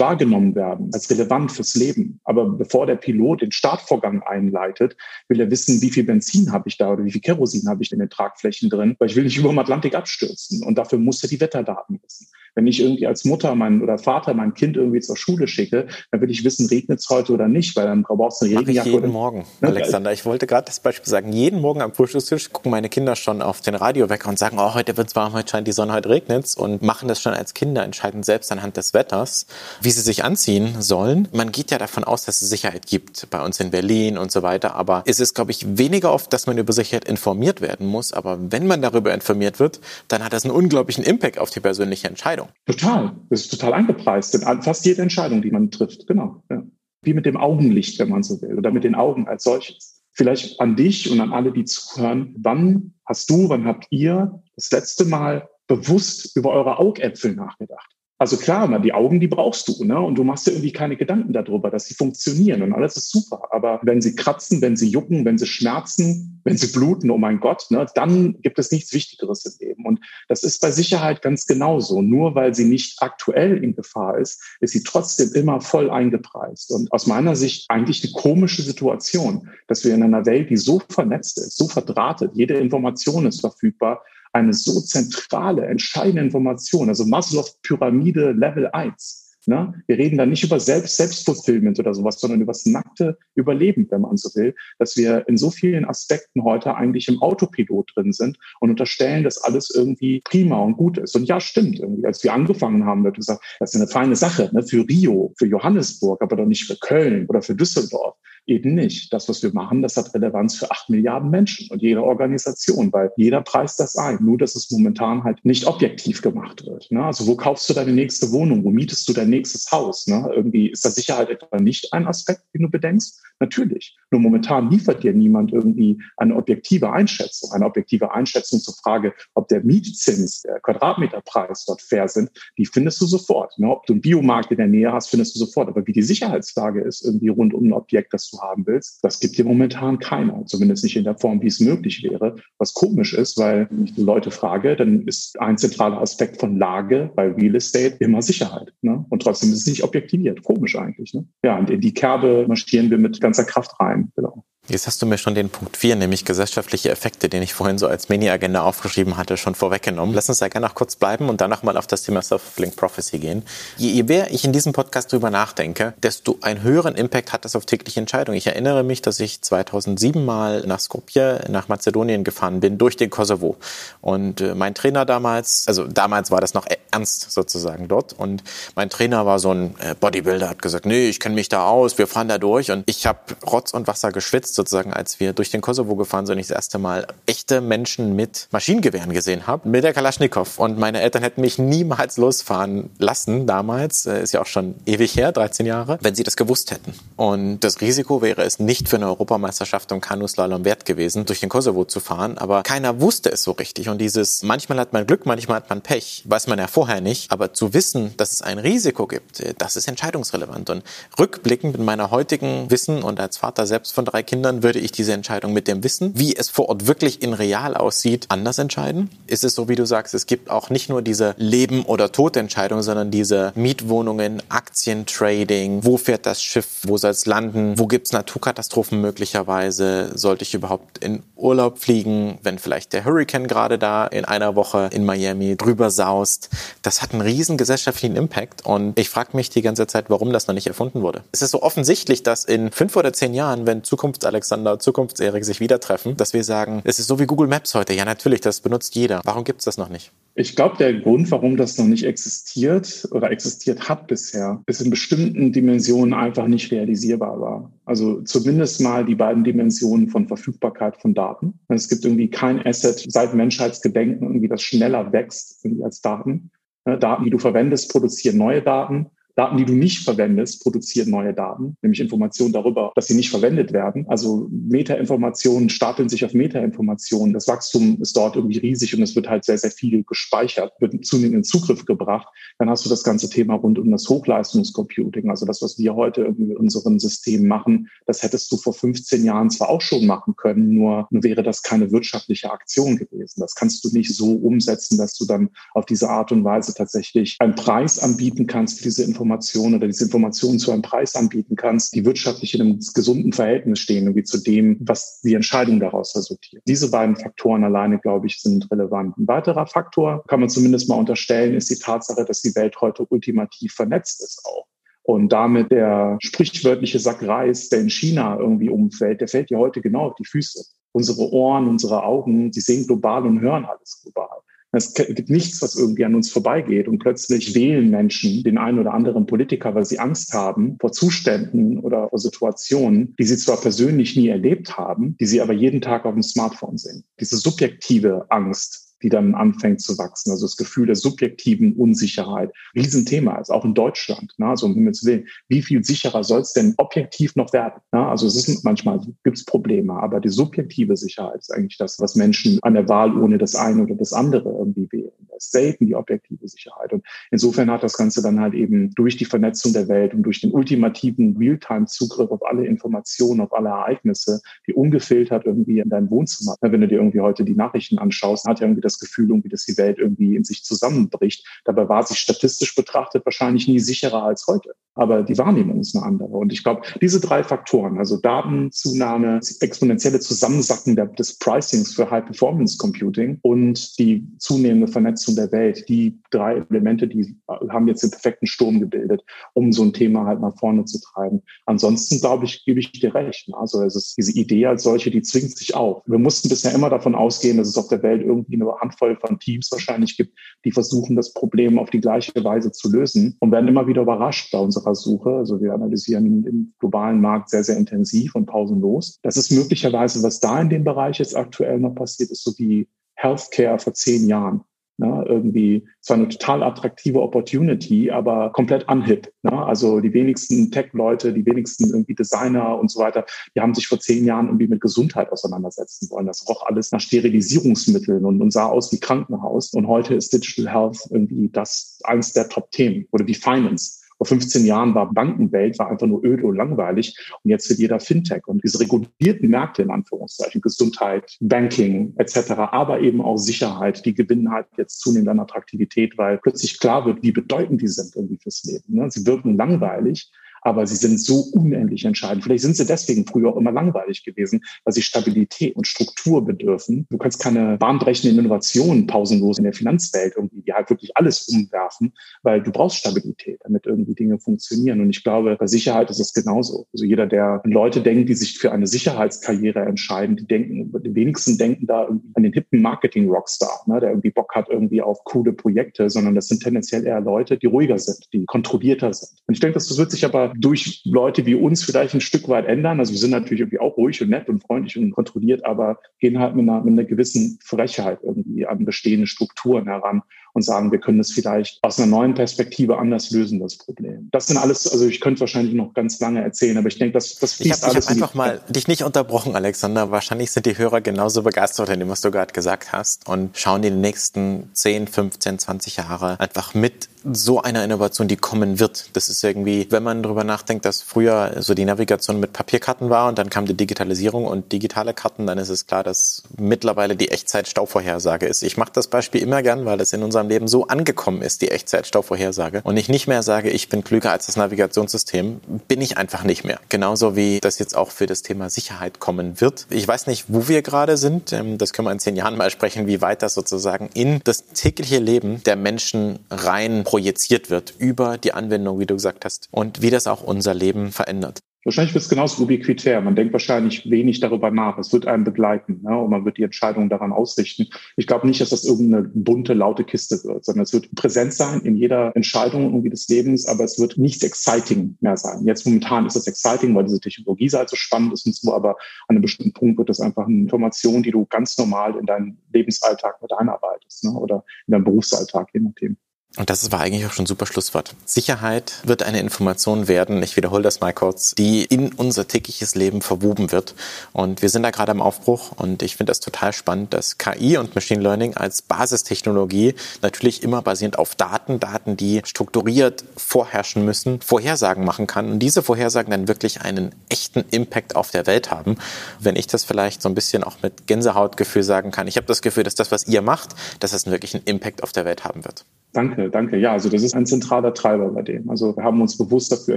wahrgenommen 0.00 0.56
werden 0.56 0.90
als 0.92 1.08
relevant 1.08 1.52
fürs 1.52 1.76
Leben. 1.76 2.20
Aber 2.24 2.48
bevor 2.48 2.86
der 2.86 2.96
Pilot 2.96 3.42
den 3.42 3.52
Startvorgang 3.52 4.24
einleitet, 4.24 4.96
will 5.28 5.38
er 5.38 5.52
wissen, 5.52 5.80
wie 5.82 5.90
viel 5.90 6.02
Benzin 6.02 6.50
habe 6.50 6.68
ich 6.68 6.78
da 6.78 6.92
oder 6.92 7.04
wie 7.04 7.12
viel 7.12 7.20
Kerosin 7.20 7.68
habe 7.68 7.84
ich 7.84 7.92
in 7.92 8.00
den 8.00 8.10
Tragflächen 8.10 8.68
drin, 8.68 8.96
weil 8.98 9.08
ich 9.08 9.14
will 9.14 9.22
nicht 9.22 9.38
über 9.38 9.50
dem 9.50 9.58
Atlantik 9.60 9.94
abstürzen. 9.94 10.64
Und 10.64 10.76
dafür 10.76 10.98
muss 10.98 11.22
er 11.22 11.28
die 11.28 11.40
Wetterdaten 11.40 12.00
wissen. 12.02 12.26
Wenn 12.54 12.66
ich 12.66 12.80
irgendwie 12.80 13.06
als 13.06 13.24
Mutter 13.24 13.54
mein, 13.54 13.82
oder 13.82 13.98
Vater 13.98 14.34
mein 14.34 14.54
Kind 14.54 14.76
irgendwie 14.76 15.00
zur 15.00 15.16
Schule 15.16 15.48
schicke, 15.48 15.86
dann 16.10 16.20
will 16.20 16.30
ich 16.30 16.44
wissen, 16.44 16.66
regnet 16.66 17.00
es 17.00 17.08
heute 17.08 17.32
oder 17.32 17.48
nicht, 17.48 17.74
weil 17.76 17.86
dann 17.86 18.02
brauchst 18.02 18.42
du 18.42 18.46
eine 18.46 18.58
Regenjacke. 18.60 18.88
Ich 18.88 18.94
jeden 18.94 19.04
oder, 19.04 19.12
Morgen, 19.12 19.38
ne? 19.60 19.68
Alexander. 19.68 20.12
Ich 20.12 20.24
wollte 20.24 20.46
gerade 20.46 20.66
das 20.66 20.80
Beispiel 20.80 21.08
sagen. 21.08 21.32
Jeden 21.32 21.60
Morgen 21.60 21.80
am 21.80 21.92
Frühstückstisch 21.92 22.52
gucken 22.52 22.70
meine 22.70 22.88
Kinder 22.88 23.16
schon 23.16 23.42
auf 23.42 23.60
den 23.60 23.74
Radiowecker 23.74 24.28
und 24.28 24.38
sagen, 24.38 24.58
oh, 24.58 24.74
heute 24.74 24.96
wird 24.96 25.08
es 25.08 25.16
warm, 25.16 25.32
heute 25.32 25.50
scheint 25.50 25.66
die 25.66 25.72
Sonne, 25.72 25.92
heute 25.92 26.10
regnet 26.10 26.44
es 26.44 26.54
und 26.54 26.82
machen 26.82 27.08
das 27.08 27.20
schon 27.20 27.34
als 27.34 27.54
Kinder, 27.54 27.84
entscheiden 27.84 28.22
selbst 28.22 28.52
anhand 28.52 28.76
des 28.76 28.94
Wetters, 28.94 29.46
wie 29.80 29.90
sie 29.90 30.00
sich 30.00 30.24
anziehen 30.24 30.80
sollen. 30.80 31.28
Man 31.32 31.52
geht 31.52 31.70
ja 31.70 31.78
davon 31.78 32.04
aus, 32.04 32.24
dass 32.24 32.42
es 32.42 32.50
Sicherheit 32.50 32.86
gibt 32.86 33.28
bei 33.30 33.42
uns 33.42 33.60
in 33.60 33.70
Berlin 33.70 34.18
und 34.18 34.30
so 34.30 34.42
weiter, 34.42 34.74
aber 34.74 35.02
es 35.06 35.20
ist, 35.20 35.34
glaube 35.34 35.50
ich, 35.50 35.78
weniger 35.78 36.12
oft, 36.12 36.32
dass 36.32 36.46
man 36.46 36.58
über 36.58 36.72
Sicherheit 36.72 37.04
informiert 37.04 37.60
werden 37.60 37.86
muss. 37.86 38.12
Aber 38.12 38.38
wenn 38.40 38.66
man 38.66 38.82
darüber 38.82 39.12
informiert 39.14 39.58
wird, 39.58 39.80
dann 40.08 40.24
hat 40.24 40.32
das 40.32 40.44
einen 40.44 40.54
unglaublichen 40.54 41.04
Impact 41.04 41.38
auf 41.38 41.50
die 41.50 41.60
persönliche 41.60 42.08
Entscheidung. 42.08 42.41
Total. 42.66 43.16
Das 43.30 43.42
ist 43.42 43.50
total 43.50 43.74
eingepreist 43.74 44.34
in 44.34 44.62
fast 44.62 44.84
jede 44.84 45.02
Entscheidung, 45.02 45.42
die 45.42 45.50
man 45.50 45.70
trifft. 45.70 46.06
Genau. 46.06 46.42
Ja. 46.50 46.62
Wie 47.02 47.14
mit 47.14 47.26
dem 47.26 47.36
Augenlicht, 47.36 47.98
wenn 47.98 48.08
man 48.08 48.22
so 48.22 48.40
will, 48.40 48.56
oder 48.56 48.70
mit 48.70 48.84
den 48.84 48.94
Augen 48.94 49.26
als 49.26 49.44
solches. 49.44 50.02
Vielleicht 50.12 50.60
an 50.60 50.76
dich 50.76 51.10
und 51.10 51.20
an 51.20 51.32
alle, 51.32 51.52
die 51.52 51.64
zuhören. 51.64 52.34
Wann 52.38 52.94
hast 53.06 53.30
du, 53.30 53.48
wann 53.48 53.66
habt 53.66 53.86
ihr 53.90 54.42
das 54.56 54.70
letzte 54.70 55.04
Mal 55.04 55.48
bewusst 55.66 56.36
über 56.36 56.50
eure 56.50 56.78
Augäpfel 56.78 57.34
nachgedacht? 57.34 57.96
Also 58.22 58.36
klar, 58.36 58.68
na, 58.68 58.78
die 58.78 58.94
Augen, 58.94 59.18
die 59.18 59.26
brauchst 59.26 59.66
du, 59.66 59.82
ne? 59.82 59.98
Und 59.98 60.14
du 60.14 60.22
machst 60.22 60.46
dir 60.46 60.52
irgendwie 60.52 60.70
keine 60.70 60.96
Gedanken 60.96 61.32
darüber, 61.32 61.72
dass 61.72 61.86
sie 61.86 61.94
funktionieren 61.94 62.62
und 62.62 62.72
alles 62.72 62.96
ist 62.96 63.10
super. 63.10 63.48
Aber 63.50 63.80
wenn 63.82 64.00
sie 64.00 64.14
kratzen, 64.14 64.62
wenn 64.62 64.76
sie 64.76 64.88
jucken, 64.88 65.24
wenn 65.24 65.38
sie 65.38 65.46
schmerzen, 65.48 66.40
wenn 66.44 66.56
sie 66.56 66.68
bluten, 66.68 67.10
oh 67.10 67.18
mein 67.18 67.40
Gott, 67.40 67.66
ne, 67.70 67.84
dann 67.96 68.40
gibt 68.40 68.60
es 68.60 68.70
nichts 68.70 68.92
Wichtigeres 68.92 69.44
im 69.44 69.66
Leben. 69.66 69.86
Und 69.86 69.98
das 70.28 70.44
ist 70.44 70.60
bei 70.60 70.70
Sicherheit 70.70 71.20
ganz 71.20 71.46
genauso. 71.46 72.00
Nur 72.00 72.36
weil 72.36 72.54
sie 72.54 72.64
nicht 72.64 73.02
aktuell 73.02 73.56
in 73.56 73.74
Gefahr 73.74 74.16
ist, 74.18 74.40
ist 74.60 74.72
sie 74.72 74.84
trotzdem 74.84 75.32
immer 75.34 75.60
voll 75.60 75.90
eingepreist. 75.90 76.70
Und 76.70 76.92
aus 76.92 77.08
meiner 77.08 77.34
Sicht 77.34 77.68
eigentlich 77.70 78.04
eine 78.04 78.12
komische 78.12 78.62
Situation, 78.62 79.48
dass 79.66 79.84
wir 79.84 79.94
in 79.94 80.02
einer 80.04 80.24
Welt, 80.26 80.48
die 80.48 80.58
so 80.58 80.80
vernetzt 80.88 81.38
ist, 81.38 81.58
so 81.58 81.66
verdrahtet, 81.66 82.30
jede 82.34 82.54
Information 82.54 83.26
ist 83.26 83.40
verfügbar, 83.40 84.00
eine 84.32 84.52
so 84.52 84.80
zentrale, 84.80 85.66
entscheidende 85.66 86.22
Information, 86.22 86.88
also 86.88 87.04
Maslow-Pyramide 87.04 88.32
Level 88.32 88.68
1. 88.68 89.22
Ne? 89.46 89.74
Wir 89.88 89.98
reden 89.98 90.18
da 90.18 90.26
nicht 90.26 90.44
über 90.44 90.60
Selbst 90.60 90.96
Selbstfulfillment 90.96 91.78
oder 91.80 91.94
sowas, 91.94 92.20
sondern 92.20 92.40
über 92.40 92.52
das 92.52 92.64
nackte 92.64 93.18
Überleben, 93.34 93.88
wenn 93.90 94.02
man 94.02 94.16
so 94.16 94.30
will, 94.36 94.54
dass 94.78 94.96
wir 94.96 95.26
in 95.26 95.36
so 95.36 95.50
vielen 95.50 95.84
Aspekten 95.84 96.44
heute 96.44 96.76
eigentlich 96.76 97.08
im 97.08 97.20
Autopilot 97.20 97.90
drin 97.94 98.12
sind 98.12 98.38
und 98.60 98.70
unterstellen, 98.70 99.24
dass 99.24 99.42
alles 99.42 99.70
irgendwie 99.74 100.20
prima 100.24 100.58
und 100.60 100.76
gut 100.76 100.98
ist. 100.98 101.16
Und 101.16 101.24
ja, 101.24 101.40
stimmt. 101.40 101.80
Irgendwie. 101.80 102.06
Als 102.06 102.22
wir 102.22 102.32
angefangen 102.32 102.84
haben, 102.84 103.02
wird 103.02 103.16
gesagt, 103.16 103.42
das 103.58 103.74
ist 103.74 103.80
eine 103.80 103.90
feine 103.90 104.14
Sache 104.14 104.50
ne? 104.52 104.62
für 104.62 104.88
Rio, 104.88 105.34
für 105.36 105.46
Johannesburg, 105.46 106.22
aber 106.22 106.36
doch 106.36 106.46
nicht 106.46 106.64
für 106.64 106.76
Köln 106.76 107.26
oder 107.26 107.42
für 107.42 107.56
Düsseldorf 107.56 108.16
eben 108.46 108.74
nicht. 108.74 109.12
Das, 109.12 109.28
was 109.28 109.42
wir 109.42 109.52
machen, 109.52 109.82
das 109.82 109.96
hat 109.96 110.14
Relevanz 110.14 110.56
für 110.56 110.70
acht 110.70 110.90
Milliarden 110.90 111.30
Menschen 111.30 111.68
und 111.70 111.82
jede 111.82 112.02
Organisation, 112.02 112.92
weil 112.92 113.10
jeder 113.16 113.40
preist 113.42 113.78
das 113.80 113.96
ein. 113.96 114.18
Nur, 114.20 114.38
dass 114.38 114.56
es 114.56 114.70
momentan 114.70 115.24
halt 115.24 115.44
nicht 115.44 115.66
objektiv 115.66 116.22
gemacht 116.22 116.64
wird. 116.66 116.90
Ne? 116.90 117.04
Also 117.04 117.26
wo 117.26 117.36
kaufst 117.36 117.68
du 117.70 117.74
deine 117.74 117.92
nächste 117.92 118.32
Wohnung? 118.32 118.64
Wo 118.64 118.70
mietest 118.70 119.08
du 119.08 119.12
dein 119.12 119.30
nächstes 119.30 119.70
Haus? 119.70 120.06
Ne? 120.06 120.30
Irgendwie 120.34 120.68
ist 120.68 120.84
da 120.84 120.90
Sicherheit 120.90 121.30
etwa 121.30 121.58
nicht 121.58 121.92
ein 121.92 122.06
Aspekt, 122.06 122.42
den 122.54 122.62
du 122.62 122.70
bedenkst? 122.70 123.20
Natürlich. 123.40 123.96
Nur 124.10 124.20
momentan 124.20 124.70
liefert 124.70 125.02
dir 125.02 125.12
niemand 125.12 125.52
irgendwie 125.52 126.00
eine 126.16 126.36
objektive 126.36 126.92
Einschätzung. 126.92 127.50
Eine 127.52 127.66
objektive 127.66 128.12
Einschätzung 128.12 128.60
zur 128.60 128.74
Frage, 128.74 129.14
ob 129.34 129.48
der 129.48 129.64
Mietzins, 129.64 130.42
der 130.42 130.60
Quadratmeterpreis 130.60 131.64
dort 131.64 131.82
fair 131.82 132.08
sind, 132.08 132.30
die 132.56 132.66
findest 132.66 133.00
du 133.00 133.06
sofort. 133.06 133.58
Ne? 133.58 133.68
Ob 133.68 133.86
du 133.86 133.94
einen 133.94 134.02
Biomarkt 134.02 134.50
in 134.50 134.58
der 134.58 134.68
Nähe 134.68 134.92
hast, 134.92 135.08
findest 135.10 135.34
du 135.34 135.40
sofort. 135.40 135.68
Aber 135.68 135.86
wie 135.86 135.92
die 135.92 136.02
Sicherheitslage 136.02 136.82
ist 136.82 137.04
irgendwie 137.04 137.28
rund 137.28 137.54
um 137.54 137.66
ein 137.66 137.72
Objekt, 137.72 138.12
das 138.12 138.31
du 138.32 138.40
haben 138.40 138.66
willst. 138.66 138.98
Das 139.02 139.20
gibt 139.20 139.38
dir 139.38 139.44
momentan 139.44 139.98
keiner, 139.98 140.44
zumindest 140.46 140.84
nicht 140.84 140.96
in 140.96 141.04
der 141.04 141.18
Form, 141.18 141.42
wie 141.42 141.46
es 141.46 141.60
möglich 141.60 142.02
wäre. 142.02 142.36
Was 142.58 142.74
komisch 142.74 143.14
ist, 143.14 143.38
weil 143.38 143.68
wenn 143.70 143.84
ich 143.84 143.94
die 143.94 144.02
Leute 144.02 144.30
frage, 144.30 144.76
dann 144.76 145.06
ist 145.06 145.40
ein 145.40 145.58
zentraler 145.58 146.00
Aspekt 146.00 146.40
von 146.40 146.56
Lage 146.56 147.10
bei 147.14 147.28
Real 147.28 147.54
Estate 147.54 147.96
immer 148.00 148.22
Sicherheit. 148.22 148.72
Ne? 148.82 149.04
Und 149.08 149.22
trotzdem 149.22 149.50
ist 149.50 149.60
es 149.60 149.66
nicht 149.66 149.84
objektiviert. 149.84 150.42
Komisch 150.42 150.76
eigentlich. 150.76 151.14
Ne? 151.14 151.26
Ja, 151.44 151.58
und 151.58 151.70
in 151.70 151.80
die 151.80 151.94
Kerbe 151.94 152.46
marschieren 152.48 152.90
wir 152.90 152.98
mit 152.98 153.20
ganzer 153.20 153.44
Kraft 153.44 153.78
rein. 153.80 154.12
Genau. 154.16 154.44
Jetzt 154.68 154.86
hast 154.86 155.02
du 155.02 155.06
mir 155.06 155.18
schon 155.18 155.34
den 155.34 155.50
Punkt 155.50 155.76
4, 155.76 155.96
nämlich 155.96 156.24
gesellschaftliche 156.24 156.88
Effekte, 156.88 157.28
den 157.28 157.42
ich 157.42 157.52
vorhin 157.52 157.78
so 157.78 157.88
als 157.88 158.08
Mini-Agenda 158.08 158.62
aufgeschrieben 158.62 159.16
hatte, 159.16 159.36
schon 159.36 159.56
vorweggenommen. 159.56 160.14
Lass 160.14 160.28
uns 160.28 160.38
da 160.38 160.46
gerne 160.46 160.68
noch 160.68 160.76
kurz 160.76 160.94
bleiben 160.94 161.28
und 161.28 161.40
dann 161.40 161.50
nochmal 161.50 161.76
auf 161.76 161.88
das 161.88 162.02
Thema 162.02 162.22
Self-Fulfilling 162.22 162.76
Prophecy 162.76 163.18
gehen. 163.18 163.42
Je, 163.76 164.04
mehr 164.04 164.30
ich 164.30 164.44
in 164.44 164.52
diesem 164.52 164.72
Podcast 164.72 165.12
drüber 165.12 165.30
nachdenke, 165.30 165.94
desto 166.00 166.38
einen 166.42 166.62
höheren 166.62 166.94
Impact 166.94 167.32
hat 167.32 167.44
das 167.44 167.56
auf 167.56 167.66
tägliche 167.66 167.98
Entscheidungen. 167.98 168.38
Ich 168.38 168.46
erinnere 168.46 168.84
mich, 168.84 169.02
dass 169.02 169.18
ich 169.18 169.42
2007 169.42 170.24
mal 170.24 170.60
nach 170.64 170.78
Skopje, 170.78 171.44
nach 171.48 171.66
Mazedonien 171.66 172.22
gefahren 172.22 172.60
bin, 172.60 172.78
durch 172.78 172.96
den 172.96 173.10
Kosovo. 173.10 173.56
Und 174.00 174.40
äh, 174.40 174.54
mein 174.54 174.76
Trainer 174.76 175.04
damals, 175.04 175.64
also 175.66 175.88
damals 175.88 176.30
war 176.30 176.40
das 176.40 176.54
noch 176.54 176.66
ernst 176.92 177.32
sozusagen 177.32 177.88
dort. 177.88 178.12
Und 178.12 178.44
mein 178.76 178.90
Trainer 178.90 179.26
war 179.26 179.40
so 179.40 179.50
ein 179.50 179.74
äh, 179.80 179.96
Bodybuilder, 179.98 180.48
hat 180.48 180.62
gesagt, 180.62 180.86
nee, 180.86 181.08
ich 181.08 181.18
kenne 181.18 181.34
mich 181.34 181.48
da 181.48 181.66
aus, 181.66 181.98
wir 181.98 182.06
fahren 182.06 182.28
da 182.28 182.38
durch. 182.38 182.70
Und 182.70 182.84
ich 182.86 183.06
habe 183.08 183.18
Rotz 183.44 183.72
und 183.74 183.88
Wasser 183.88 184.12
geschwitzt 184.12 184.51
sozusagen, 184.54 184.92
als 184.92 185.20
wir 185.20 185.32
durch 185.32 185.50
den 185.50 185.60
Kosovo 185.60 185.96
gefahren 185.96 186.26
sind, 186.26 186.38
ich 186.38 186.48
das 186.48 186.56
erste 186.56 186.78
Mal 186.78 187.06
echte 187.26 187.60
Menschen 187.60 188.14
mit 188.16 188.48
Maschinengewehren 188.50 189.12
gesehen 189.12 189.46
habe, 189.46 189.68
mit 189.68 189.84
der 189.84 189.92
Kalaschnikow. 189.92 190.58
Und 190.58 190.78
meine 190.78 191.00
Eltern 191.00 191.22
hätten 191.22 191.40
mich 191.40 191.58
niemals 191.58 192.16
losfahren 192.16 192.90
lassen 192.98 193.46
damals, 193.46 194.06
äh, 194.06 194.22
ist 194.22 194.32
ja 194.32 194.40
auch 194.40 194.46
schon 194.46 194.74
ewig 194.86 195.16
her, 195.16 195.32
13 195.32 195.66
Jahre, 195.66 195.98
wenn 196.00 196.14
sie 196.14 196.22
das 196.22 196.36
gewusst 196.36 196.70
hätten. 196.70 196.94
Und 197.16 197.60
das 197.60 197.80
Risiko 197.80 198.22
wäre 198.22 198.42
es 198.42 198.58
nicht 198.58 198.88
für 198.88 198.96
eine 198.96 199.06
Europameisterschaft 199.06 199.90
im 199.92 200.00
Kanuslalom 200.00 200.64
wert 200.64 200.84
gewesen, 200.84 201.24
durch 201.24 201.40
den 201.40 201.48
Kosovo 201.48 201.84
zu 201.84 202.00
fahren. 202.00 202.38
Aber 202.38 202.62
keiner 202.62 203.00
wusste 203.00 203.30
es 203.30 203.42
so 203.42 203.52
richtig. 203.52 203.88
Und 203.88 203.98
dieses, 203.98 204.42
manchmal 204.42 204.78
hat 204.78 204.92
man 204.92 205.06
Glück, 205.06 205.26
manchmal 205.26 205.56
hat 205.56 205.70
man 205.70 205.80
Pech, 205.82 206.24
weiß 206.26 206.46
man 206.46 206.58
ja 206.58 206.66
vorher 206.66 207.00
nicht. 207.00 207.30
Aber 207.30 207.54
zu 207.54 207.74
wissen, 207.74 208.14
dass 208.16 208.32
es 208.32 208.42
ein 208.42 208.58
Risiko 208.58 209.06
gibt, 209.06 209.40
äh, 209.40 209.54
das 209.56 209.76
ist 209.76 209.88
entscheidungsrelevant. 209.88 210.70
Und 210.70 210.82
rückblickend 211.18 211.72
mit 211.72 211.82
meiner 211.82 212.10
heutigen 212.10 212.70
Wissen 212.70 213.02
und 213.02 213.20
als 213.20 213.36
Vater 213.36 213.66
selbst 213.66 213.92
von 213.92 214.04
drei 214.04 214.22
Kindern, 214.22 214.41
Kindern 214.42 214.64
würde 214.64 214.80
ich 214.80 214.90
diese 214.90 215.12
Entscheidung 215.12 215.52
mit 215.52 215.68
dem 215.68 215.84
Wissen, 215.84 216.18
wie 216.18 216.34
es 216.34 216.48
vor 216.48 216.68
Ort 216.68 216.88
wirklich 216.88 217.22
in 217.22 217.32
real 217.32 217.76
aussieht, 217.76 218.26
anders 218.28 218.58
entscheiden? 218.58 219.08
Ist 219.28 219.44
es 219.44 219.54
so, 219.54 219.68
wie 219.68 219.76
du 219.76 219.86
sagst, 219.86 220.14
es 220.14 220.26
gibt 220.26 220.50
auch 220.50 220.68
nicht 220.68 220.88
nur 220.88 221.00
diese 221.00 221.36
Leben- 221.36 221.84
oder 221.84 222.10
Todentscheidung, 222.10 222.82
sondern 222.82 223.12
diese 223.12 223.52
Mietwohnungen, 223.54 224.42
Aktientrading, 224.48 225.84
wo 225.84 225.96
fährt 225.96 226.26
das 226.26 226.42
Schiff, 226.42 226.66
wo 226.82 226.96
soll 226.96 227.12
es 227.12 227.24
landen, 227.24 227.78
wo 227.78 227.86
gibt 227.86 228.06
es 228.06 228.12
Naturkatastrophen 228.12 229.00
möglicherweise, 229.00 230.10
sollte 230.18 230.42
ich 230.42 230.54
überhaupt 230.54 230.98
in 230.98 231.22
Urlaub 231.36 231.78
fliegen, 231.78 232.38
wenn 232.42 232.58
vielleicht 232.58 232.92
der 232.94 233.04
Hurricane 233.04 233.46
gerade 233.46 233.78
da 233.78 234.08
in 234.08 234.24
einer 234.24 234.56
Woche 234.56 234.90
in 234.92 235.04
Miami 235.04 235.56
drüber 235.56 235.92
saust. 235.92 236.48
Das 236.82 237.00
hat 237.00 237.12
einen 237.12 237.20
riesen 237.20 237.56
gesellschaftlichen 237.56 238.16
Impact 238.16 238.66
und 238.66 238.98
ich 238.98 239.08
frage 239.08 239.36
mich 239.36 239.50
die 239.50 239.62
ganze 239.62 239.86
Zeit, 239.86 240.06
warum 240.08 240.32
das 240.32 240.48
noch 240.48 240.54
nicht 240.54 240.66
erfunden 240.66 241.02
wurde. 241.02 241.22
Es 241.30 241.42
ist 241.42 241.52
so 241.52 241.62
offensichtlich, 241.62 242.24
dass 242.24 242.44
in 242.44 242.72
fünf 242.72 242.96
oder 242.96 243.12
zehn 243.12 243.34
Jahren, 243.34 243.68
wenn 243.68 243.84
Zukunft 243.84 244.24
Alexander 244.32 244.78
Zukunftserik 244.78 245.44
sich 245.44 245.60
wieder 245.60 245.78
treffen, 245.78 246.16
dass 246.16 246.32
wir 246.32 246.42
sagen, 246.42 246.80
es 246.84 246.98
ist 246.98 247.06
so 247.06 247.18
wie 247.18 247.26
Google 247.26 247.48
Maps 247.48 247.74
heute. 247.74 247.92
Ja, 247.92 248.04
natürlich, 248.04 248.40
das 248.40 248.60
benutzt 248.60 248.94
jeder. 248.94 249.20
Warum 249.24 249.44
gibt 249.44 249.60
es 249.60 249.66
das 249.66 249.76
noch 249.76 249.90
nicht? 249.90 250.10
Ich 250.34 250.56
glaube, 250.56 250.78
der 250.78 250.94
Grund, 250.94 251.30
warum 251.30 251.58
das 251.58 251.76
noch 251.76 251.84
nicht 251.84 252.04
existiert 252.04 253.06
oder 253.10 253.30
existiert 253.30 253.88
hat 253.88 254.06
bisher, 254.06 254.62
ist 254.66 254.80
in 254.80 254.90
bestimmten 254.90 255.52
Dimensionen 255.52 256.14
einfach 256.14 256.46
nicht 256.46 256.72
realisierbar 256.72 257.38
war. 257.38 257.72
Also 257.84 258.22
zumindest 258.22 258.80
mal 258.80 259.04
die 259.04 259.14
beiden 259.14 259.44
Dimensionen 259.44 260.08
von 260.08 260.26
Verfügbarkeit 260.26 260.96
von 260.96 261.12
Daten. 261.12 261.60
Es 261.68 261.88
gibt 261.88 262.04
irgendwie 262.04 262.30
kein 262.30 262.64
Asset 262.64 263.04
seit 263.08 263.34
Menschheitsgedenken 263.34 264.26
irgendwie, 264.26 264.48
das 264.48 264.62
schneller 264.62 265.12
wächst 265.12 265.66
als 265.82 266.00
Daten. 266.00 266.50
Daten, 266.84 267.24
die 267.24 267.30
du 267.30 267.38
verwendest, 267.38 267.92
produzieren 267.92 268.38
neue 268.38 268.62
Daten. 268.62 269.10
Daten, 269.34 269.56
die 269.56 269.64
du 269.64 269.72
nicht 269.72 270.04
verwendest, 270.04 270.62
produzieren 270.62 271.10
neue 271.10 271.32
Daten, 271.32 271.76
nämlich 271.80 272.00
Informationen 272.00 272.52
darüber, 272.52 272.92
dass 272.94 273.06
sie 273.06 273.14
nicht 273.14 273.30
verwendet 273.30 273.72
werden. 273.72 274.04
Also 274.08 274.46
Metainformationen 274.50 275.70
stapeln 275.70 276.08
sich 276.10 276.24
auf 276.24 276.34
Metainformationen. 276.34 277.32
Das 277.32 277.48
Wachstum 277.48 277.98
ist 278.02 278.14
dort 278.14 278.36
irgendwie 278.36 278.58
riesig 278.58 278.94
und 278.94 279.02
es 279.02 279.16
wird 279.16 279.30
halt 279.30 279.44
sehr, 279.44 279.56
sehr 279.56 279.70
viel 279.70 280.04
gespeichert, 280.04 280.72
wird 280.80 281.04
zunehmend 281.06 281.36
in 281.36 281.44
Zugriff 281.44 281.86
gebracht. 281.86 282.28
Dann 282.58 282.68
hast 282.68 282.84
du 282.84 282.90
das 282.90 283.04
ganze 283.04 283.30
Thema 283.30 283.54
rund 283.54 283.78
um 283.78 283.90
das 283.90 284.06
Hochleistungscomputing, 284.08 285.30
also 285.30 285.46
das, 285.46 285.62
was 285.62 285.78
wir 285.78 285.94
heute 285.94 286.22
irgendwie 286.22 286.44
mit 286.44 286.58
unseren 286.58 286.98
Systemen 286.98 287.48
machen. 287.48 287.88
Das 288.06 288.22
hättest 288.22 288.52
du 288.52 288.58
vor 288.58 288.74
15 288.74 289.24
Jahren 289.24 289.48
zwar 289.48 289.70
auch 289.70 289.80
schon 289.80 290.04
machen 290.04 290.36
können, 290.36 290.74
nur 290.74 291.06
wäre 291.10 291.42
das 291.42 291.62
keine 291.62 291.90
wirtschaftliche 291.90 292.52
Aktion 292.52 292.96
gewesen. 292.96 293.40
Das 293.40 293.54
kannst 293.54 293.82
du 293.84 293.88
nicht 293.92 294.14
so 294.14 294.34
umsetzen, 294.34 294.98
dass 294.98 295.14
du 295.14 295.24
dann 295.24 295.48
auf 295.72 295.86
diese 295.86 296.10
Art 296.10 296.32
und 296.32 296.44
Weise 296.44 296.74
tatsächlich 296.74 297.36
einen 297.38 297.54
Preis 297.54 297.98
anbieten 297.98 298.46
kannst 298.46 298.78
für 298.78 298.84
diese 298.84 299.02
Informationen 299.04 299.21
Informationen 299.22 299.76
oder 299.76 299.86
diese 299.86 300.04
Informationen 300.04 300.58
zu 300.58 300.72
einem 300.72 300.82
Preis 300.82 301.14
anbieten 301.14 301.54
kannst, 301.54 301.94
die 301.94 302.04
wirtschaftlich 302.04 302.54
in 302.54 302.60
einem 302.60 302.78
gesunden 302.94 303.32
Verhältnis 303.32 303.78
stehen, 303.78 304.04
irgendwie 304.04 304.24
zu 304.24 304.42
dem, 304.42 304.78
was 304.80 305.20
die 305.22 305.34
Entscheidung 305.34 305.78
daraus 305.78 306.16
resultiert. 306.16 306.62
Diese 306.66 306.90
beiden 306.90 307.16
Faktoren 307.16 307.62
alleine, 307.62 307.98
glaube 307.98 308.26
ich, 308.26 308.40
sind 308.40 308.70
relevant. 308.70 309.16
Ein 309.16 309.28
weiterer 309.28 309.66
Faktor, 309.66 310.24
kann 310.26 310.40
man 310.40 310.48
zumindest 310.48 310.88
mal 310.88 310.96
unterstellen, 310.96 311.54
ist 311.54 311.70
die 311.70 311.78
Tatsache, 311.78 312.24
dass 312.24 312.42
die 312.42 312.54
Welt 312.56 312.80
heute 312.80 313.06
ultimativ 313.08 313.74
vernetzt 313.74 314.22
ist 314.22 314.42
auch. 314.44 314.66
Und 315.04 315.30
damit 315.30 315.72
der 315.72 316.16
sprichwörtliche 316.20 316.98
Sack 316.98 317.26
Reis, 317.26 317.68
der 317.68 317.80
in 317.80 317.90
China 317.90 318.38
irgendwie 318.38 318.70
umfällt, 318.70 319.20
der 319.20 319.28
fällt 319.28 319.50
ja 319.50 319.58
heute 319.58 319.80
genau 319.80 320.08
auf 320.08 320.14
die 320.14 320.24
Füße. 320.24 320.64
Unsere 320.92 321.32
Ohren, 321.32 321.68
unsere 321.68 322.04
Augen, 322.04 322.50
die 322.50 322.60
sehen 322.60 322.86
global 322.86 323.24
und 323.26 323.40
hören 323.40 323.64
alles 323.64 324.00
global. 324.02 324.42
Es 324.74 324.94
gibt 324.94 325.28
nichts, 325.28 325.60
was 325.60 325.76
irgendwie 325.76 326.04
an 326.04 326.14
uns 326.14 326.30
vorbeigeht. 326.30 326.88
Und 326.88 326.98
plötzlich 326.98 327.54
wählen 327.54 327.90
Menschen 327.90 328.42
den 328.42 328.56
einen 328.56 328.78
oder 328.78 328.94
anderen 328.94 329.26
Politiker, 329.26 329.74
weil 329.74 329.84
sie 329.84 329.98
Angst 329.98 330.32
haben 330.32 330.76
vor 330.80 330.92
Zuständen 330.92 331.78
oder 331.78 332.08
vor 332.08 332.18
Situationen, 332.18 333.14
die 333.18 333.24
sie 333.24 333.36
zwar 333.36 333.60
persönlich 333.60 334.16
nie 334.16 334.28
erlebt 334.28 334.78
haben, 334.78 335.16
die 335.20 335.26
sie 335.26 335.42
aber 335.42 335.52
jeden 335.52 335.82
Tag 335.82 336.06
auf 336.06 336.14
dem 336.14 336.22
Smartphone 336.22 336.78
sehen. 336.78 337.04
Diese 337.20 337.36
subjektive 337.36 338.26
Angst, 338.30 338.91
die 339.02 339.08
dann 339.08 339.34
anfängt 339.34 339.80
zu 339.80 339.96
wachsen. 339.98 340.30
Also 340.30 340.46
das 340.46 340.56
Gefühl 340.56 340.86
der 340.86 340.96
subjektiven 340.96 341.74
Unsicherheit. 341.74 342.52
Riesenthema 342.74 343.38
ist 343.38 343.50
auch 343.50 343.64
in 343.64 343.74
Deutschland. 343.74 344.32
Ne? 344.38 344.46
Also 344.46 344.66
um 344.66 344.74
Himmels 344.74 345.04
Willen, 345.04 345.26
wie 345.48 345.62
viel 345.62 345.84
sicherer 345.84 346.24
soll 346.24 346.40
es 346.40 346.52
denn 346.52 346.74
objektiv 346.76 347.36
noch 347.36 347.52
werden? 347.52 347.80
Ne? 347.92 348.06
Also 348.06 348.26
es 348.26 348.48
ist 348.48 348.64
manchmal 348.64 349.00
gibt 349.24 349.36
es 349.36 349.44
Probleme, 349.44 349.94
aber 349.94 350.20
die 350.20 350.28
subjektive 350.28 350.96
Sicherheit 350.96 351.40
ist 351.40 351.52
eigentlich 351.52 351.78
das, 351.78 351.98
was 352.00 352.16
Menschen 352.16 352.58
an 352.62 352.74
der 352.74 352.88
Wahl 352.88 353.16
ohne 353.16 353.38
das 353.38 353.54
eine 353.54 353.82
oder 353.82 353.94
das 353.94 354.12
andere 354.12 354.50
irgendwie 354.50 354.88
wählen. 354.90 355.12
Das 355.30 355.44
ist 355.44 355.52
selten 355.52 355.86
die 355.86 355.94
objektive 355.94 356.46
Sicherheit. 356.46 356.92
Und 356.92 357.04
insofern 357.30 357.70
hat 357.70 357.82
das 357.82 357.96
Ganze 357.96 358.22
dann 358.22 358.40
halt 358.40 358.54
eben 358.54 358.90
durch 358.94 359.16
die 359.16 359.24
Vernetzung 359.24 359.72
der 359.72 359.88
Welt 359.88 360.14
und 360.14 360.22
durch 360.22 360.40
den 360.40 360.52
ultimativen 360.52 361.36
Realtime-Zugriff 361.36 362.30
auf 362.30 362.44
alle 362.44 362.66
Informationen, 362.66 363.40
auf 363.40 363.52
alle 363.52 363.70
Ereignisse, 363.70 364.40
die 364.66 364.74
ungefiltert 364.74 365.46
irgendwie 365.46 365.80
in 365.80 365.88
deinem 365.88 366.10
Wohnzimmer. 366.10 366.56
Wenn 366.60 366.80
du 366.80 366.88
dir 366.88 366.96
irgendwie 366.96 367.20
heute 367.20 367.44
die 367.44 367.54
Nachrichten 367.54 367.98
anschaust, 367.98 368.46
hat 368.46 368.60
ja 368.60 368.66
irgendwie 368.66 368.80
das 368.80 368.91
das 368.92 368.98
Gefühl, 368.98 369.30
irgendwie, 369.30 369.48
dass 369.48 369.64
die 369.64 369.76
Welt 369.76 369.98
irgendwie 369.98 370.36
in 370.36 370.44
sich 370.44 370.64
zusammenbricht. 370.64 371.46
Dabei 371.64 371.88
war 371.88 372.04
sie 372.06 372.14
statistisch 372.14 372.74
betrachtet 372.74 373.24
wahrscheinlich 373.24 373.68
nie 373.68 373.80
sicherer 373.80 374.22
als 374.24 374.46
heute. 374.46 374.74
Aber 374.94 375.22
die 375.22 375.38
Wahrnehmung 375.38 375.80
ist 375.80 375.96
eine 375.96 376.04
andere. 376.04 376.28
Und 376.28 376.52
ich 376.52 376.62
glaube, 376.62 376.82
diese 377.00 377.18
drei 377.18 377.42
Faktoren, 377.42 377.98
also 377.98 378.18
Datenzunahme, 378.18 379.40
exponentielle 379.60 380.20
Zusammensacken 380.20 380.96
des 381.16 381.38
Pricings 381.38 381.94
für 381.94 382.10
High 382.10 382.26
Performance 382.26 382.76
Computing 382.76 383.38
und 383.42 383.98
die 383.98 384.26
zunehmende 384.38 384.88
Vernetzung 384.88 385.34
der 385.34 385.50
Welt, 385.50 385.88
die 385.88 386.20
drei 386.30 386.62
Elemente, 386.68 387.08
die 387.08 387.36
haben 387.48 387.88
jetzt 387.88 388.02
den 388.02 388.10
perfekten 388.10 388.46
Sturm 388.46 388.80
gebildet, 388.80 389.22
um 389.54 389.72
so 389.72 389.82
ein 389.82 389.94
Thema 389.94 390.26
halt 390.26 390.40
nach 390.40 390.56
vorne 390.58 390.84
zu 390.84 391.00
treiben. 391.00 391.42
Ansonsten, 391.64 392.20
glaube 392.20 392.44
ich, 392.44 392.64
gebe 392.66 392.80
ich 392.80 392.92
dir 392.92 393.14
recht. 393.14 393.48
Also 393.54 393.82
es 393.82 393.96
ist 393.96 394.18
diese 394.18 394.32
Idee 394.32 394.66
als 394.66 394.82
solche, 394.82 395.10
die 395.10 395.22
zwingt 395.22 395.56
sich 395.56 395.74
auf. 395.74 396.02
Wir 396.06 396.18
mussten 396.18 396.50
bisher 396.50 396.74
immer 396.74 396.90
davon 396.90 397.14
ausgehen, 397.14 397.56
dass 397.56 397.68
es 397.68 397.78
auf 397.78 397.88
der 397.88 398.02
Welt 398.02 398.22
irgendwie 398.22 398.56
eine 398.56 398.66
Handvoll 398.82 399.16
von 399.16 399.38
Teams 399.38 399.70
wahrscheinlich 399.72 400.16
gibt, 400.16 400.38
die 400.64 400.72
versuchen, 400.72 401.16
das 401.16 401.32
Problem 401.32 401.78
auf 401.78 401.90
die 401.90 402.00
gleiche 402.00 402.32
Weise 402.42 402.72
zu 402.72 402.90
lösen 402.90 403.36
und 403.40 403.52
werden 403.52 403.68
immer 403.68 403.86
wieder 403.86 404.02
überrascht 404.02 404.50
bei 404.52 404.58
unserer 404.58 404.94
Suche. 404.94 405.30
Also 405.30 405.60
wir 405.60 405.72
analysieren 405.72 406.42
den 406.42 406.74
globalen 406.78 407.20
Markt 407.20 407.50
sehr, 407.50 407.64
sehr 407.64 407.76
intensiv 407.76 408.34
und 408.34 408.46
pausenlos. 408.46 409.18
Das 409.22 409.36
ist 409.36 409.52
möglicherweise, 409.52 410.22
was 410.22 410.40
da 410.40 410.60
in 410.60 410.68
dem 410.68 410.84
Bereich 410.84 411.18
jetzt 411.18 411.36
aktuell 411.36 411.78
noch 411.78 411.94
passiert 411.94 412.30
ist, 412.30 412.44
so 412.44 412.52
wie 412.58 412.88
Healthcare 413.14 413.78
vor 413.78 413.94
zehn 413.94 414.26
Jahren. 414.26 414.64
Ne, 415.02 415.24
irgendwie 415.26 415.84
zwar 416.00 416.16
eine 416.16 416.28
total 416.28 416.62
attraktive 416.62 417.20
Opportunity, 417.20 418.12
aber 418.12 418.50
komplett 418.52 418.88
unhip. 418.88 419.32
Ne? 419.42 419.50
Also 419.50 419.98
die 419.98 420.14
wenigsten 420.14 420.70
Tech-Leute, 420.70 421.32
die 421.32 421.44
wenigsten 421.44 421.90
irgendwie 421.90 422.14
Designer 422.14 422.78
und 422.78 422.88
so 422.88 423.00
weiter, 423.00 423.26
die 423.56 423.60
haben 423.60 423.74
sich 423.74 423.88
vor 423.88 423.98
zehn 423.98 424.24
Jahren 424.24 424.46
irgendwie 424.46 424.68
mit 424.68 424.80
Gesundheit 424.80 425.32
auseinandersetzen 425.32 426.08
wollen. 426.10 426.26
Das 426.26 426.48
roch 426.48 426.64
alles 426.66 426.92
nach 426.92 427.00
Sterilisierungsmitteln 427.00 428.24
und, 428.24 428.40
und 428.40 428.52
sah 428.52 428.66
aus 428.66 428.92
wie 428.92 429.00
Krankenhaus. 429.00 429.72
Und 429.72 429.88
heute 429.88 430.14
ist 430.14 430.32
Digital 430.32 430.72
Health 430.72 430.98
irgendwie 431.10 431.48
das 431.48 431.98
eins 432.04 432.32
der 432.32 432.48
Top-Themen 432.48 433.08
oder 433.10 433.26
wie 433.26 433.34
Finance 433.34 434.01
Vor 434.22 434.28
15 434.28 434.64
Jahren 434.66 434.94
war 434.94 435.12
Bankenwelt, 435.12 435.80
war 435.80 435.90
einfach 435.90 436.06
nur 436.06 436.24
öde 436.24 436.46
und 436.46 436.54
langweilig. 436.54 437.18
Und 437.42 437.50
jetzt 437.50 437.68
wird 437.68 437.80
jeder 437.80 437.98
Fintech. 437.98 438.46
Und 438.46 438.62
diese 438.62 438.78
regulierten 438.78 439.50
Märkte 439.50 439.82
in 439.82 439.90
Anführungszeichen, 439.90 440.60
Gesundheit, 440.60 441.36
Banking 441.40 442.14
etc., 442.18 442.52
aber 442.52 443.00
eben 443.00 443.20
auch 443.20 443.36
Sicherheit, 443.36 444.06
die 444.06 444.14
gewinnen 444.14 444.52
halt 444.52 444.66
jetzt 444.76 445.00
zunehmend 445.00 445.28
an 445.28 445.40
Attraktivität, 445.40 446.16
weil 446.18 446.38
plötzlich 446.38 446.78
klar 446.78 447.04
wird, 447.04 447.20
wie 447.24 447.32
bedeutend 447.32 447.82
die 447.82 447.88
sind 447.88 448.14
irgendwie 448.14 448.38
fürs 448.40 448.62
Leben. 448.62 448.94
Ne? 448.94 449.10
Sie 449.10 449.26
wirken 449.26 449.56
langweilig, 449.56 450.30
aber 450.62 450.86
sie 450.86 450.96
sind 450.96 451.20
so 451.20 451.44
unendlich 451.52 452.04
entscheidend. 452.04 452.44
Vielleicht 452.44 452.62
sind 452.62 452.76
sie 452.76 452.86
deswegen 452.86 453.26
früher 453.26 453.50
auch 453.50 453.56
immer 453.56 453.72
langweilig 453.72 454.24
gewesen, 454.24 454.62
weil 454.84 454.94
sie 454.94 455.02
Stabilität 455.02 455.76
und 455.76 455.86
Struktur 455.86 456.44
bedürfen. 456.44 457.06
Du 457.10 457.18
kannst 457.18 457.40
keine 457.40 457.76
bahnbrechenden 457.76 458.38
Innovationen 458.38 459.06
pausenlos 459.06 459.58
in 459.58 459.64
der 459.64 459.72
Finanzwelt 459.72 460.34
irgendwie, 460.36 460.62
die 460.62 460.72
halt 460.72 460.88
wirklich 460.90 461.16
alles 461.16 461.48
umwerfen, 461.48 462.12
weil 462.42 462.62
du 462.62 462.70
brauchst 462.70 462.98
Stabilität, 462.98 463.60
damit 463.64 463.86
irgendwie 463.86 464.14
Dinge 464.14 464.38
funktionieren. 464.38 465.00
Und 465.00 465.10
ich 465.10 465.22
glaube, 465.22 465.56
bei 465.58 465.66
Sicherheit 465.66 466.10
ist 466.10 466.20
es 466.20 466.32
genauso. 466.32 466.86
Also 466.92 467.04
jeder, 467.04 467.26
der 467.26 467.60
Leute 467.64 468.00
denkt, 468.00 468.28
die 468.28 468.34
sich 468.34 468.58
für 468.58 468.72
eine 468.72 468.86
Sicherheitskarriere 468.86 469.80
entscheiden, 469.80 470.36
die 470.36 470.46
denken, 470.46 470.92
die 471.02 471.14
wenigsten 471.14 471.58
denken 471.58 471.86
da 471.86 472.04
an 472.04 472.42
den 472.42 472.52
hippen 472.52 472.82
Marketing-Rockstar, 472.82 473.82
ne, 473.86 474.00
der 474.00 474.10
irgendwie 474.10 474.30
Bock 474.30 474.54
hat 474.54 474.68
irgendwie 474.68 475.02
auf 475.02 475.24
coole 475.24 475.52
Projekte, 475.52 476.08
sondern 476.08 476.34
das 476.34 476.48
sind 476.48 476.62
tendenziell 476.62 477.04
eher 477.06 477.20
Leute, 477.20 477.58
die 477.58 477.66
ruhiger 477.66 477.98
sind, 477.98 478.28
die 478.32 478.44
kontrollierter 478.44 479.12
sind. 479.12 479.40
Und 479.46 479.54
ich 479.54 479.60
denke, 479.60 479.74
das 479.74 479.96
wird 479.96 480.10
sich 480.10 480.24
aber 480.24 480.51
durch 480.56 481.02
Leute 481.04 481.46
wie 481.46 481.54
uns 481.54 481.84
vielleicht 481.84 482.14
ein 482.14 482.20
Stück 482.20 482.48
weit 482.48 482.66
ändern. 482.66 482.98
Also 482.98 483.12
wir 483.12 483.18
sind 483.18 483.30
natürlich 483.30 483.60
irgendwie 483.60 483.80
auch 483.80 483.96
ruhig 483.96 484.20
und 484.22 484.30
nett 484.30 484.48
und 484.48 484.62
freundlich 484.62 484.96
und 484.98 485.10
kontrolliert, 485.12 485.64
aber 485.64 485.98
gehen 486.18 486.38
halt 486.38 486.54
mit 486.54 486.68
einer, 486.68 486.82
mit 486.82 486.92
einer 486.92 487.04
gewissen 487.04 487.58
Frechheit 487.62 488.20
irgendwie 488.22 488.66
an 488.66 488.84
bestehende 488.84 489.26
Strukturen 489.26 489.86
heran 489.86 490.22
und 490.52 490.62
sagen, 490.62 490.92
wir 490.92 490.98
können 490.98 491.20
es 491.20 491.32
vielleicht 491.32 491.78
aus 491.82 491.98
einer 491.98 492.08
neuen 492.08 492.34
Perspektive 492.34 492.98
anders 492.98 493.30
lösen, 493.30 493.60
das 493.60 493.76
Problem. 493.76 494.28
Das 494.32 494.46
sind 494.46 494.56
alles, 494.56 494.90
also 494.90 495.06
ich 495.06 495.20
könnte 495.20 495.40
wahrscheinlich 495.40 495.74
noch 495.74 495.94
ganz 495.94 496.20
lange 496.20 496.42
erzählen, 496.42 496.76
aber 496.76 496.88
ich 496.88 496.98
denke, 496.98 497.14
das, 497.14 497.36
das 497.36 497.54
fließt 497.54 497.78
ich 497.78 497.82
hab, 497.82 497.90
alles. 497.90 498.04
Ich 498.04 498.10
habe 498.10 498.22
einfach 498.22 498.34
mal 498.34 498.60
dich 498.68 498.88
nicht 498.88 499.02
unterbrochen, 499.02 499.56
Alexander. 499.56 500.10
Wahrscheinlich 500.10 500.50
sind 500.50 500.66
die 500.66 500.76
Hörer 500.76 501.00
genauso 501.00 501.42
begeistert 501.42 501.88
in 501.88 502.00
dem, 502.00 502.08
was 502.08 502.20
du 502.20 502.30
gerade 502.30 502.52
gesagt 502.52 502.92
hast 502.92 503.28
und 503.28 503.56
schauen 503.56 503.82
die 503.82 503.90
nächsten 503.90 504.70
10, 504.72 505.08
15, 505.08 505.58
20 505.58 505.96
Jahre 505.96 506.38
einfach 506.38 506.74
mit 506.74 507.08
so 507.24 507.62
einer 507.62 507.84
Innovation, 507.84 508.28
die 508.28 508.36
kommen 508.36 508.80
wird. 508.80 509.10
Das 509.12 509.28
ist 509.28 509.42
irgendwie, 509.44 509.86
wenn 509.90 510.02
man 510.02 510.22
darüber 510.22 510.44
nachdenkt, 510.44 510.84
dass 510.84 511.02
früher 511.02 511.56
so 511.60 511.74
die 511.74 511.84
Navigation 511.84 512.40
mit 512.40 512.52
Papierkarten 512.52 513.10
war 513.10 513.28
und 513.28 513.38
dann 513.38 513.50
kam 513.50 513.66
die 513.66 513.74
Digitalisierung 513.74 514.44
und 514.44 514.72
digitale 514.72 515.14
Karten, 515.14 515.46
dann 515.46 515.58
ist 515.58 515.68
es 515.68 515.86
klar, 515.86 516.02
dass 516.02 516.42
mittlerweile 516.58 517.16
die 517.16 517.30
Echtzeit-Stauvorhersage 517.30 518.46
ist. 518.46 518.62
Ich 518.62 518.76
mache 518.76 518.90
das 518.92 519.06
Beispiel 519.06 519.42
immer 519.42 519.62
gern, 519.62 519.84
weil 519.84 520.00
es 520.00 520.12
in 520.12 520.22
unserem 520.22 520.41
Leben 520.48 520.68
so 520.68 520.86
angekommen 520.86 521.42
ist, 521.42 521.62
die 521.62 521.70
Echtzeit-Stauvorhersage. 521.70 522.80
Und 522.84 522.96
ich 522.96 523.08
nicht 523.08 523.26
mehr 523.26 523.42
sage, 523.42 523.70
ich 523.70 523.88
bin 523.88 524.04
klüger 524.04 524.32
als 524.32 524.46
das 524.46 524.56
Navigationssystem, 524.56 525.60
bin 525.88 526.00
ich 526.00 526.18
einfach 526.18 526.44
nicht 526.44 526.64
mehr. 526.64 526.80
Genauso 526.88 527.36
wie 527.36 527.60
das 527.60 527.78
jetzt 527.78 527.96
auch 527.96 528.10
für 528.10 528.26
das 528.26 528.42
Thema 528.42 528.70
Sicherheit 528.70 529.20
kommen 529.20 529.60
wird. 529.60 529.86
Ich 529.90 530.06
weiß 530.06 530.26
nicht, 530.26 530.46
wo 530.48 530.68
wir 530.68 530.82
gerade 530.82 531.16
sind. 531.16 531.52
Ähm, 531.52 531.78
das 531.78 531.92
können 531.92 532.06
wir 532.08 532.12
in 532.12 532.18
zehn 532.18 532.36
Jahren 532.36 532.56
mal 532.56 532.70
sprechen, 532.70 533.06
wie 533.06 533.20
weit 533.20 533.42
das 533.42 533.54
sozusagen 533.54 534.10
in 534.14 534.40
das 534.44 534.64
tägliche 534.66 535.18
Leben 535.18 535.62
der 535.64 535.76
Menschen 535.76 536.38
rein 536.50 537.04
projiziert 537.04 537.70
wird 537.70 537.94
über 537.98 538.38
die 538.38 538.54
Anwendung, 538.54 538.98
wie 538.98 539.06
du 539.06 539.14
gesagt 539.14 539.44
hast, 539.44 539.68
und 539.70 540.02
wie 540.02 540.10
das 540.10 540.26
auch 540.26 540.42
unser 540.42 540.74
Leben 540.74 541.12
verändert. 541.12 541.60
Wahrscheinlich 541.84 542.14
wird 542.14 542.22
es 542.22 542.28
genauso 542.28 542.62
ubiquitär. 542.62 543.20
Man 543.20 543.34
denkt 543.34 543.52
wahrscheinlich 543.52 544.08
wenig 544.08 544.38
darüber 544.38 544.70
nach. 544.70 544.98
Es 544.98 545.12
wird 545.12 545.26
einen 545.26 545.42
begleiten 545.42 546.00
ne? 546.02 546.16
und 546.16 546.30
man 546.30 546.44
wird 546.44 546.56
die 546.56 546.62
Entscheidung 546.62 547.08
daran 547.08 547.32
ausrichten. 547.32 547.88
Ich 548.16 548.28
glaube 548.28 548.46
nicht, 548.46 548.60
dass 548.60 548.70
das 548.70 548.84
irgendeine 548.84 549.28
bunte, 549.34 549.74
laute 549.74 550.04
Kiste 550.04 550.44
wird, 550.44 550.64
sondern 550.64 550.84
es 550.84 550.92
wird 550.92 551.12
präsent 551.16 551.54
sein 551.54 551.80
in 551.80 551.96
jeder 551.96 552.36
Entscheidung 552.36 552.84
irgendwie 552.84 553.10
des 553.10 553.26
Lebens, 553.28 553.66
aber 553.66 553.82
es 553.82 553.98
wird 553.98 554.16
nichts 554.16 554.44
exciting 554.44 555.16
mehr 555.20 555.36
sein. 555.36 555.64
Jetzt 555.64 555.84
momentan 555.84 556.24
ist 556.26 556.36
es 556.36 556.46
exciting, 556.46 556.94
weil 556.94 557.04
diese 557.04 557.20
Technologie-Seite 557.20 557.90
so 557.90 557.96
spannend 557.96 558.32
ist 558.32 558.46
und 558.46 558.54
so, 558.54 558.72
aber 558.72 558.90
an 559.26 559.36
einem 559.36 559.42
bestimmten 559.42 559.72
Punkt 559.72 559.98
wird 559.98 560.08
das 560.08 560.20
einfach 560.20 560.46
eine 560.46 560.58
Information, 560.58 561.24
die 561.24 561.32
du 561.32 561.46
ganz 561.46 561.76
normal 561.78 562.14
in 562.16 562.26
deinen 562.26 562.58
Lebensalltag 562.72 563.42
mit 563.42 563.52
einarbeitest 563.52 564.24
ne? 564.24 564.32
oder 564.32 564.64
in 564.86 564.92
deinem 564.92 565.04
Berufsalltag, 565.04 565.70
je 565.74 565.80
nachdem. 565.80 566.16
Und 566.58 566.68
das 566.68 566.92
war 566.92 567.00
eigentlich 567.00 567.24
auch 567.24 567.32
schon 567.32 567.44
ein 567.44 567.46
super 567.46 567.64
Schlusswort. 567.64 568.14
Sicherheit 568.26 568.92
wird 569.04 569.22
eine 569.22 569.40
Information 569.40 570.06
werden, 570.06 570.42
ich 570.42 570.54
wiederhole 570.56 570.82
das 570.82 571.00
mal 571.00 571.14
kurz, 571.14 571.54
die 571.54 571.82
in 571.82 572.12
unser 572.12 572.46
tägliches 572.46 572.94
Leben 572.94 573.22
verwoben 573.22 573.72
wird. 573.72 573.94
Und 574.34 574.60
wir 574.60 574.68
sind 574.68 574.82
da 574.82 574.90
gerade 574.90 575.12
am 575.12 575.22
Aufbruch 575.22 575.72
und 575.76 576.02
ich 576.02 576.16
finde 576.16 576.30
das 576.30 576.40
total 576.40 576.74
spannend, 576.74 577.14
dass 577.14 577.38
KI 577.38 577.78
und 577.78 577.94
Machine 577.94 578.20
Learning 578.20 578.54
als 578.54 578.82
Basistechnologie 578.82 579.94
natürlich 580.20 580.62
immer 580.62 580.82
basierend 580.82 581.18
auf 581.18 581.34
Daten, 581.34 581.80
Daten, 581.80 582.18
die 582.18 582.42
strukturiert 582.44 583.24
vorherrschen 583.34 584.04
müssen, 584.04 584.42
Vorhersagen 584.42 585.06
machen 585.06 585.26
kann 585.26 585.52
und 585.52 585.58
diese 585.58 585.82
Vorhersagen 585.82 586.30
dann 586.30 586.48
wirklich 586.48 586.82
einen 586.82 587.14
echten 587.30 587.64
Impact 587.70 588.14
auf 588.14 588.30
der 588.30 588.46
Welt 588.46 588.70
haben. 588.70 588.98
Wenn 589.40 589.56
ich 589.56 589.68
das 589.68 589.84
vielleicht 589.84 590.20
so 590.20 590.28
ein 590.28 590.34
bisschen 590.34 590.64
auch 590.64 590.76
mit 590.82 591.06
Gänsehautgefühl 591.06 591.82
sagen 591.82 592.10
kann, 592.10 592.28
ich 592.28 592.36
habe 592.36 592.46
das 592.46 592.60
Gefühl, 592.60 592.84
dass 592.84 592.94
das, 592.94 593.10
was 593.10 593.26
ihr 593.26 593.40
macht, 593.40 593.70
dass 594.00 594.12
wirklich 594.26 594.54
einen 594.54 594.64
Impact 594.64 595.02
auf 595.02 595.12
der 595.12 595.24
Welt 595.24 595.44
haben 595.44 595.64
wird. 595.64 595.84
Danke, 596.12 596.50
danke. 596.50 596.76
Ja, 596.76 596.92
also 596.92 597.08
das 597.08 597.22
ist 597.22 597.34
ein 597.34 597.46
zentraler 597.46 597.94
Treiber 597.94 598.28
bei 598.30 598.42
dem. 598.42 598.68
Also 598.68 598.94
wir 598.94 599.02
haben 599.02 599.22
uns 599.22 599.38
bewusst 599.38 599.72
dafür 599.72 599.96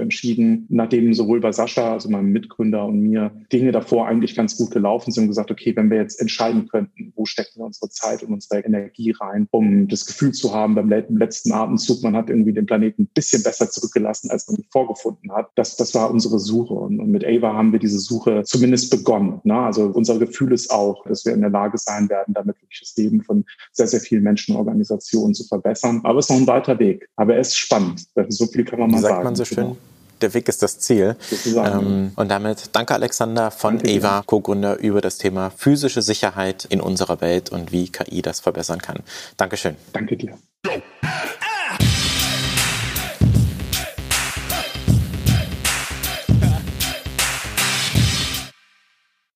entschieden, 0.00 0.64
nachdem 0.70 1.12
sowohl 1.12 1.40
bei 1.40 1.52
Sascha, 1.52 1.92
also 1.92 2.08
meinem 2.08 2.32
Mitgründer 2.32 2.86
und 2.86 3.00
mir, 3.00 3.32
Dinge 3.52 3.70
davor 3.70 4.08
eigentlich 4.08 4.34
ganz 4.34 4.56
gut 4.56 4.70
gelaufen 4.70 5.10
sind 5.12 5.24
und 5.24 5.28
gesagt, 5.28 5.50
okay, 5.50 5.76
wenn 5.76 5.90
wir 5.90 5.98
jetzt 5.98 6.18
entscheiden 6.18 6.68
könnten, 6.68 7.12
wo 7.16 7.26
stecken 7.26 7.60
wir 7.60 7.66
unsere 7.66 7.90
Zeit 7.90 8.22
und 8.22 8.32
unsere 8.32 8.60
Energie 8.60 9.10
rein, 9.10 9.46
um 9.50 9.88
das 9.88 10.06
Gefühl 10.06 10.32
zu 10.32 10.54
haben 10.54 10.74
beim 10.74 10.88
letzten 10.88 11.52
Atemzug, 11.52 12.02
man 12.02 12.16
hat 12.16 12.30
irgendwie 12.30 12.54
den 12.54 12.64
Planeten 12.64 13.02
ein 13.02 13.10
bisschen 13.12 13.42
besser 13.42 13.68
zurückgelassen, 13.68 14.30
als 14.30 14.48
man 14.48 14.56
ihn 14.56 14.66
vorgefunden 14.70 15.30
hat. 15.32 15.50
Das, 15.54 15.76
das 15.76 15.94
war 15.94 16.10
unsere 16.10 16.38
Suche. 16.38 16.72
Und, 16.72 16.98
und 16.98 17.10
mit 17.10 17.26
Ava 17.26 17.52
haben 17.52 17.72
wir 17.72 17.78
diese 17.78 17.98
Suche 17.98 18.42
zumindest 18.44 18.90
begonnen. 18.90 19.40
Ne? 19.44 19.58
Also 19.58 19.84
unser 19.86 20.18
Gefühl 20.18 20.52
ist 20.52 20.70
auch, 20.70 21.04
dass 21.04 21.26
wir 21.26 21.34
in 21.34 21.42
der 21.42 21.50
Lage 21.50 21.76
sein 21.76 22.08
werden, 22.08 22.32
damit 22.32 22.56
wirklich 22.62 22.80
das 22.80 22.96
Leben 22.96 23.22
von 23.22 23.44
sehr, 23.72 23.86
sehr 23.86 24.00
vielen 24.00 24.22
Menschen 24.22 24.54
und 24.54 24.60
Organisationen 24.60 25.34
zu 25.34 25.44
verbessern. 25.44 26.00
Aber 26.06 26.20
es 26.20 26.26
ist 26.26 26.30
noch 26.30 26.36
ein 26.36 26.46
weiter 26.46 26.78
Weg. 26.78 27.08
Aber 27.16 27.34
er 27.34 27.40
ist 27.40 27.58
spannend. 27.58 28.06
So 28.28 28.46
viel 28.46 28.64
kann 28.64 28.78
man 28.78 28.92
mal 28.92 29.00
sagt 29.00 29.12
sagen. 29.12 29.24
man 29.24 29.34
so 29.34 29.44
schön? 29.44 29.56
Genau. 29.56 29.76
Der 30.20 30.32
Weg 30.34 30.48
ist 30.48 30.62
das 30.62 30.78
Ziel. 30.78 31.16
Ähm, 31.56 32.12
und 32.14 32.30
damit 32.30 32.70
danke 32.72 32.94
Alexander 32.94 33.50
von 33.50 33.78
danke, 33.78 33.90
EVA, 33.90 34.22
Co-Gründer, 34.24 34.78
über 34.78 35.00
das 35.00 35.18
Thema 35.18 35.50
physische 35.50 36.02
Sicherheit 36.02 36.64
in 36.70 36.80
unserer 36.80 37.20
Welt 37.20 37.50
und 37.50 37.72
wie 37.72 37.88
KI 37.88 38.22
das 38.22 38.38
verbessern 38.38 38.80
kann. 38.80 39.00
Dankeschön. 39.36 39.74
Danke 39.92 40.16
dir. 40.16 40.38